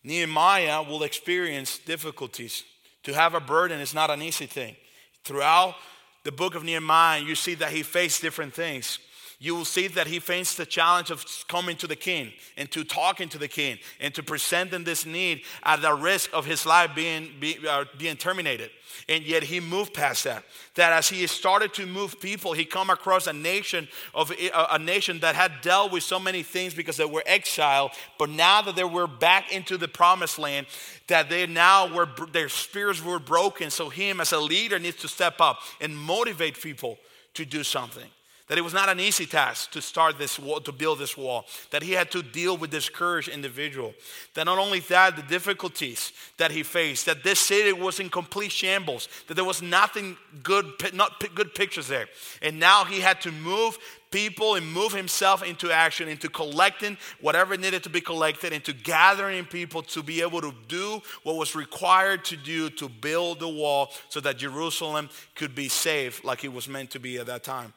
Nehemiah 0.06 0.84
will 0.84 1.04
experience 1.04 1.80
difficulties. 1.80 2.64
To 3.04 3.14
have 3.14 3.34
a 3.34 3.42
burden 3.42 3.82
is 3.82 3.94
not 3.94 4.10
an 4.10 4.22
easy 4.22 4.46
thing. 4.46 4.78
Throughout 5.26 5.76
the 6.24 6.32
book 6.32 6.56
of 6.56 6.64
Nehemiah, 6.64 7.20
you 7.20 7.36
see 7.36 7.56
that 7.56 7.74
he 7.74 7.84
faced 7.84 8.22
different 8.22 8.54
things 8.54 9.00
you 9.44 9.54
will 9.54 9.66
see 9.66 9.88
that 9.90 10.08
he 10.08 10.20
faced 10.20 10.56
the 10.56 10.66
challenge 10.66 11.12
of 11.12 11.26
coming 11.50 11.76
to 11.76 11.86
the 11.86 11.98
king 11.98 12.32
and 12.56 12.72
to 12.72 12.86
talking 12.86 13.28
to 13.28 13.38
the 13.38 13.50
king 13.50 13.78
and 14.00 14.16
to 14.16 14.24
presenting 14.24 14.86
this 14.86 15.06
need 15.06 15.42
at 15.64 15.82
the 15.82 15.94
risk 15.94 16.30
of 16.34 16.46
his 16.46 16.66
life 16.66 16.92
being, 16.96 17.30
be, 17.42 17.58
uh, 17.70 17.84
being 17.98 18.16
terminated. 18.16 18.70
And 19.10 19.26
yet 19.26 19.44
he 19.44 19.60
moved 19.60 19.94
past 19.94 20.24
that. 20.24 20.46
That 20.76 20.94
as 20.94 21.10
he 21.10 21.28
started 21.28 21.74
to 21.74 21.86
move 21.86 22.22
people, 22.22 22.54
he 22.54 22.64
come 22.64 22.90
across 22.90 23.28
a 23.28 23.34
nation 23.34 23.90
of 24.14 24.32
a, 24.32 24.50
a 24.72 24.80
nation 24.80 25.20
that 25.20 25.36
had 25.36 25.60
dealt 25.62 25.92
with 25.92 26.04
so 26.04 26.20
many 26.20 26.42
things 26.42 26.74
because 26.74 26.96
they 26.96 27.04
were 27.04 27.24
exiled. 27.26 27.92
But 28.18 28.30
now 28.30 28.62
that 28.62 28.78
they 28.78 28.86
were 28.86 29.08
back 29.08 29.52
into 29.52 29.78
the 29.78 29.90
promised 29.90 30.40
land, 30.40 30.68
that 31.08 31.30
they 31.30 31.48
now 31.48 31.94
were 31.94 32.08
their 32.32 32.48
spirits 32.48 33.04
were 33.04 33.20
broken. 33.20 33.72
So 33.72 33.90
him 33.90 34.22
as 34.22 34.32
a 34.32 34.40
leader 34.40 34.80
needs 34.80 35.02
to 35.02 35.10
step 35.10 35.42
up 35.42 35.60
and 35.82 35.98
motivate 35.98 36.62
people 36.62 36.98
to 37.34 37.44
do 37.44 37.66
something. 37.66 38.08
That 38.54 38.60
it 38.60 38.64
was 38.64 38.76
not 38.76 38.88
an 38.88 39.00
easy 39.00 39.26
task 39.26 39.72
to 39.72 39.82
start 39.82 40.20
this 40.20 40.38
wall, 40.38 40.62
to 40.62 40.72
build 40.72 41.00
this 41.00 41.18
wall. 41.18 41.48
That 41.72 41.82
he 41.82 41.94
had 41.94 42.12
to 42.12 42.22
deal 42.22 42.56
with 42.56 42.70
this 42.70 42.88
courage 42.88 43.28
individual. 43.28 43.96
That 44.36 44.44
not 44.44 44.60
only 44.60 44.80
that, 44.82 45.16
the 45.16 45.24
difficulties 45.24 46.12
that 46.38 46.52
he 46.52 46.62
faced, 46.62 47.08
that 47.08 47.24
this 47.24 47.40
city 47.40 47.74
was 47.74 48.00
in 48.00 48.12
complete 48.12 48.52
shambles, 48.52 49.10
that 49.26 49.34
there 49.34 49.44
was 49.44 49.64
nothing 49.64 50.18
good, 50.44 50.68
not 50.94 51.20
good 51.34 51.56
pictures 51.56 51.88
there. 51.88 52.06
And 52.44 52.60
now 52.60 52.86
he 52.86 53.00
had 53.00 53.22
to 53.22 53.32
move 53.32 53.80
people 54.12 54.54
and 54.54 54.72
move 54.72 54.94
himself 54.94 55.42
into 55.42 55.72
action, 55.72 56.08
into 56.08 56.30
collecting 56.30 56.96
whatever 57.22 57.58
needed 57.58 57.82
to 57.82 57.90
be 57.90 58.02
collected, 58.02 58.54
into 58.54 58.72
gathering 58.72 59.46
people 59.46 59.82
to 59.82 60.04
be 60.04 60.22
able 60.22 60.42
to 60.42 60.54
do 60.68 61.02
what 61.24 61.38
was 61.38 61.56
required 61.56 62.24
to 62.26 62.38
do 62.38 62.70
to 62.70 62.88
build 62.88 63.40
the 63.40 63.50
wall 63.50 63.90
so 64.10 64.20
that 64.20 64.38
Jerusalem 64.38 65.10
could 65.34 65.56
be 65.56 65.70
safe 65.70 66.24
like 66.24 66.44
it 66.44 66.54
was 66.54 66.70
meant 66.70 66.92
to 66.92 67.00
be 67.00 67.18
at 67.18 67.26
that 67.26 67.44
time 67.44 67.74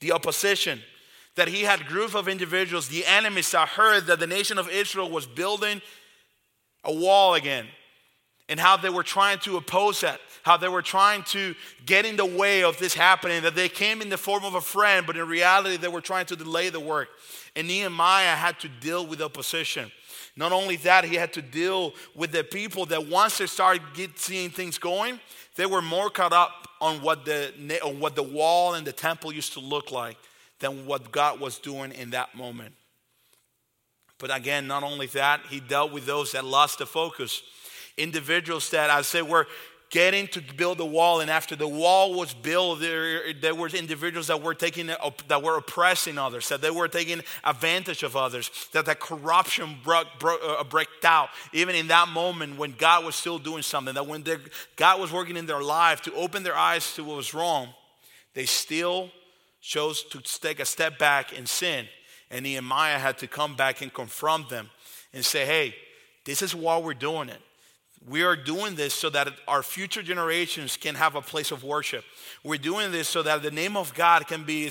the 0.00 0.12
opposition, 0.12 0.80
that 1.36 1.48
he 1.48 1.62
had 1.62 1.86
group 1.86 2.14
of 2.14 2.28
individuals, 2.28 2.88
the 2.88 3.04
enemies 3.06 3.50
that 3.50 3.68
heard 3.68 4.06
that 4.06 4.20
the 4.20 4.26
nation 4.26 4.58
of 4.58 4.68
Israel 4.68 5.10
was 5.10 5.26
building 5.26 5.82
a 6.84 6.94
wall 6.94 7.34
again, 7.34 7.66
and 8.48 8.60
how 8.60 8.76
they 8.76 8.90
were 8.90 9.02
trying 9.02 9.38
to 9.38 9.56
oppose 9.56 10.02
that, 10.02 10.20
how 10.42 10.56
they 10.56 10.68
were 10.68 10.82
trying 10.82 11.22
to 11.22 11.54
get 11.86 12.04
in 12.04 12.16
the 12.16 12.26
way 12.26 12.62
of 12.62 12.78
this 12.78 12.92
happening, 12.92 13.42
that 13.42 13.54
they 13.54 13.70
came 13.70 14.02
in 14.02 14.10
the 14.10 14.18
form 14.18 14.44
of 14.44 14.54
a 14.54 14.60
friend, 14.60 15.06
but 15.06 15.16
in 15.16 15.26
reality 15.26 15.78
they 15.78 15.88
were 15.88 16.02
trying 16.02 16.26
to 16.26 16.36
delay 16.36 16.68
the 16.68 16.78
work. 16.80 17.08
And 17.56 17.66
Nehemiah 17.66 18.36
had 18.36 18.60
to 18.60 18.68
deal 18.68 19.06
with 19.06 19.22
opposition. 19.22 19.90
Not 20.36 20.52
only 20.52 20.76
that, 20.76 21.04
he 21.04 21.14
had 21.14 21.32
to 21.34 21.42
deal 21.42 21.94
with 22.14 22.32
the 22.32 22.44
people 22.44 22.86
that 22.86 23.06
once 23.06 23.38
they 23.38 23.46
started 23.46 23.82
get, 23.94 24.18
seeing 24.18 24.50
things 24.50 24.78
going, 24.78 25.20
they 25.56 25.66
were 25.66 25.80
more 25.82 26.10
caught 26.10 26.32
up 26.32 26.68
on 26.84 27.00
what, 27.00 27.24
the, 27.24 27.50
on 27.82 27.98
what 27.98 28.14
the 28.14 28.22
wall 28.22 28.74
and 28.74 28.86
the 28.86 28.92
temple 28.92 29.32
used 29.32 29.54
to 29.54 29.60
look 29.60 29.90
like 29.90 30.18
than 30.58 30.84
what 30.84 31.10
God 31.10 31.40
was 31.40 31.58
doing 31.58 31.92
in 31.92 32.10
that 32.10 32.34
moment. 32.34 32.74
But 34.18 34.36
again, 34.36 34.66
not 34.66 34.82
only 34.82 35.06
that, 35.08 35.40
he 35.48 35.60
dealt 35.60 35.92
with 35.92 36.04
those 36.04 36.32
that 36.32 36.44
lost 36.44 36.80
the 36.80 36.86
focus. 36.86 37.42
Individuals 37.96 38.68
that 38.70 38.90
I 38.90 39.00
say 39.00 39.22
were 39.22 39.46
getting 39.94 40.26
to 40.26 40.42
build 40.56 40.76
the 40.76 40.84
wall, 40.84 41.20
and 41.20 41.30
after 41.30 41.54
the 41.54 41.68
wall 41.68 42.14
was 42.14 42.34
built, 42.34 42.80
there, 42.80 43.32
there 43.32 43.54
were 43.54 43.68
individuals 43.68 44.26
that 44.26 44.42
were 44.42 44.52
taking 44.52 44.88
that 44.88 45.40
were 45.40 45.56
oppressing 45.56 46.18
others, 46.18 46.48
that 46.48 46.60
they 46.60 46.70
were 46.70 46.88
taking 46.88 47.22
advantage 47.44 48.02
of 48.02 48.16
others, 48.16 48.50
that 48.72 48.86
the 48.86 48.96
corruption 48.96 49.76
broke, 49.84 50.08
broke, 50.18 50.40
uh, 50.44 50.84
out, 51.04 51.28
even 51.52 51.76
in 51.76 51.86
that 51.86 52.08
moment 52.08 52.58
when 52.58 52.72
God 52.72 53.04
was 53.04 53.14
still 53.14 53.38
doing 53.38 53.62
something, 53.62 53.94
that 53.94 54.08
when 54.08 54.24
God 54.74 55.00
was 55.00 55.12
working 55.12 55.36
in 55.36 55.46
their 55.46 55.62
life 55.62 56.02
to 56.02 56.14
open 56.14 56.42
their 56.42 56.56
eyes 56.56 56.92
to 56.96 57.04
what 57.04 57.16
was 57.16 57.32
wrong, 57.32 57.68
they 58.34 58.46
still 58.46 59.10
chose 59.60 60.02
to 60.02 60.20
take 60.40 60.58
a 60.58 60.64
step 60.64 60.98
back 60.98 61.38
and 61.38 61.48
sin. 61.48 61.86
And 62.32 62.42
Nehemiah 62.42 62.98
had 62.98 63.18
to 63.18 63.28
come 63.28 63.54
back 63.54 63.80
and 63.80 63.94
confront 63.94 64.48
them 64.48 64.70
and 65.12 65.24
say, 65.24 65.46
hey, 65.46 65.76
this 66.24 66.42
is 66.42 66.52
why 66.52 66.78
we're 66.78 66.94
doing 66.94 67.28
it. 67.28 67.40
We 68.08 68.22
are 68.22 68.36
doing 68.36 68.74
this 68.74 68.92
so 68.92 69.08
that 69.10 69.28
our 69.48 69.62
future 69.62 70.02
generations 70.02 70.76
can 70.76 70.94
have 70.94 71.14
a 71.14 71.22
place 71.22 71.50
of 71.50 71.64
worship. 71.64 72.04
We're 72.42 72.58
doing 72.58 72.92
this 72.92 73.08
so 73.08 73.22
that 73.22 73.42
the 73.42 73.50
name 73.50 73.76
of 73.76 73.94
God 73.94 74.26
can 74.26 74.44
be 74.44 74.70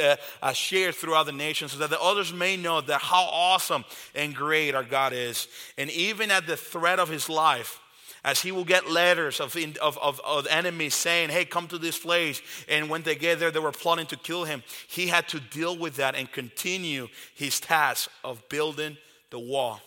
uh, 0.00 0.16
uh, 0.40 0.52
shared 0.52 0.96
throughout 0.96 1.26
the 1.26 1.32
nation 1.32 1.68
so 1.68 1.78
that 1.78 1.90
the 1.90 2.00
others 2.00 2.32
may 2.32 2.56
know 2.56 2.80
that 2.80 3.00
how 3.00 3.22
awesome 3.30 3.84
and 4.14 4.34
great 4.34 4.74
our 4.74 4.82
God 4.82 5.12
is. 5.12 5.46
And 5.78 5.90
even 5.90 6.30
at 6.32 6.46
the 6.46 6.56
threat 6.56 6.98
of 6.98 7.08
his 7.08 7.28
life, 7.28 7.78
as 8.24 8.40
he 8.40 8.52
will 8.52 8.64
get 8.64 8.88
letters 8.88 9.40
of, 9.40 9.56
of, 9.80 9.98
of, 9.98 10.20
of, 10.24 10.46
enemies 10.48 10.94
saying, 10.94 11.30
hey, 11.30 11.44
come 11.44 11.66
to 11.66 11.78
this 11.78 11.98
place. 11.98 12.40
And 12.68 12.88
when 12.88 13.02
they 13.02 13.16
get 13.16 13.40
there, 13.40 13.50
they 13.50 13.58
were 13.58 13.72
plotting 13.72 14.06
to 14.06 14.16
kill 14.16 14.44
him. 14.44 14.62
He 14.86 15.08
had 15.08 15.26
to 15.28 15.40
deal 15.40 15.76
with 15.76 15.96
that 15.96 16.14
and 16.14 16.30
continue 16.30 17.08
his 17.34 17.58
task 17.58 18.08
of 18.22 18.48
building 18.48 18.96
the 19.30 19.40
wall 19.40 19.80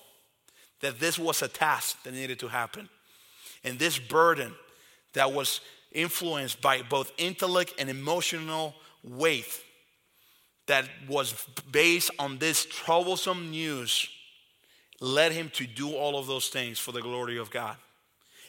that 0.85 0.99
this 0.99 1.17
was 1.17 1.41
a 1.41 1.47
task 1.47 2.03
that 2.03 2.13
needed 2.13 2.37
to 2.37 2.47
happen. 2.47 2.87
And 3.63 3.79
this 3.79 3.97
burden 3.97 4.53
that 5.13 5.33
was 5.33 5.61
influenced 5.91 6.61
by 6.61 6.83
both 6.83 7.11
intellect 7.17 7.73
and 7.79 7.89
emotional 7.89 8.75
weight 9.03 9.61
that 10.67 10.85
was 11.07 11.33
based 11.71 12.11
on 12.19 12.37
this 12.37 12.65
troublesome 12.65 13.49
news 13.49 14.07
led 15.01 15.31
him 15.31 15.49
to 15.55 15.65
do 15.65 15.93
all 15.93 16.19
of 16.19 16.27
those 16.27 16.49
things 16.49 16.77
for 16.77 16.91
the 16.91 17.01
glory 17.01 17.37
of 17.39 17.49
God. 17.49 17.77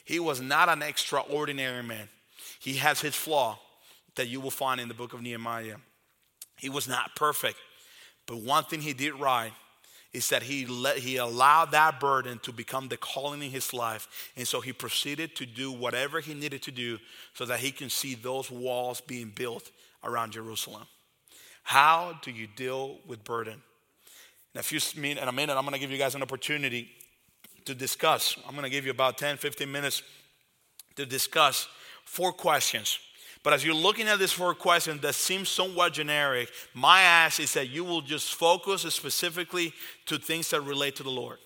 He 0.05 0.21
was 0.21 0.39
not 0.39 0.69
an 0.69 0.83
extraordinary 0.83 1.83
man. 1.83 2.09
He 2.59 2.75
has 2.75 3.01
his 3.01 3.15
flaw 3.15 3.59
that 4.17 4.29
you 4.29 4.41
will 4.41 4.51
find 4.51 4.79
in 4.79 4.89
the 4.89 4.95
book 4.95 5.15
of 5.15 5.23
Nehemiah. 5.23 5.77
He 6.59 6.69
was 6.69 6.87
not 6.87 7.17
perfect, 7.17 7.57
but 8.27 8.37
one 8.37 8.65
thing 8.65 8.83
he 8.83 8.93
did 8.93 9.15
right 9.15 9.53
is 10.17 10.31
that 10.31 10.43
he, 10.43 10.65
let, 10.65 10.97
he 10.97 11.19
allowed 11.19 11.73
that 11.73 12.01
burden 12.01 12.39
to 12.39 12.51
become 12.51 12.89
the 12.89 12.97
calling 12.97 13.43
in 13.43 13.51
his 13.51 13.75
life. 13.75 14.31
And 14.35 14.49
so 14.49 14.63
he 14.63 14.73
proceeded 14.73 15.37
to 15.37 15.45
do 15.45 15.71
whatever 15.71 16.21
he 16.21 16.33
needed 16.33 16.63
to 16.63 16.71
do 16.71 16.99
so 17.35 17.45
that 17.45 17.61
he 17.61 17.71
can 17.71 17.91
see 17.91 18.15
those 18.15 18.51
walls 18.51 19.03
being 19.03 19.31
built 19.35 19.71
around 20.03 20.33
Jerusalem. 20.33 20.85
How 21.65 22.19
do 22.23 22.31
you 22.31 22.47
deal 22.47 22.99
with 23.07 23.25
burden? 23.25 23.63
In 24.55 24.61
a 24.61 24.63
few 24.63 24.81
in 25.03 25.19
a 25.19 25.33
minute, 25.33 25.55
I'm 25.55 25.65
going 25.65 25.75
to 25.75 25.79
give 25.79 25.91
you 25.91 25.99
guys 25.99 26.15
an 26.15 26.23
opportunity 26.23 26.89
to 27.67 27.75
discuss. 27.75 28.39
I'm 28.47 28.53
going 28.53 28.65
to 28.65 28.71
give 28.71 28.87
you 28.87 28.93
about 28.93 29.19
10, 29.19 29.37
15 29.37 29.71
minutes 29.71 30.03
to 30.95 31.05
discuss 31.05 31.69
four 32.07 32.33
questions 32.33 32.99
but 33.47 33.53
as 33.53 33.65
you're 33.65 33.77
looking 33.77 34.09
at 34.09 34.19
this 34.19 34.33
four 34.33 34.55
questions 34.57 35.03
that 35.03 35.15
seems 35.15 35.49
somewhat 35.49 35.93
generic, 35.93 36.51
my 36.75 37.03
ask 37.03 37.39
is 37.39 37.53
that 37.53 37.69
you 37.69 37.85
will 37.85 38.01
just 38.01 38.35
focus 38.35 38.83
specifically 38.93 39.73
to 40.07 40.19
things 40.19 40.51
that 40.51 40.63
relate 40.63 40.97
to 40.97 41.05
the 41.05 41.13
Lord. 41.13 41.39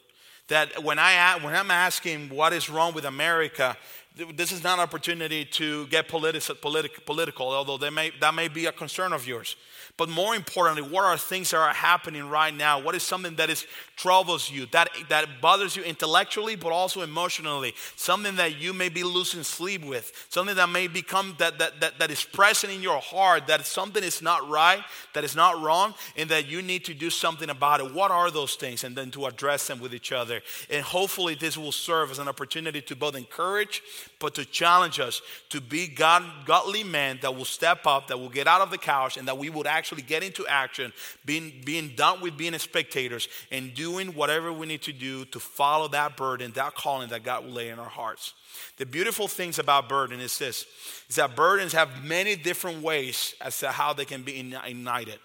That 0.48 0.82
when, 0.82 0.98
I, 0.98 1.38
when 1.42 1.54
I'm 1.54 1.70
asking 1.70 2.30
what 2.30 2.54
is 2.54 2.70
wrong 2.70 2.94
with 2.94 3.04
America, 3.04 3.76
this 4.16 4.52
is 4.52 4.62
not 4.62 4.78
an 4.78 4.82
opportunity 4.82 5.44
to 5.44 5.86
get 5.86 6.08
politi- 6.08 6.54
politi- 6.60 7.04
political, 7.06 7.48
although 7.48 7.90
may, 7.90 8.10
that 8.20 8.34
may 8.34 8.48
be 8.48 8.66
a 8.66 8.72
concern 8.72 9.12
of 9.12 9.26
yours. 9.26 9.56
But 9.96 10.08
more 10.08 10.34
importantly, 10.34 10.82
what 10.82 11.04
are 11.04 11.16
things 11.16 11.50
that 11.50 11.58
are 11.58 11.72
happening 11.72 12.28
right 12.28 12.54
now? 12.54 12.80
What 12.80 12.94
is 12.94 13.02
something 13.02 13.36
that 13.36 13.50
is 13.50 13.66
troubles 13.96 14.50
you, 14.50 14.66
that, 14.72 14.88
that 15.10 15.40
bothers 15.40 15.76
you 15.76 15.82
intellectually, 15.82 16.56
but 16.56 16.72
also 16.72 17.02
emotionally? 17.02 17.74
Something 17.96 18.36
that 18.36 18.58
you 18.58 18.72
may 18.72 18.88
be 18.88 19.02
losing 19.02 19.42
sleep 19.42 19.84
with, 19.84 20.26
something 20.28 20.56
that 20.56 20.68
may 20.68 20.88
become 20.88 21.36
that, 21.38 21.58
that, 21.58 21.80
that, 21.80 21.98
that 21.98 22.10
is 22.10 22.24
present 22.24 22.72
in 22.72 22.82
your 22.82 22.98
heart, 22.98 23.46
that 23.46 23.64
something 23.66 24.02
is 24.02 24.22
not 24.22 24.48
right, 24.48 24.82
that 25.14 25.22
is 25.22 25.36
not 25.36 25.60
wrong, 25.62 25.94
and 26.16 26.30
that 26.30 26.48
you 26.48 26.62
need 26.62 26.84
to 26.86 26.94
do 26.94 27.10
something 27.10 27.50
about 27.50 27.80
it. 27.80 27.94
What 27.94 28.10
are 28.10 28.30
those 28.30 28.54
things? 28.54 28.84
And 28.84 28.96
then 28.96 29.10
to 29.12 29.26
address 29.26 29.66
them 29.66 29.80
with 29.80 29.94
each 29.94 30.12
other. 30.12 30.40
And 30.68 30.82
hopefully, 30.82 31.34
this 31.34 31.56
will 31.56 31.72
serve 31.72 32.10
as 32.10 32.18
an 32.18 32.28
opportunity 32.28 32.80
to 32.82 32.96
both 32.96 33.16
encourage, 33.16 33.82
but 34.18 34.34
to 34.34 34.44
challenge 34.44 35.00
us 35.00 35.22
to 35.48 35.60
be 35.60 35.86
God, 35.86 36.24
godly 36.44 36.84
men 36.84 37.18
that 37.22 37.34
will 37.34 37.44
step 37.44 37.86
up, 37.86 38.08
that 38.08 38.18
will 38.18 38.28
get 38.28 38.46
out 38.46 38.60
of 38.60 38.70
the 38.70 38.78
couch, 38.78 39.16
and 39.16 39.28
that 39.28 39.38
we 39.38 39.48
would 39.48 39.66
actually 39.66 40.02
get 40.02 40.22
into 40.22 40.46
action, 40.46 40.92
being, 41.24 41.52
being 41.64 41.92
done 41.96 42.20
with 42.20 42.36
being 42.36 42.58
spectators, 42.58 43.28
and 43.50 43.74
doing 43.74 44.08
whatever 44.08 44.52
we 44.52 44.66
need 44.66 44.82
to 44.82 44.92
do 44.92 45.24
to 45.26 45.40
follow 45.40 45.88
that 45.88 46.16
burden, 46.16 46.52
that 46.52 46.74
calling 46.74 47.08
that 47.10 47.22
God 47.22 47.44
will 47.44 47.52
lay 47.52 47.70
in 47.70 47.78
our 47.78 47.88
hearts. 47.88 48.34
The 48.76 48.86
beautiful 48.86 49.28
things 49.28 49.58
about 49.58 49.88
burden 49.88 50.20
is 50.20 50.38
this, 50.38 50.66
is 51.08 51.16
that 51.16 51.36
burdens 51.36 51.72
have 51.72 52.04
many 52.04 52.36
different 52.36 52.82
ways 52.82 53.34
as 53.40 53.58
to 53.60 53.68
how 53.68 53.92
they 53.92 54.04
can 54.04 54.22
be 54.22 54.38
ignited. 54.38 55.18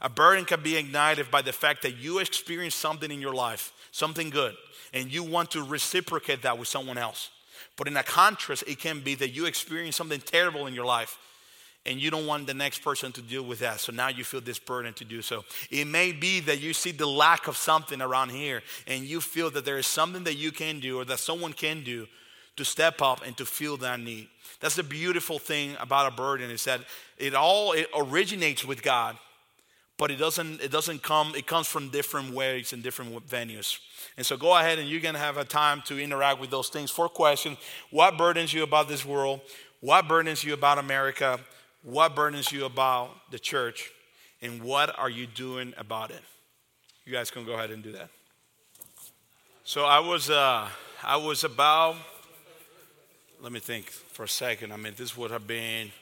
A 0.00 0.08
burden 0.08 0.44
can 0.44 0.62
be 0.62 0.76
ignited 0.76 1.30
by 1.30 1.40
the 1.40 1.52
fact 1.52 1.82
that 1.82 1.96
you 1.96 2.18
experience 2.18 2.74
something 2.74 3.10
in 3.10 3.20
your 3.20 3.34
life, 3.34 3.72
something 3.90 4.28
good, 4.28 4.54
and 4.92 5.10
you 5.10 5.22
want 5.22 5.52
to 5.52 5.62
reciprocate 5.62 6.42
that 6.42 6.58
with 6.58 6.68
someone 6.68 6.98
else. 6.98 7.30
But 7.76 7.88
in 7.88 7.96
a 7.96 8.02
contrast, 8.02 8.64
it 8.66 8.78
can 8.78 9.00
be 9.00 9.14
that 9.16 9.30
you 9.30 9.46
experience 9.46 9.96
something 9.96 10.20
terrible 10.20 10.66
in 10.66 10.74
your 10.74 10.86
life 10.86 11.18
and 11.86 12.00
you 12.00 12.10
don't 12.10 12.26
want 12.26 12.46
the 12.46 12.54
next 12.54 12.78
person 12.78 13.12
to 13.12 13.22
deal 13.22 13.42
with 13.42 13.58
that. 13.58 13.80
So 13.80 13.92
now 13.92 14.08
you 14.08 14.24
feel 14.24 14.40
this 14.40 14.58
burden 14.58 14.94
to 14.94 15.04
do 15.04 15.20
so. 15.22 15.44
It 15.70 15.86
may 15.86 16.12
be 16.12 16.40
that 16.40 16.60
you 16.60 16.72
see 16.72 16.92
the 16.92 17.06
lack 17.06 17.46
of 17.46 17.56
something 17.56 18.00
around 18.00 18.30
here 18.30 18.62
and 18.86 19.04
you 19.04 19.20
feel 19.20 19.50
that 19.50 19.64
there 19.64 19.78
is 19.78 19.86
something 19.86 20.24
that 20.24 20.36
you 20.36 20.50
can 20.50 20.80
do 20.80 20.98
or 20.98 21.04
that 21.04 21.18
someone 21.18 21.52
can 21.52 21.84
do 21.84 22.06
to 22.56 22.64
step 22.64 23.02
up 23.02 23.26
and 23.26 23.36
to 23.36 23.44
feel 23.44 23.76
that 23.78 24.00
need. 24.00 24.28
That's 24.60 24.76
the 24.76 24.82
beautiful 24.82 25.38
thing 25.38 25.76
about 25.80 26.12
a 26.12 26.14
burden 26.14 26.50
is 26.50 26.64
that 26.64 26.80
it 27.18 27.34
all 27.34 27.72
it 27.72 27.88
originates 27.94 28.64
with 28.64 28.82
God, 28.82 29.18
but 30.04 30.10
it 30.10 30.16
doesn't 30.16 30.60
it 30.60 30.70
doesn't 30.70 31.02
come 31.02 31.34
it 31.34 31.46
comes 31.46 31.66
from 31.66 31.88
different 31.88 32.34
ways 32.34 32.74
and 32.74 32.82
different 32.82 33.26
venues. 33.26 33.78
And 34.18 34.26
so 34.26 34.36
go 34.36 34.54
ahead 34.54 34.78
and 34.78 34.86
you're 34.86 35.00
going 35.00 35.14
to 35.14 35.20
have 35.28 35.38
a 35.38 35.46
time 35.46 35.82
to 35.86 35.98
interact 35.98 36.38
with 36.40 36.50
those 36.50 36.68
things. 36.68 36.90
Four 36.90 37.08
questions. 37.08 37.56
What 37.90 38.18
burdens 38.18 38.52
you 38.52 38.64
about 38.64 38.86
this 38.86 39.02
world? 39.06 39.40
What 39.80 40.06
burdens 40.06 40.44
you 40.44 40.52
about 40.52 40.76
America? 40.76 41.40
What 41.82 42.14
burdens 42.14 42.52
you 42.52 42.66
about 42.66 43.12
the 43.30 43.38
church? 43.38 43.92
And 44.42 44.62
what 44.62 44.94
are 44.98 45.08
you 45.08 45.26
doing 45.26 45.72
about 45.78 46.10
it? 46.10 46.20
You 47.06 47.12
guys 47.14 47.30
can 47.30 47.46
go 47.46 47.54
ahead 47.54 47.70
and 47.70 47.82
do 47.82 47.92
that. 47.92 48.10
So 49.64 49.86
I 49.86 50.00
was, 50.00 50.28
uh, 50.28 50.68
I 51.02 51.16
was 51.16 51.44
about, 51.44 51.96
let 53.40 53.52
me 53.52 53.58
think 53.58 53.88
for 53.88 54.24
a 54.24 54.28
second. 54.28 54.70
I 54.70 54.76
mean, 54.76 54.92
this 54.98 55.16
would 55.16 55.30
have 55.30 55.46
been 55.46 55.92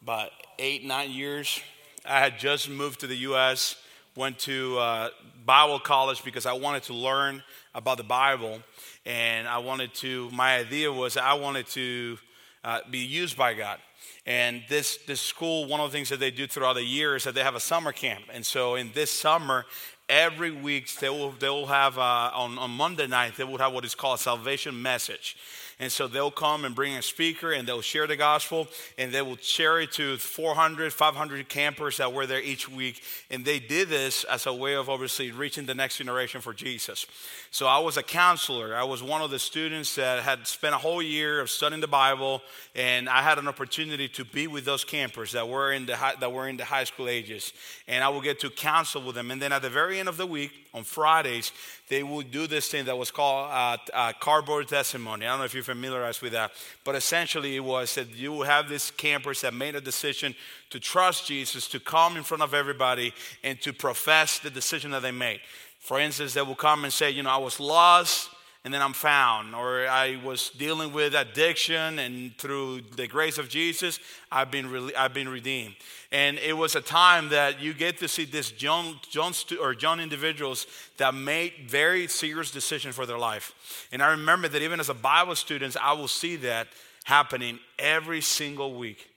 about 0.00 0.30
eight, 0.58 0.82
nine 0.82 1.10
years. 1.10 1.60
I 2.04 2.18
had 2.18 2.38
just 2.38 2.68
moved 2.68 3.00
to 3.00 3.06
the 3.06 3.16
U.S., 3.18 3.76
went 4.16 4.38
to 4.40 4.76
uh, 4.78 5.10
Bible 5.46 5.78
college 5.78 6.24
because 6.24 6.46
I 6.46 6.52
wanted 6.52 6.82
to 6.84 6.94
learn 6.94 7.42
about 7.74 7.96
the 7.96 8.04
Bible. 8.04 8.60
And 9.06 9.46
I 9.46 9.58
wanted 9.58 9.94
to, 9.94 10.28
my 10.32 10.56
idea 10.56 10.92
was 10.92 11.16
I 11.16 11.34
wanted 11.34 11.66
to 11.68 12.18
uh, 12.64 12.80
be 12.90 12.98
used 12.98 13.36
by 13.36 13.54
God. 13.54 13.78
And 14.26 14.62
this, 14.68 14.98
this 15.06 15.20
school, 15.20 15.66
one 15.66 15.80
of 15.80 15.90
the 15.90 15.96
things 15.96 16.08
that 16.08 16.18
they 16.18 16.30
do 16.32 16.46
throughout 16.46 16.74
the 16.74 16.84
year 16.84 17.16
is 17.16 17.24
that 17.24 17.34
they 17.34 17.42
have 17.42 17.54
a 17.54 17.60
summer 17.60 17.92
camp. 17.92 18.24
And 18.32 18.44
so 18.44 18.74
in 18.74 18.90
this 18.92 19.12
summer, 19.12 19.64
every 20.08 20.50
week 20.50 20.92
they 20.96 21.08
will, 21.08 21.32
they 21.32 21.48
will 21.48 21.66
have, 21.66 21.98
uh, 21.98 22.30
on, 22.34 22.58
on 22.58 22.70
Monday 22.70 23.06
night, 23.06 23.36
they 23.36 23.44
will 23.44 23.58
have 23.58 23.72
what 23.72 23.84
is 23.84 23.94
called 23.94 24.18
a 24.18 24.22
salvation 24.22 24.80
message. 24.80 25.36
And 25.82 25.90
so 25.90 26.06
they'll 26.06 26.30
come 26.30 26.64
and 26.64 26.76
bring 26.76 26.94
a 26.94 27.02
speaker 27.02 27.50
and 27.50 27.66
they'll 27.66 27.80
share 27.80 28.06
the 28.06 28.14
gospel 28.14 28.68
and 28.96 29.10
they 29.10 29.20
will 29.20 29.36
share 29.38 29.80
it 29.80 29.90
to 29.94 30.16
400, 30.16 30.92
500 30.92 31.48
campers 31.48 31.96
that 31.96 32.12
were 32.12 32.24
there 32.24 32.40
each 32.40 32.68
week. 32.68 33.02
And 33.32 33.44
they 33.44 33.58
did 33.58 33.88
this 33.88 34.22
as 34.22 34.46
a 34.46 34.54
way 34.54 34.76
of 34.76 34.88
obviously 34.88 35.32
reaching 35.32 35.66
the 35.66 35.74
next 35.74 35.96
generation 35.96 36.40
for 36.40 36.54
Jesus. 36.54 37.04
So 37.50 37.66
I 37.66 37.80
was 37.80 37.96
a 37.96 38.02
counselor. 38.04 38.76
I 38.76 38.84
was 38.84 39.02
one 39.02 39.22
of 39.22 39.32
the 39.32 39.40
students 39.40 39.96
that 39.96 40.22
had 40.22 40.46
spent 40.46 40.72
a 40.72 40.78
whole 40.78 41.02
year 41.02 41.40
of 41.40 41.50
studying 41.50 41.80
the 41.80 41.88
Bible 41.88 42.42
and 42.76 43.08
I 43.08 43.20
had 43.20 43.40
an 43.40 43.48
opportunity 43.48 44.06
to 44.10 44.24
be 44.24 44.46
with 44.46 44.64
those 44.64 44.84
campers 44.84 45.32
that 45.32 45.48
were 45.48 45.72
in 45.72 45.86
the 45.86 45.96
high, 45.96 46.14
that 46.20 46.32
were 46.32 46.46
in 46.46 46.58
the 46.58 46.64
high 46.64 46.84
school 46.84 47.08
ages. 47.08 47.52
And 47.88 48.04
I 48.04 48.08
would 48.08 48.22
get 48.22 48.38
to 48.40 48.50
counsel 48.50 49.02
with 49.02 49.16
them. 49.16 49.32
And 49.32 49.42
then 49.42 49.50
at 49.50 49.62
the 49.62 49.70
very 49.70 49.98
end 49.98 50.08
of 50.08 50.16
the 50.16 50.28
week, 50.28 50.52
on 50.74 50.84
Fridays, 50.84 51.52
they 51.92 52.02
would 52.02 52.30
do 52.30 52.46
this 52.46 52.68
thing 52.68 52.86
that 52.86 52.96
was 52.96 53.10
called 53.10 53.50
uh, 53.52 53.76
uh, 53.92 54.12
cardboard 54.18 54.66
testimony. 54.66 55.26
I 55.26 55.28
don't 55.28 55.40
know 55.40 55.44
if 55.44 55.52
you're 55.52 55.62
familiarized 55.62 56.22
with 56.22 56.32
that, 56.32 56.52
but 56.84 56.94
essentially 56.94 57.54
it 57.54 57.60
was 57.60 57.96
that 57.96 58.16
you 58.16 58.40
have 58.40 58.70
these 58.70 58.90
campers 58.92 59.42
that 59.42 59.52
made 59.52 59.74
a 59.74 59.80
decision 59.80 60.34
to 60.70 60.80
trust 60.80 61.26
Jesus, 61.26 61.68
to 61.68 61.78
come 61.78 62.16
in 62.16 62.22
front 62.22 62.42
of 62.42 62.54
everybody, 62.54 63.12
and 63.44 63.60
to 63.60 63.74
profess 63.74 64.38
the 64.38 64.48
decision 64.48 64.90
that 64.92 65.02
they 65.02 65.10
made. 65.10 65.40
For 65.80 66.00
instance, 66.00 66.32
they 66.32 66.40
will 66.40 66.54
come 66.54 66.84
and 66.84 66.92
say, 66.92 67.10
You 67.10 67.24
know, 67.24 67.30
I 67.30 67.36
was 67.36 67.60
lost 67.60 68.30
and 68.64 68.72
then 68.72 68.80
I'm 68.80 68.92
found. 68.92 69.54
Or 69.54 69.86
I 69.88 70.20
was 70.24 70.50
dealing 70.50 70.92
with 70.92 71.14
addiction, 71.14 71.98
and 71.98 72.36
through 72.38 72.82
the 72.96 73.08
grace 73.08 73.38
of 73.38 73.48
Jesus, 73.48 73.98
I've 74.30 74.50
been, 74.50 74.70
re- 74.70 74.94
I've 74.94 75.14
been 75.14 75.28
redeemed. 75.28 75.74
And 76.12 76.38
it 76.38 76.56
was 76.56 76.76
a 76.76 76.80
time 76.80 77.30
that 77.30 77.60
you 77.60 77.74
get 77.74 77.98
to 77.98 78.08
see 78.08 78.24
this 78.24 78.62
young, 78.62 79.00
young 79.10 79.32
stu- 79.32 79.60
or 79.60 79.72
young 79.72 79.98
individuals 79.98 80.66
that 80.98 81.14
made 81.14 81.52
very 81.66 82.06
serious 82.06 82.50
decisions 82.50 82.94
for 82.94 83.06
their 83.06 83.18
life. 83.18 83.88
And 83.90 84.02
I 84.02 84.12
remember 84.12 84.48
that 84.48 84.62
even 84.62 84.78
as 84.78 84.88
a 84.88 84.94
Bible 84.94 85.34
student, 85.34 85.76
I 85.82 85.94
will 85.94 86.08
see 86.08 86.36
that 86.36 86.68
happening 87.04 87.58
every 87.78 88.20
single 88.20 88.74
week 88.74 89.08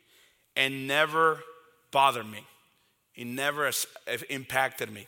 and 0.56 0.88
never 0.88 1.40
bothered 1.92 2.30
me. 2.30 2.44
It 3.16 3.28
never 3.28 3.70
impacted 4.30 4.92
me. 4.92 5.06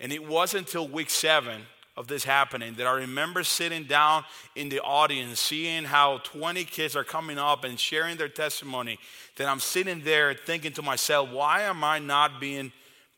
And 0.00 0.12
it 0.12 0.26
wasn't 0.26 0.66
until 0.66 0.88
week 0.88 1.10
seven 1.10 1.62
of 1.98 2.06
this 2.06 2.22
happening 2.22 2.74
that 2.74 2.86
I 2.86 2.92
remember 2.92 3.42
sitting 3.42 3.82
down 3.82 4.24
in 4.54 4.68
the 4.68 4.78
audience, 4.80 5.40
seeing 5.40 5.82
how 5.82 6.18
20 6.18 6.62
kids 6.62 6.94
are 6.94 7.02
coming 7.02 7.38
up 7.38 7.64
and 7.64 7.78
sharing 7.78 8.16
their 8.16 8.28
testimony. 8.28 9.00
That 9.36 9.48
I'm 9.48 9.58
sitting 9.58 10.02
there 10.04 10.32
thinking 10.32 10.72
to 10.74 10.82
myself, 10.82 11.28
why 11.32 11.62
am 11.62 11.82
I 11.82 11.98
not 11.98 12.40
being 12.40 12.70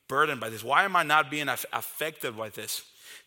burdened 0.09 0.41
by 0.41 0.49
this? 0.49 0.65
Why 0.65 0.85
am 0.85 0.97
I 0.97 1.03
not 1.03 1.31
being 1.31 1.49
affected 1.49 2.39
by 2.39 2.49
this? 2.49 2.83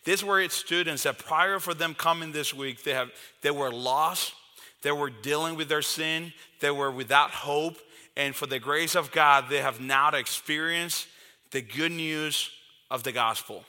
These 0.05 0.23
were 0.23 0.49
students 0.49 1.03
that 1.03 1.19
prior 1.19 1.59
for 1.59 1.75
them 1.75 1.93
coming 1.93 2.31
this 2.31 2.51
week, 2.51 2.81
they, 2.83 2.93
have, 2.93 3.11
they 3.43 3.51
were 3.51 3.71
lost, 3.71 4.33
they 4.81 4.91
were 4.91 5.11
dealing 5.11 5.55
with 5.55 5.69
their 5.69 5.83
sin, 5.83 6.33
they 6.61 6.71
were 6.71 6.91
without 6.91 7.29
hope, 7.29 7.77
and 8.17 8.35
for 8.35 8.47
the 8.47 8.59
grace 8.59 8.95
of 8.95 9.11
God, 9.11 9.45
they 9.49 9.61
have 9.61 9.79
now 9.79 10.09
experienced 10.09 11.07
the 11.51 11.61
good 11.61 11.91
news 11.91 12.49
of 12.89 13.03
the 13.03 13.11
gospel. 13.11 13.63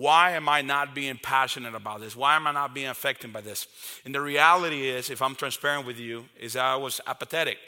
Why 0.00 0.30
am 0.30 0.48
I 0.48 0.62
not 0.62 0.94
being 0.94 1.18
passionate 1.22 1.74
about 1.74 2.00
this? 2.00 2.16
Why 2.16 2.34
am 2.34 2.46
I 2.46 2.52
not 2.52 2.72
being 2.72 2.88
affected 2.88 3.34
by 3.34 3.42
this? 3.42 3.66
And 4.06 4.14
the 4.14 4.22
reality 4.22 4.88
is, 4.88 5.10
if 5.10 5.20
I'm 5.20 5.34
transparent 5.34 5.84
with 5.84 5.98
you, 5.98 6.24
is 6.40 6.56
I 6.56 6.74
was 6.76 7.02
apathetic. 7.06 7.58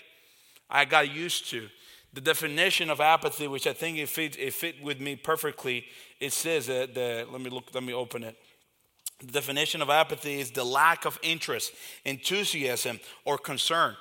I 0.70 0.86
got 0.86 1.14
used 1.14 1.50
to. 1.50 1.68
The 2.14 2.22
definition 2.22 2.88
of 2.88 3.02
apathy, 3.02 3.48
which 3.48 3.66
I 3.66 3.74
think 3.74 3.98
it 3.98 4.08
fit, 4.08 4.38
it 4.38 4.54
fit 4.54 4.82
with 4.82 4.98
me 4.98 5.14
perfectly, 5.14 5.84
it 6.20 6.32
says 6.32 6.68
that 6.68 6.94
the, 6.94 7.26
let 7.30 7.42
me 7.42 7.50
look, 7.50 7.64
let 7.74 7.84
me 7.84 7.92
open 7.92 8.22
it. 8.22 8.34
The 9.18 9.32
definition 9.32 9.82
of 9.82 9.90
apathy 9.90 10.40
is 10.40 10.52
the 10.52 10.64
lack 10.64 11.04
of 11.04 11.18
interest, 11.22 11.72
enthusiasm, 12.06 12.98
or 13.26 13.36
concern. 13.36 13.94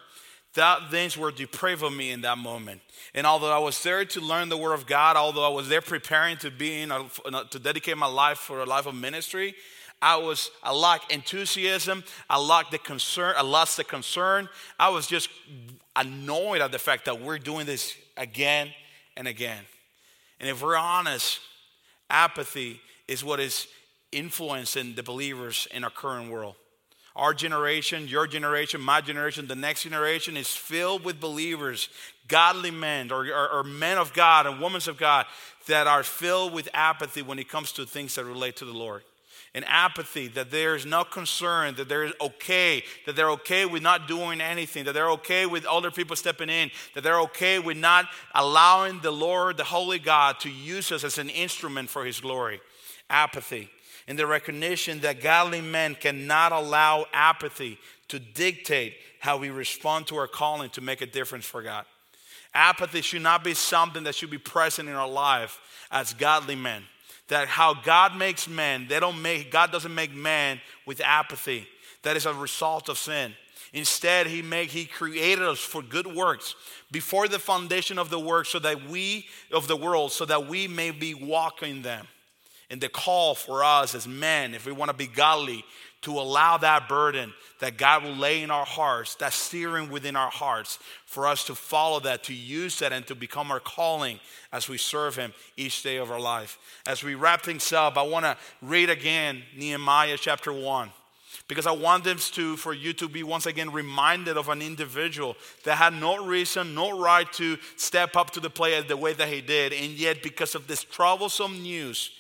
That 0.56 0.92
things 0.92 1.18
were 1.18 1.32
depraved 1.32 1.82
of 1.82 1.94
me 1.94 2.12
in 2.12 2.22
that 2.22 2.38
moment. 2.38 2.82
And 3.14 3.26
although 3.26 3.52
I 3.52 3.60
was 3.60 3.82
there 3.84 4.04
to 4.04 4.20
learn 4.20 4.50
the 4.50 4.58
Word 4.58 4.74
of 4.74 4.86
God, 4.86 5.16
although 5.16 5.46
I 5.46 5.54
was 5.54 5.70
there 5.70 5.82
preparing 5.82 6.38
to 6.38 6.52
be 6.52 6.82
in 6.82 6.92
a, 6.92 7.06
to 7.52 7.60
dedicate 7.60 7.98
my 7.98 8.08
life 8.08 8.38
for 8.38 8.62
a 8.62 8.66
life 8.66 8.86
of 8.86 8.96
ministry, 8.96 9.56
I 10.02 10.18
was 10.18 10.50
I 10.64 10.74
lacked 10.74 11.12
enthusiasm. 11.12 12.04
I 12.30 12.40
lacked 12.40 12.72
the 12.72 12.80
concern. 12.80 13.36
I 13.38 13.44
lost 13.44 13.78
the 13.78 13.84
concern. 13.84 14.50
I 14.80 14.90
was 14.90 15.08
just 15.08 15.30
annoyed 15.96 16.62
at 16.62 16.72
the 16.72 16.80
fact 16.80 17.06
that 17.06 17.22
we're 17.22 17.38
doing 17.38 17.66
this 17.66 17.96
again 18.18 18.74
and 19.16 19.28
again. 19.28 19.64
And 20.40 20.50
if 20.50 20.62
we're 20.62 20.76
honest, 20.76 21.40
apathy 22.10 22.82
is 23.08 23.24
what 23.24 23.40
is 23.40 23.68
influencing 24.12 24.96
the 24.96 25.04
believers 25.04 25.68
in 25.72 25.84
our 25.84 25.90
current 25.90 26.32
world. 26.32 26.56
Our 27.16 27.34
generation, 27.34 28.08
your 28.08 28.26
generation, 28.26 28.80
my 28.80 29.02
generation, 29.02 29.48
the 29.48 29.56
next 29.56 29.84
generation 29.84 30.38
is 30.38 30.48
filled 30.48 31.04
with 31.04 31.20
believers, 31.20 31.90
godly 32.28 32.72
men 32.72 33.12
or, 33.12 33.26
or, 33.28 33.50
or, 33.50 33.64
men 33.64 33.98
of 33.98 34.14
God 34.14 34.48
and 34.48 34.62
women 34.62 34.82
of 34.88 34.98
God 34.98 35.26
that 35.68 35.88
are 35.88 36.04
filled 36.04 36.54
with 36.54 36.70
apathy 36.74 37.22
when 37.22 37.38
it 37.38 37.50
comes 37.50 37.74
to 37.74 37.86
things 37.86 38.16
that 38.16 38.24
relate 38.24 38.56
to 38.58 38.66
the 38.66 38.72
Lord. 38.72 39.04
And 39.54 39.66
apathy, 39.68 40.30
that 40.30 40.50
there's 40.50 40.86
no 40.86 41.04
concern, 41.04 41.76
that 41.76 41.90
they're 41.90 42.14
okay, 42.22 42.84
that 43.06 43.18
they're 43.18 43.32
okay 43.32 43.66
with 43.66 43.84
not 43.84 44.08
doing 44.08 44.40
anything, 44.40 44.86
that 44.86 44.94
they're 44.94 45.12
okay 45.12 45.46
with 45.46 45.66
other 45.66 45.92
people 45.92 46.16
stepping 46.16 46.50
in, 46.50 46.72
that 46.96 47.04
they're 47.04 47.20
okay 47.20 47.60
with 47.60 47.76
not 47.76 48.06
allowing 48.34 49.02
the 49.02 49.12
Lord, 49.12 49.58
the 49.58 49.66
Holy 49.66 50.00
God, 50.00 50.40
to 50.40 50.50
use 50.50 50.90
us 50.94 51.04
as 51.04 51.18
an 51.18 51.30
instrument 51.30 51.90
for 51.90 52.06
His 52.06 52.22
glory. 52.22 52.62
Apathy 53.10 53.70
in 54.12 54.18
the 54.18 54.28
recognition 54.28 55.00
that 55.00 55.22
godly 55.22 55.62
men 55.62 55.96
cannot 55.96 56.52
allow 56.52 57.06
apathy 57.14 57.80
to 58.10 58.20
dictate 58.20 58.94
how 59.22 59.38
we 59.38 59.50
respond 59.50 60.06
to 60.06 60.18
our 60.18 60.28
calling 60.28 60.70
to 60.70 60.82
make 60.82 61.00
a 61.00 61.06
difference 61.06 61.46
for 61.46 61.62
God. 61.62 61.86
Apathy 62.54 63.00
should 63.00 63.22
not 63.22 63.42
be 63.42 63.54
something 63.54 64.04
that 64.04 64.14
should 64.14 64.30
be 64.30 64.38
present 64.38 64.90
in 64.90 64.96
our 64.96 65.08
life 65.08 65.62
as 65.90 66.14
godly 66.14 66.58
men. 66.58 66.84
That 67.30 67.48
how 67.48 67.74
God 67.74 68.18
makes 68.18 68.50
men, 68.50 68.86
they 68.90 69.00
don't 69.00 69.22
make 69.22 69.50
God 69.50 69.72
doesn't 69.72 69.96
make 69.96 70.14
man 70.14 70.60
with 70.86 71.00
apathy. 71.00 71.66
That 72.04 72.18
is 72.18 72.26
a 72.26 72.34
result 72.34 72.90
of 72.90 72.98
sin. 72.98 73.34
Instead, 73.72 74.28
he 74.28 74.42
made 74.42 74.72
he 74.72 74.84
created 74.84 75.46
us 75.46 75.60
for 75.60 75.82
good 75.82 76.06
works 76.06 76.54
before 76.92 77.30
the 77.30 77.40
foundation 77.40 77.98
of 77.98 78.10
the 78.10 78.20
work 78.20 78.46
so 78.46 78.60
that 78.60 78.90
we 78.90 79.28
of 79.54 79.70
the 79.70 79.78
world 79.78 80.12
so 80.12 80.26
that 80.26 80.48
we 80.48 80.68
may 80.68 80.92
be 80.92 81.14
walking 81.14 81.82
them 81.82 82.06
and 82.72 82.82
the 82.82 82.90
call 82.90 83.36
for 83.36 83.64
us 83.64 83.94
as 83.94 84.08
men, 84.08 84.56
if 84.56 84.66
we 84.66 84.72
want 84.72 84.90
to 84.90 84.98
be 84.98 85.06
godly, 85.06 85.64
to 86.02 86.20
allow 86.20 86.58
that 86.58 86.90
burden 86.90 87.32
that 87.60 87.78
God 87.78 88.04
will 88.04 88.16
lay 88.16 88.42
in 88.42 88.50
our 88.50 88.66
hearts, 88.66 89.14
that 89.16 89.34
steering 89.34 89.92
within 89.92 90.16
our 90.16 90.32
hearts, 90.32 90.80
for 91.06 91.28
us 91.28 91.46
to 91.46 91.54
follow 91.54 92.00
that, 92.00 92.24
to 92.24 92.34
use 92.34 92.80
that, 92.80 92.92
and 92.92 93.06
to 93.06 93.14
become 93.14 93.52
our 93.52 93.60
calling 93.60 94.20
as 94.52 94.68
we 94.68 94.80
serve 94.80 95.16
Him 95.16 95.32
each 95.58 95.84
day 95.84 95.98
of 95.98 96.10
our 96.10 96.20
life. 96.20 96.58
As 96.88 97.04
we 97.04 97.14
wrap 97.14 97.44
things 97.44 97.72
up, 97.72 97.98
I 97.98 98.02
want 98.02 98.26
to 98.26 98.36
read 98.64 98.90
again 98.90 99.44
Nehemiah 99.56 100.18
chapter 100.18 100.52
1. 100.52 100.90
because 101.48 101.68
I 101.68 101.72
want 101.72 102.04
them 102.06 102.18
to, 102.18 102.56
for 102.56 102.74
you 102.74 102.94
to 102.94 103.10
be 103.10 103.24
once 103.24 103.46
again 103.46 103.72
reminded 103.72 104.38
of 104.38 104.50
an 104.50 104.62
individual 104.62 105.36
that 105.66 105.76
had 105.76 105.94
no 105.94 106.26
reason, 106.26 106.74
no 106.74 106.98
right 107.00 107.32
to 107.34 107.58
step 107.76 108.16
up 108.16 108.32
to 108.32 108.40
the 108.40 108.50
plate 108.50 108.88
the 108.88 108.98
way 108.98 109.14
that 109.14 109.28
he 109.28 109.42
did. 109.42 109.74
And 109.74 109.92
yet, 109.92 110.24
because 110.24 110.56
of 110.56 110.68
this 110.68 110.84
troublesome 110.84 111.62
news, 111.62 112.12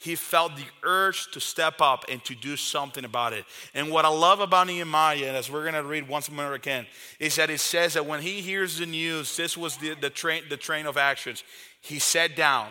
he 0.00 0.14
felt 0.14 0.54
the 0.54 0.64
urge 0.84 1.30
to 1.32 1.40
step 1.40 1.80
up 1.80 2.04
and 2.08 2.24
to 2.24 2.34
do 2.34 2.56
something 2.56 3.04
about 3.04 3.32
it. 3.32 3.44
And 3.74 3.90
what 3.90 4.04
I 4.04 4.08
love 4.08 4.38
about 4.38 4.68
Nehemiah, 4.68 5.26
and 5.26 5.36
as 5.36 5.50
we're 5.50 5.62
going 5.62 5.74
to 5.74 5.82
read 5.82 6.08
once 6.08 6.30
more 6.30 6.54
again, 6.54 6.86
is 7.18 7.34
that 7.36 7.50
it 7.50 7.58
says 7.58 7.94
that 7.94 8.06
when 8.06 8.22
he 8.22 8.40
hears 8.40 8.78
the 8.78 8.86
news, 8.86 9.36
this 9.36 9.56
was 9.56 9.76
the, 9.78 9.94
the, 9.94 10.10
train, 10.10 10.44
the 10.48 10.56
train 10.56 10.86
of 10.86 10.96
actions. 10.96 11.42
He 11.80 11.98
sat 11.98 12.36
down, 12.36 12.68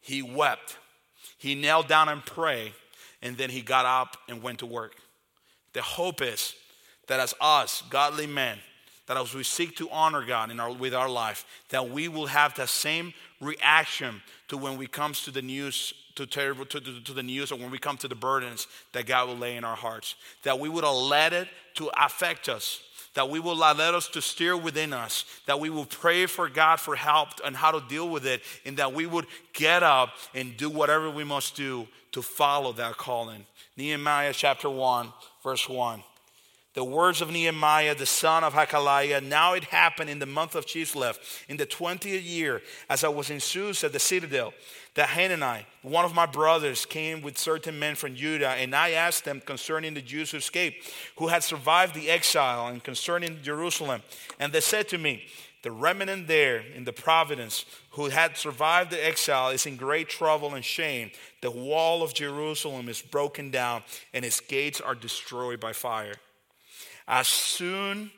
he 0.00 0.22
wept, 0.22 0.78
he 1.36 1.54
knelt 1.54 1.86
down 1.86 2.08
and 2.08 2.24
prayed, 2.24 2.72
and 3.20 3.36
then 3.36 3.50
he 3.50 3.60
got 3.60 3.84
up 3.84 4.16
and 4.26 4.42
went 4.42 4.60
to 4.60 4.66
work. 4.66 4.94
The 5.74 5.82
hope 5.82 6.22
is 6.22 6.54
that 7.08 7.20
as 7.20 7.34
us, 7.42 7.82
godly 7.90 8.26
men, 8.26 8.58
that 9.06 9.18
as 9.18 9.34
we 9.34 9.42
seek 9.42 9.76
to 9.76 9.90
honor 9.90 10.24
God 10.24 10.50
in 10.50 10.60
our, 10.60 10.72
with 10.72 10.94
our 10.94 11.08
life, 11.08 11.44
that 11.68 11.90
we 11.90 12.08
will 12.08 12.26
have 12.26 12.54
the 12.54 12.66
same 12.66 13.12
reaction 13.40 14.22
to 14.48 14.56
when 14.56 14.78
we 14.78 14.86
comes 14.86 15.24
to 15.24 15.30
the 15.30 15.42
news 15.42 15.92
to 16.18 16.26
terrible 16.26 16.66
to, 16.66 16.80
to, 16.80 17.00
to, 17.00 17.12
the 17.12 17.22
news 17.22 17.52
or 17.52 17.56
when 17.56 17.70
we 17.70 17.78
come 17.78 17.96
to 17.96 18.08
the 18.08 18.14
burdens 18.16 18.66
that 18.92 19.06
God 19.06 19.28
will 19.28 19.36
lay 19.36 19.56
in 19.56 19.64
our 19.64 19.76
hearts. 19.76 20.16
That 20.42 20.58
we 20.58 20.68
would 20.68 20.84
let 20.84 21.32
it 21.32 21.46
to 21.74 21.90
affect 21.96 22.48
us. 22.48 22.80
That 23.14 23.30
we 23.30 23.38
will 23.38 23.56
let 23.56 23.78
us 23.78 24.08
to 24.08 24.20
steer 24.20 24.56
within 24.56 24.92
us. 24.92 25.24
That 25.46 25.60
we 25.60 25.70
will 25.70 25.84
pray 25.84 26.26
for 26.26 26.48
God 26.48 26.80
for 26.80 26.96
help 26.96 27.28
and 27.44 27.56
how 27.56 27.70
to 27.70 27.88
deal 27.88 28.08
with 28.08 28.26
it. 28.26 28.42
And 28.66 28.76
that 28.78 28.92
we 28.92 29.06
would 29.06 29.26
get 29.52 29.84
up 29.84 30.10
and 30.34 30.56
do 30.56 30.68
whatever 30.68 31.08
we 31.08 31.22
must 31.22 31.54
do 31.54 31.86
to 32.12 32.20
follow 32.20 32.72
that 32.72 32.96
calling. 32.96 33.46
Nehemiah 33.76 34.32
chapter 34.32 34.68
1, 34.68 35.12
verse 35.44 35.68
1. 35.68 36.02
The 36.78 36.84
words 36.84 37.20
of 37.20 37.32
Nehemiah, 37.32 37.96
the 37.96 38.06
son 38.06 38.44
of 38.44 38.54
Hacaliah. 38.54 39.20
Now 39.20 39.54
it 39.54 39.64
happened 39.64 40.10
in 40.10 40.20
the 40.20 40.26
month 40.26 40.54
of 40.54 40.64
Chislev, 40.64 41.18
in 41.48 41.56
the 41.56 41.66
20th 41.66 42.24
year, 42.24 42.62
as 42.88 43.02
I 43.02 43.08
was 43.08 43.30
in 43.30 43.40
Susa, 43.40 43.88
the 43.88 43.98
citadel, 43.98 44.54
that 44.94 45.08
Hanani, 45.08 45.66
one 45.82 46.04
of 46.04 46.14
my 46.14 46.24
brothers, 46.24 46.86
came 46.86 47.20
with 47.20 47.36
certain 47.36 47.80
men 47.80 47.96
from 47.96 48.14
Judah, 48.14 48.50
and 48.50 48.76
I 48.76 48.90
asked 48.90 49.24
them 49.24 49.40
concerning 49.44 49.94
the 49.94 50.00
Jews 50.00 50.30
who 50.30 50.36
escaped, 50.36 50.88
who 51.16 51.26
had 51.26 51.42
survived 51.42 51.96
the 51.96 52.08
exile, 52.08 52.68
and 52.68 52.84
concerning 52.84 53.42
Jerusalem. 53.42 54.00
And 54.38 54.52
they 54.52 54.60
said 54.60 54.86
to 54.90 54.98
me, 54.98 55.24
the 55.64 55.72
remnant 55.72 56.28
there 56.28 56.62
in 56.76 56.84
the 56.84 56.92
providence 56.92 57.64
who 57.90 58.10
had 58.10 58.36
survived 58.36 58.92
the 58.92 59.04
exile 59.04 59.48
is 59.48 59.66
in 59.66 59.74
great 59.74 60.08
trouble 60.08 60.54
and 60.54 60.64
shame. 60.64 61.10
The 61.40 61.50
wall 61.50 62.04
of 62.04 62.14
Jerusalem 62.14 62.88
is 62.88 63.02
broken 63.02 63.50
down 63.50 63.82
and 64.14 64.24
its 64.24 64.38
gates 64.38 64.80
are 64.80 64.94
destroyed 64.94 65.58
by 65.58 65.72
fire. 65.72 66.14
As 67.08 67.26
soon, 67.26 68.10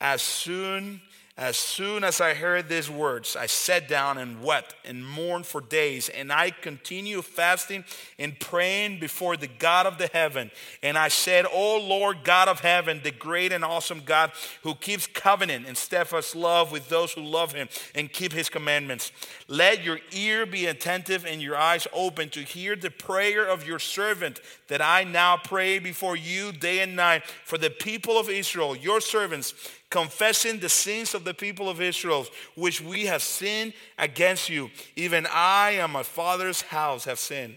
as 0.00 0.22
soon 0.22 1.00
as 1.38 1.56
soon 1.56 2.02
as 2.02 2.20
I 2.20 2.34
heard 2.34 2.68
these 2.68 2.90
words, 2.90 3.36
I 3.36 3.46
sat 3.46 3.86
down 3.86 4.18
and 4.18 4.42
wept 4.42 4.74
and 4.84 5.06
mourned 5.06 5.46
for 5.46 5.60
days. 5.60 6.08
And 6.08 6.32
I 6.32 6.50
continued 6.50 7.24
fasting 7.24 7.84
and 8.18 8.38
praying 8.40 8.98
before 8.98 9.36
the 9.36 9.46
God 9.46 9.86
of 9.86 9.98
the 9.98 10.08
heaven. 10.08 10.50
And 10.82 10.98
I 10.98 11.06
said, 11.06 11.46
O 11.46 11.78
Lord 11.78 12.24
God 12.24 12.48
of 12.48 12.58
heaven, 12.58 13.02
the 13.04 13.12
great 13.12 13.52
and 13.52 13.64
awesome 13.64 14.02
God 14.04 14.32
who 14.64 14.74
keeps 14.74 15.06
covenant 15.06 15.68
and 15.68 15.76
steadfast 15.76 16.34
love 16.34 16.72
with 16.72 16.88
those 16.88 17.12
who 17.12 17.22
love 17.22 17.52
him 17.52 17.68
and 17.94 18.12
keep 18.12 18.32
his 18.32 18.48
commandments. 18.48 19.12
Let 19.46 19.84
your 19.84 20.00
ear 20.10 20.44
be 20.44 20.66
attentive 20.66 21.24
and 21.24 21.40
your 21.40 21.56
eyes 21.56 21.86
open 21.92 22.30
to 22.30 22.40
hear 22.40 22.74
the 22.74 22.90
prayer 22.90 23.46
of 23.46 23.64
your 23.64 23.78
servant 23.78 24.40
that 24.66 24.82
I 24.82 25.04
now 25.04 25.36
pray 25.36 25.78
before 25.78 26.16
you 26.16 26.50
day 26.50 26.80
and 26.80 26.96
night 26.96 27.24
for 27.44 27.58
the 27.58 27.70
people 27.70 28.18
of 28.18 28.28
Israel, 28.28 28.74
your 28.74 29.00
servants 29.00 29.54
confessing 29.90 30.58
the 30.58 30.68
sins 30.68 31.14
of 31.14 31.24
the 31.24 31.34
people 31.34 31.68
of 31.68 31.80
Israel, 31.80 32.26
which 32.54 32.80
we 32.80 33.06
have 33.06 33.22
sinned 33.22 33.72
against 33.98 34.48
you. 34.48 34.70
Even 34.96 35.26
I 35.30 35.72
and 35.72 35.92
my 35.92 36.02
father's 36.02 36.62
house 36.62 37.04
have 37.04 37.18
sinned. 37.18 37.56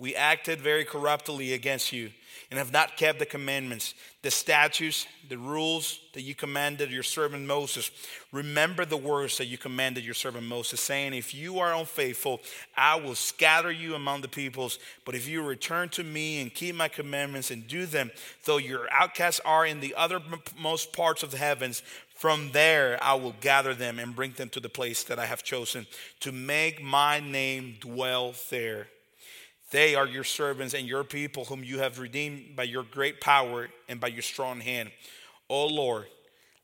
We 0.00 0.16
acted 0.16 0.62
very 0.62 0.86
corruptly 0.86 1.52
against 1.52 1.92
you 1.92 2.10
and 2.50 2.56
have 2.58 2.72
not 2.72 2.96
kept 2.96 3.18
the 3.18 3.26
commandments, 3.26 3.92
the 4.22 4.30
statutes, 4.30 5.06
the 5.28 5.36
rules 5.36 6.00
that 6.14 6.22
you 6.22 6.34
commanded 6.34 6.90
your 6.90 7.02
servant 7.02 7.46
Moses. 7.46 7.90
Remember 8.32 8.86
the 8.86 8.96
words 8.96 9.36
that 9.36 9.44
you 9.44 9.58
commanded 9.58 10.02
your 10.02 10.14
servant 10.14 10.46
Moses, 10.46 10.80
saying, 10.80 11.12
If 11.12 11.34
you 11.34 11.58
are 11.58 11.74
unfaithful, 11.74 12.40
I 12.74 12.96
will 12.96 13.14
scatter 13.14 13.70
you 13.70 13.94
among 13.94 14.22
the 14.22 14.28
peoples. 14.28 14.78
But 15.04 15.16
if 15.16 15.28
you 15.28 15.42
return 15.42 15.90
to 15.90 16.02
me 16.02 16.40
and 16.40 16.52
keep 16.52 16.74
my 16.74 16.88
commandments 16.88 17.50
and 17.50 17.68
do 17.68 17.84
them, 17.84 18.10
though 18.46 18.56
your 18.56 18.90
outcasts 18.90 19.42
are 19.44 19.66
in 19.66 19.80
the 19.80 19.94
othermost 19.98 20.94
parts 20.94 21.22
of 21.22 21.30
the 21.30 21.36
heavens, 21.36 21.82
from 22.14 22.52
there 22.52 22.98
I 23.02 23.14
will 23.14 23.34
gather 23.42 23.74
them 23.74 23.98
and 23.98 24.16
bring 24.16 24.32
them 24.32 24.48
to 24.50 24.60
the 24.60 24.70
place 24.70 25.04
that 25.04 25.18
I 25.18 25.26
have 25.26 25.42
chosen 25.42 25.86
to 26.20 26.32
make 26.32 26.82
my 26.82 27.20
name 27.20 27.76
dwell 27.80 28.32
there. 28.48 28.88
They 29.70 29.94
are 29.94 30.06
your 30.06 30.24
servants 30.24 30.74
and 30.74 30.86
your 30.86 31.04
people, 31.04 31.44
whom 31.44 31.62
you 31.62 31.78
have 31.78 31.98
redeemed 31.98 32.56
by 32.56 32.64
your 32.64 32.82
great 32.82 33.20
power 33.20 33.68
and 33.88 34.00
by 34.00 34.08
your 34.08 34.22
strong 34.22 34.60
hand. 34.60 34.90
O 35.48 35.66
Lord, 35.66 36.06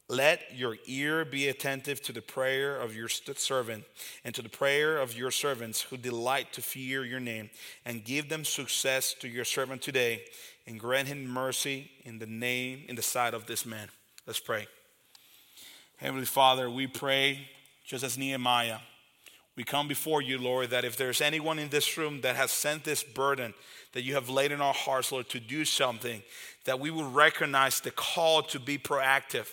let 0.09 0.57
your 0.57 0.77
ear 0.87 1.25
be 1.25 1.49
attentive 1.49 2.01
to 2.03 2.13
the 2.13 2.23
prayer 2.23 2.77
of 2.79 2.95
your 2.95 3.09
servant 3.09 3.85
and 4.25 4.35
to 4.35 4.43
the 4.43 4.49
prayer 4.49 4.99
of 4.99 5.17
your 5.17 5.33
servants 5.33 5.83
who 5.83 5.97
delight 5.97 6.53
to 6.53 6.63
fear 6.63 7.05
your 7.05 7.21
name, 7.21 7.51
and 7.85 8.05
give 8.05 8.29
them 8.29 8.45
success 8.45 9.15
to 9.15 9.29
your 9.29 9.45
servant 9.45 9.83
today, 9.83 10.25
and 10.67 10.79
grant 10.79 11.09
him 11.09 11.27
mercy 11.27 11.91
in 12.05 12.19
the 12.19 12.27
name, 12.27 12.85
in 12.89 12.97
the 12.97 13.03
sight 13.03 13.35
of 13.35 13.47
this 13.47 13.67
man. 13.67 13.89
Let's 14.27 14.41
pray. 14.41 14.67
Heavenly 15.97 16.27
Father, 16.27 16.69
we 16.71 16.87
pray 16.87 17.49
just 17.85 18.05
as 18.05 18.19
Nehemiah 18.19 18.79
we 19.57 19.65
come 19.65 19.89
before 19.89 20.21
you, 20.21 20.39
Lord, 20.39 20.71
that 20.71 20.85
if 20.85 20.97
there's 20.97 21.23
anyone 21.23 21.59
in 21.59 21.71
this 21.71 21.97
room 21.97 22.21
that 22.21 22.37
has 22.37 22.51
sent 22.51 22.85
this 22.85 23.03
burden 23.03 23.55
that 23.93 24.03
you 24.03 24.15
have 24.15 24.29
laid 24.29 24.53
in 24.53 24.61
our 24.61 24.75
hearts, 24.75 25.11
Lord, 25.11 25.31
to 25.31 25.41
do 25.41 25.65
something, 25.65 26.23
that 26.67 26.79
we 26.79 26.91
will 26.91 27.11
recognize 27.11 27.81
the 27.81 27.91
call 27.91 28.43
to 28.43 28.61
be 28.61 28.79
proactive, 28.79 29.47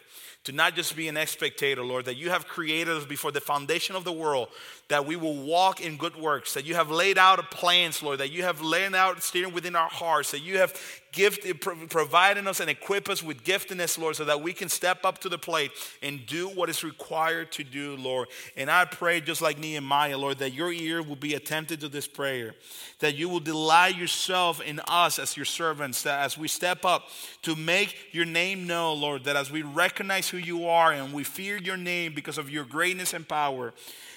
to 0.43 0.51
not 0.51 0.75
just 0.75 0.95
be 0.95 1.07
an 1.07 1.17
spectator, 1.25 1.83
Lord, 1.83 2.05
that 2.05 2.17
you 2.17 2.29
have 2.29 2.47
created 2.47 2.97
us 2.97 3.05
before 3.05 3.31
the 3.31 3.39
foundation 3.39 3.95
of 3.95 4.03
the 4.03 4.11
world, 4.11 4.49
that 4.89 5.05
we 5.05 5.15
will 5.15 5.41
walk 5.41 5.79
in 5.79 5.95
good 5.95 6.15
works, 6.15 6.53
that 6.55 6.65
you 6.65 6.75
have 6.75 6.91
laid 6.91 7.17
out 7.17 7.39
plans, 7.49 8.03
Lord, 8.03 8.19
that 8.19 8.31
you 8.31 8.43
have 8.43 8.61
laid 8.61 8.93
out 8.93 9.23
steering 9.23 9.53
within 9.53 9.75
our 9.75 9.87
hearts, 9.87 10.31
that 10.31 10.41
you 10.41 10.57
have 10.57 10.77
gift, 11.13 11.47
providing 11.89 12.47
us 12.47 12.59
and 12.59 12.69
equip 12.69 13.07
us 13.07 13.23
with 13.23 13.43
giftedness, 13.43 13.97
Lord, 13.97 14.15
so 14.15 14.25
that 14.25 14.41
we 14.41 14.51
can 14.51 14.67
step 14.67 15.05
up 15.05 15.19
to 15.19 15.29
the 15.29 15.37
plate 15.37 15.71
and 16.01 16.25
do 16.25 16.49
what 16.49 16.69
is 16.69 16.83
required 16.83 17.51
to 17.53 17.63
do, 17.63 17.95
Lord. 17.95 18.27
And 18.57 18.69
I 18.69 18.85
pray, 18.85 19.21
just 19.21 19.41
like 19.41 19.57
Nehemiah, 19.57 20.17
Lord, 20.17 20.39
that 20.39 20.53
your 20.53 20.73
ear 20.73 21.01
will 21.01 21.15
be 21.15 21.35
attentive 21.35 21.79
to 21.79 21.89
this 21.89 22.07
prayer, 22.07 22.55
that 22.99 23.15
you 23.15 23.29
will 23.29 23.39
delight 23.39 23.95
yourself 23.95 24.59
in 24.59 24.81
us 24.87 25.19
as 25.19 25.37
your 25.37 25.45
servants, 25.45 26.01
that 26.03 26.25
as 26.25 26.37
we 26.37 26.47
step 26.47 26.83
up 26.83 27.02
to 27.43 27.55
make 27.55 28.13
your 28.13 28.25
name 28.25 28.67
known, 28.67 29.01
Lord, 29.01 29.23
that 29.25 29.35
as 29.35 29.51
we 29.51 29.61
recognize 29.61 30.29
who 30.29 30.37
you 30.37 30.67
are 30.67 30.91
and 30.91 31.13
we 31.13 31.23
fear 31.23 31.57
your 31.57 31.77
name 31.77 32.13
because 32.13 32.37
of 32.37 32.49
your 32.49 32.65
greatness 32.65 33.13
and 33.13 33.27
power, 33.27 33.73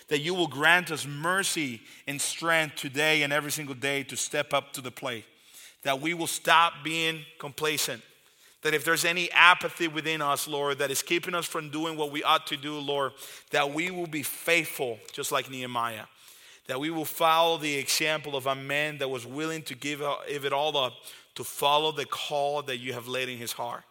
that 0.08 0.20
you 0.20 0.34
will 0.34 0.46
grant 0.46 0.90
us 0.90 1.06
mercy 1.06 1.82
and 2.06 2.20
strength 2.20 2.76
today 2.76 3.22
and 3.22 3.32
every 3.32 3.50
single 3.50 3.74
day 3.74 4.02
to 4.04 4.16
step 4.16 4.54
up 4.54 4.72
to 4.72 4.80
the 4.80 4.90
plate 4.90 5.24
that 5.86 6.00
we 6.00 6.14
will 6.14 6.26
stop 6.26 6.72
being 6.82 7.24
complacent. 7.38 8.02
That 8.62 8.74
if 8.74 8.84
there's 8.84 9.04
any 9.04 9.30
apathy 9.30 9.86
within 9.86 10.20
us, 10.20 10.48
Lord, 10.48 10.78
that 10.78 10.90
is 10.90 11.00
keeping 11.00 11.32
us 11.32 11.46
from 11.46 11.70
doing 11.70 11.96
what 11.96 12.10
we 12.10 12.24
ought 12.24 12.48
to 12.48 12.56
do, 12.56 12.76
Lord, 12.80 13.12
that 13.50 13.72
we 13.72 13.92
will 13.92 14.08
be 14.08 14.24
faithful, 14.24 14.98
just 15.12 15.30
like 15.30 15.48
Nehemiah. 15.48 16.06
That 16.66 16.80
we 16.80 16.90
will 16.90 17.04
follow 17.04 17.56
the 17.56 17.76
example 17.76 18.34
of 18.34 18.48
a 18.48 18.56
man 18.56 18.98
that 18.98 19.08
was 19.08 19.24
willing 19.24 19.62
to 19.62 19.76
give 19.76 20.02
uh, 20.02 20.16
it 20.26 20.52
all 20.52 20.76
up 20.76 20.94
to 21.36 21.44
follow 21.44 21.92
the 21.92 22.04
call 22.04 22.62
that 22.62 22.78
you 22.78 22.92
have 22.92 23.08
laid 23.08 23.28
in 23.28 23.38
his 23.38 23.52
heart. 23.52 23.84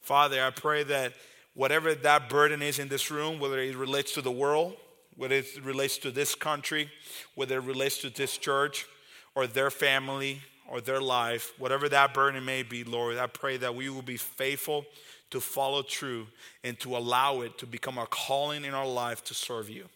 Father, 0.00 0.42
I 0.42 0.50
pray 0.50 0.82
that 0.84 1.14
whatever 1.54 1.94
that 1.94 2.28
burden 2.28 2.60
is 2.62 2.78
in 2.78 2.88
this 2.88 3.10
room, 3.10 3.38
whether 3.38 3.58
it 3.58 3.76
relates 3.76 4.12
to 4.14 4.22
the 4.22 4.30
world, 4.30 4.76
whether 5.16 5.36
it 5.36 5.64
relates 5.64 5.98
to 5.98 6.10
this 6.10 6.34
country, 6.34 6.90
whether 7.34 7.58
it 7.58 7.64
relates 7.64 7.98
to 7.98 8.10
this 8.10 8.36
church 8.36 8.86
or 9.34 9.46
their 9.46 9.70
family, 9.70 10.40
or 10.68 10.80
their 10.80 11.00
life, 11.00 11.52
whatever 11.58 11.88
that 11.88 12.14
burden 12.14 12.44
may 12.44 12.62
be, 12.62 12.84
Lord, 12.84 13.16
I 13.16 13.26
pray 13.26 13.56
that 13.56 13.74
we 13.74 13.88
will 13.88 14.02
be 14.02 14.18
faithful 14.18 14.84
to 15.30 15.40
follow 15.40 15.82
true 15.82 16.26
and 16.62 16.78
to 16.80 16.96
allow 16.96 17.40
it 17.40 17.58
to 17.58 17.66
become 17.66 17.98
a 17.98 18.06
calling 18.06 18.64
in 18.64 18.74
our 18.74 18.86
life 18.86 19.24
to 19.24 19.34
serve 19.34 19.70
you. 19.70 19.86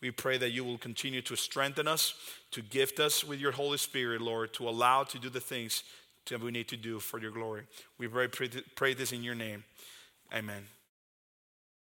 We 0.00 0.10
pray 0.10 0.38
that 0.38 0.50
you 0.50 0.64
will 0.64 0.78
continue 0.78 1.20
to 1.22 1.36
strengthen 1.36 1.86
us, 1.86 2.14
to 2.52 2.62
gift 2.62 3.00
us 3.00 3.22
with 3.22 3.38
your 3.38 3.52
Holy 3.52 3.76
Spirit, 3.76 4.22
Lord, 4.22 4.54
to 4.54 4.68
allow 4.68 5.02
to 5.04 5.18
do 5.18 5.28
the 5.28 5.40
things 5.40 5.82
that 6.26 6.40
we 6.40 6.50
need 6.50 6.68
to 6.68 6.76
do 6.76 7.00
for 7.00 7.18
your 7.20 7.30
glory. 7.30 7.62
We 7.98 8.08
pray, 8.08 8.28
pray 8.76 8.94
this 8.94 9.12
in 9.12 9.22
your 9.22 9.34
name. 9.34 9.64
Amen. 10.32 10.66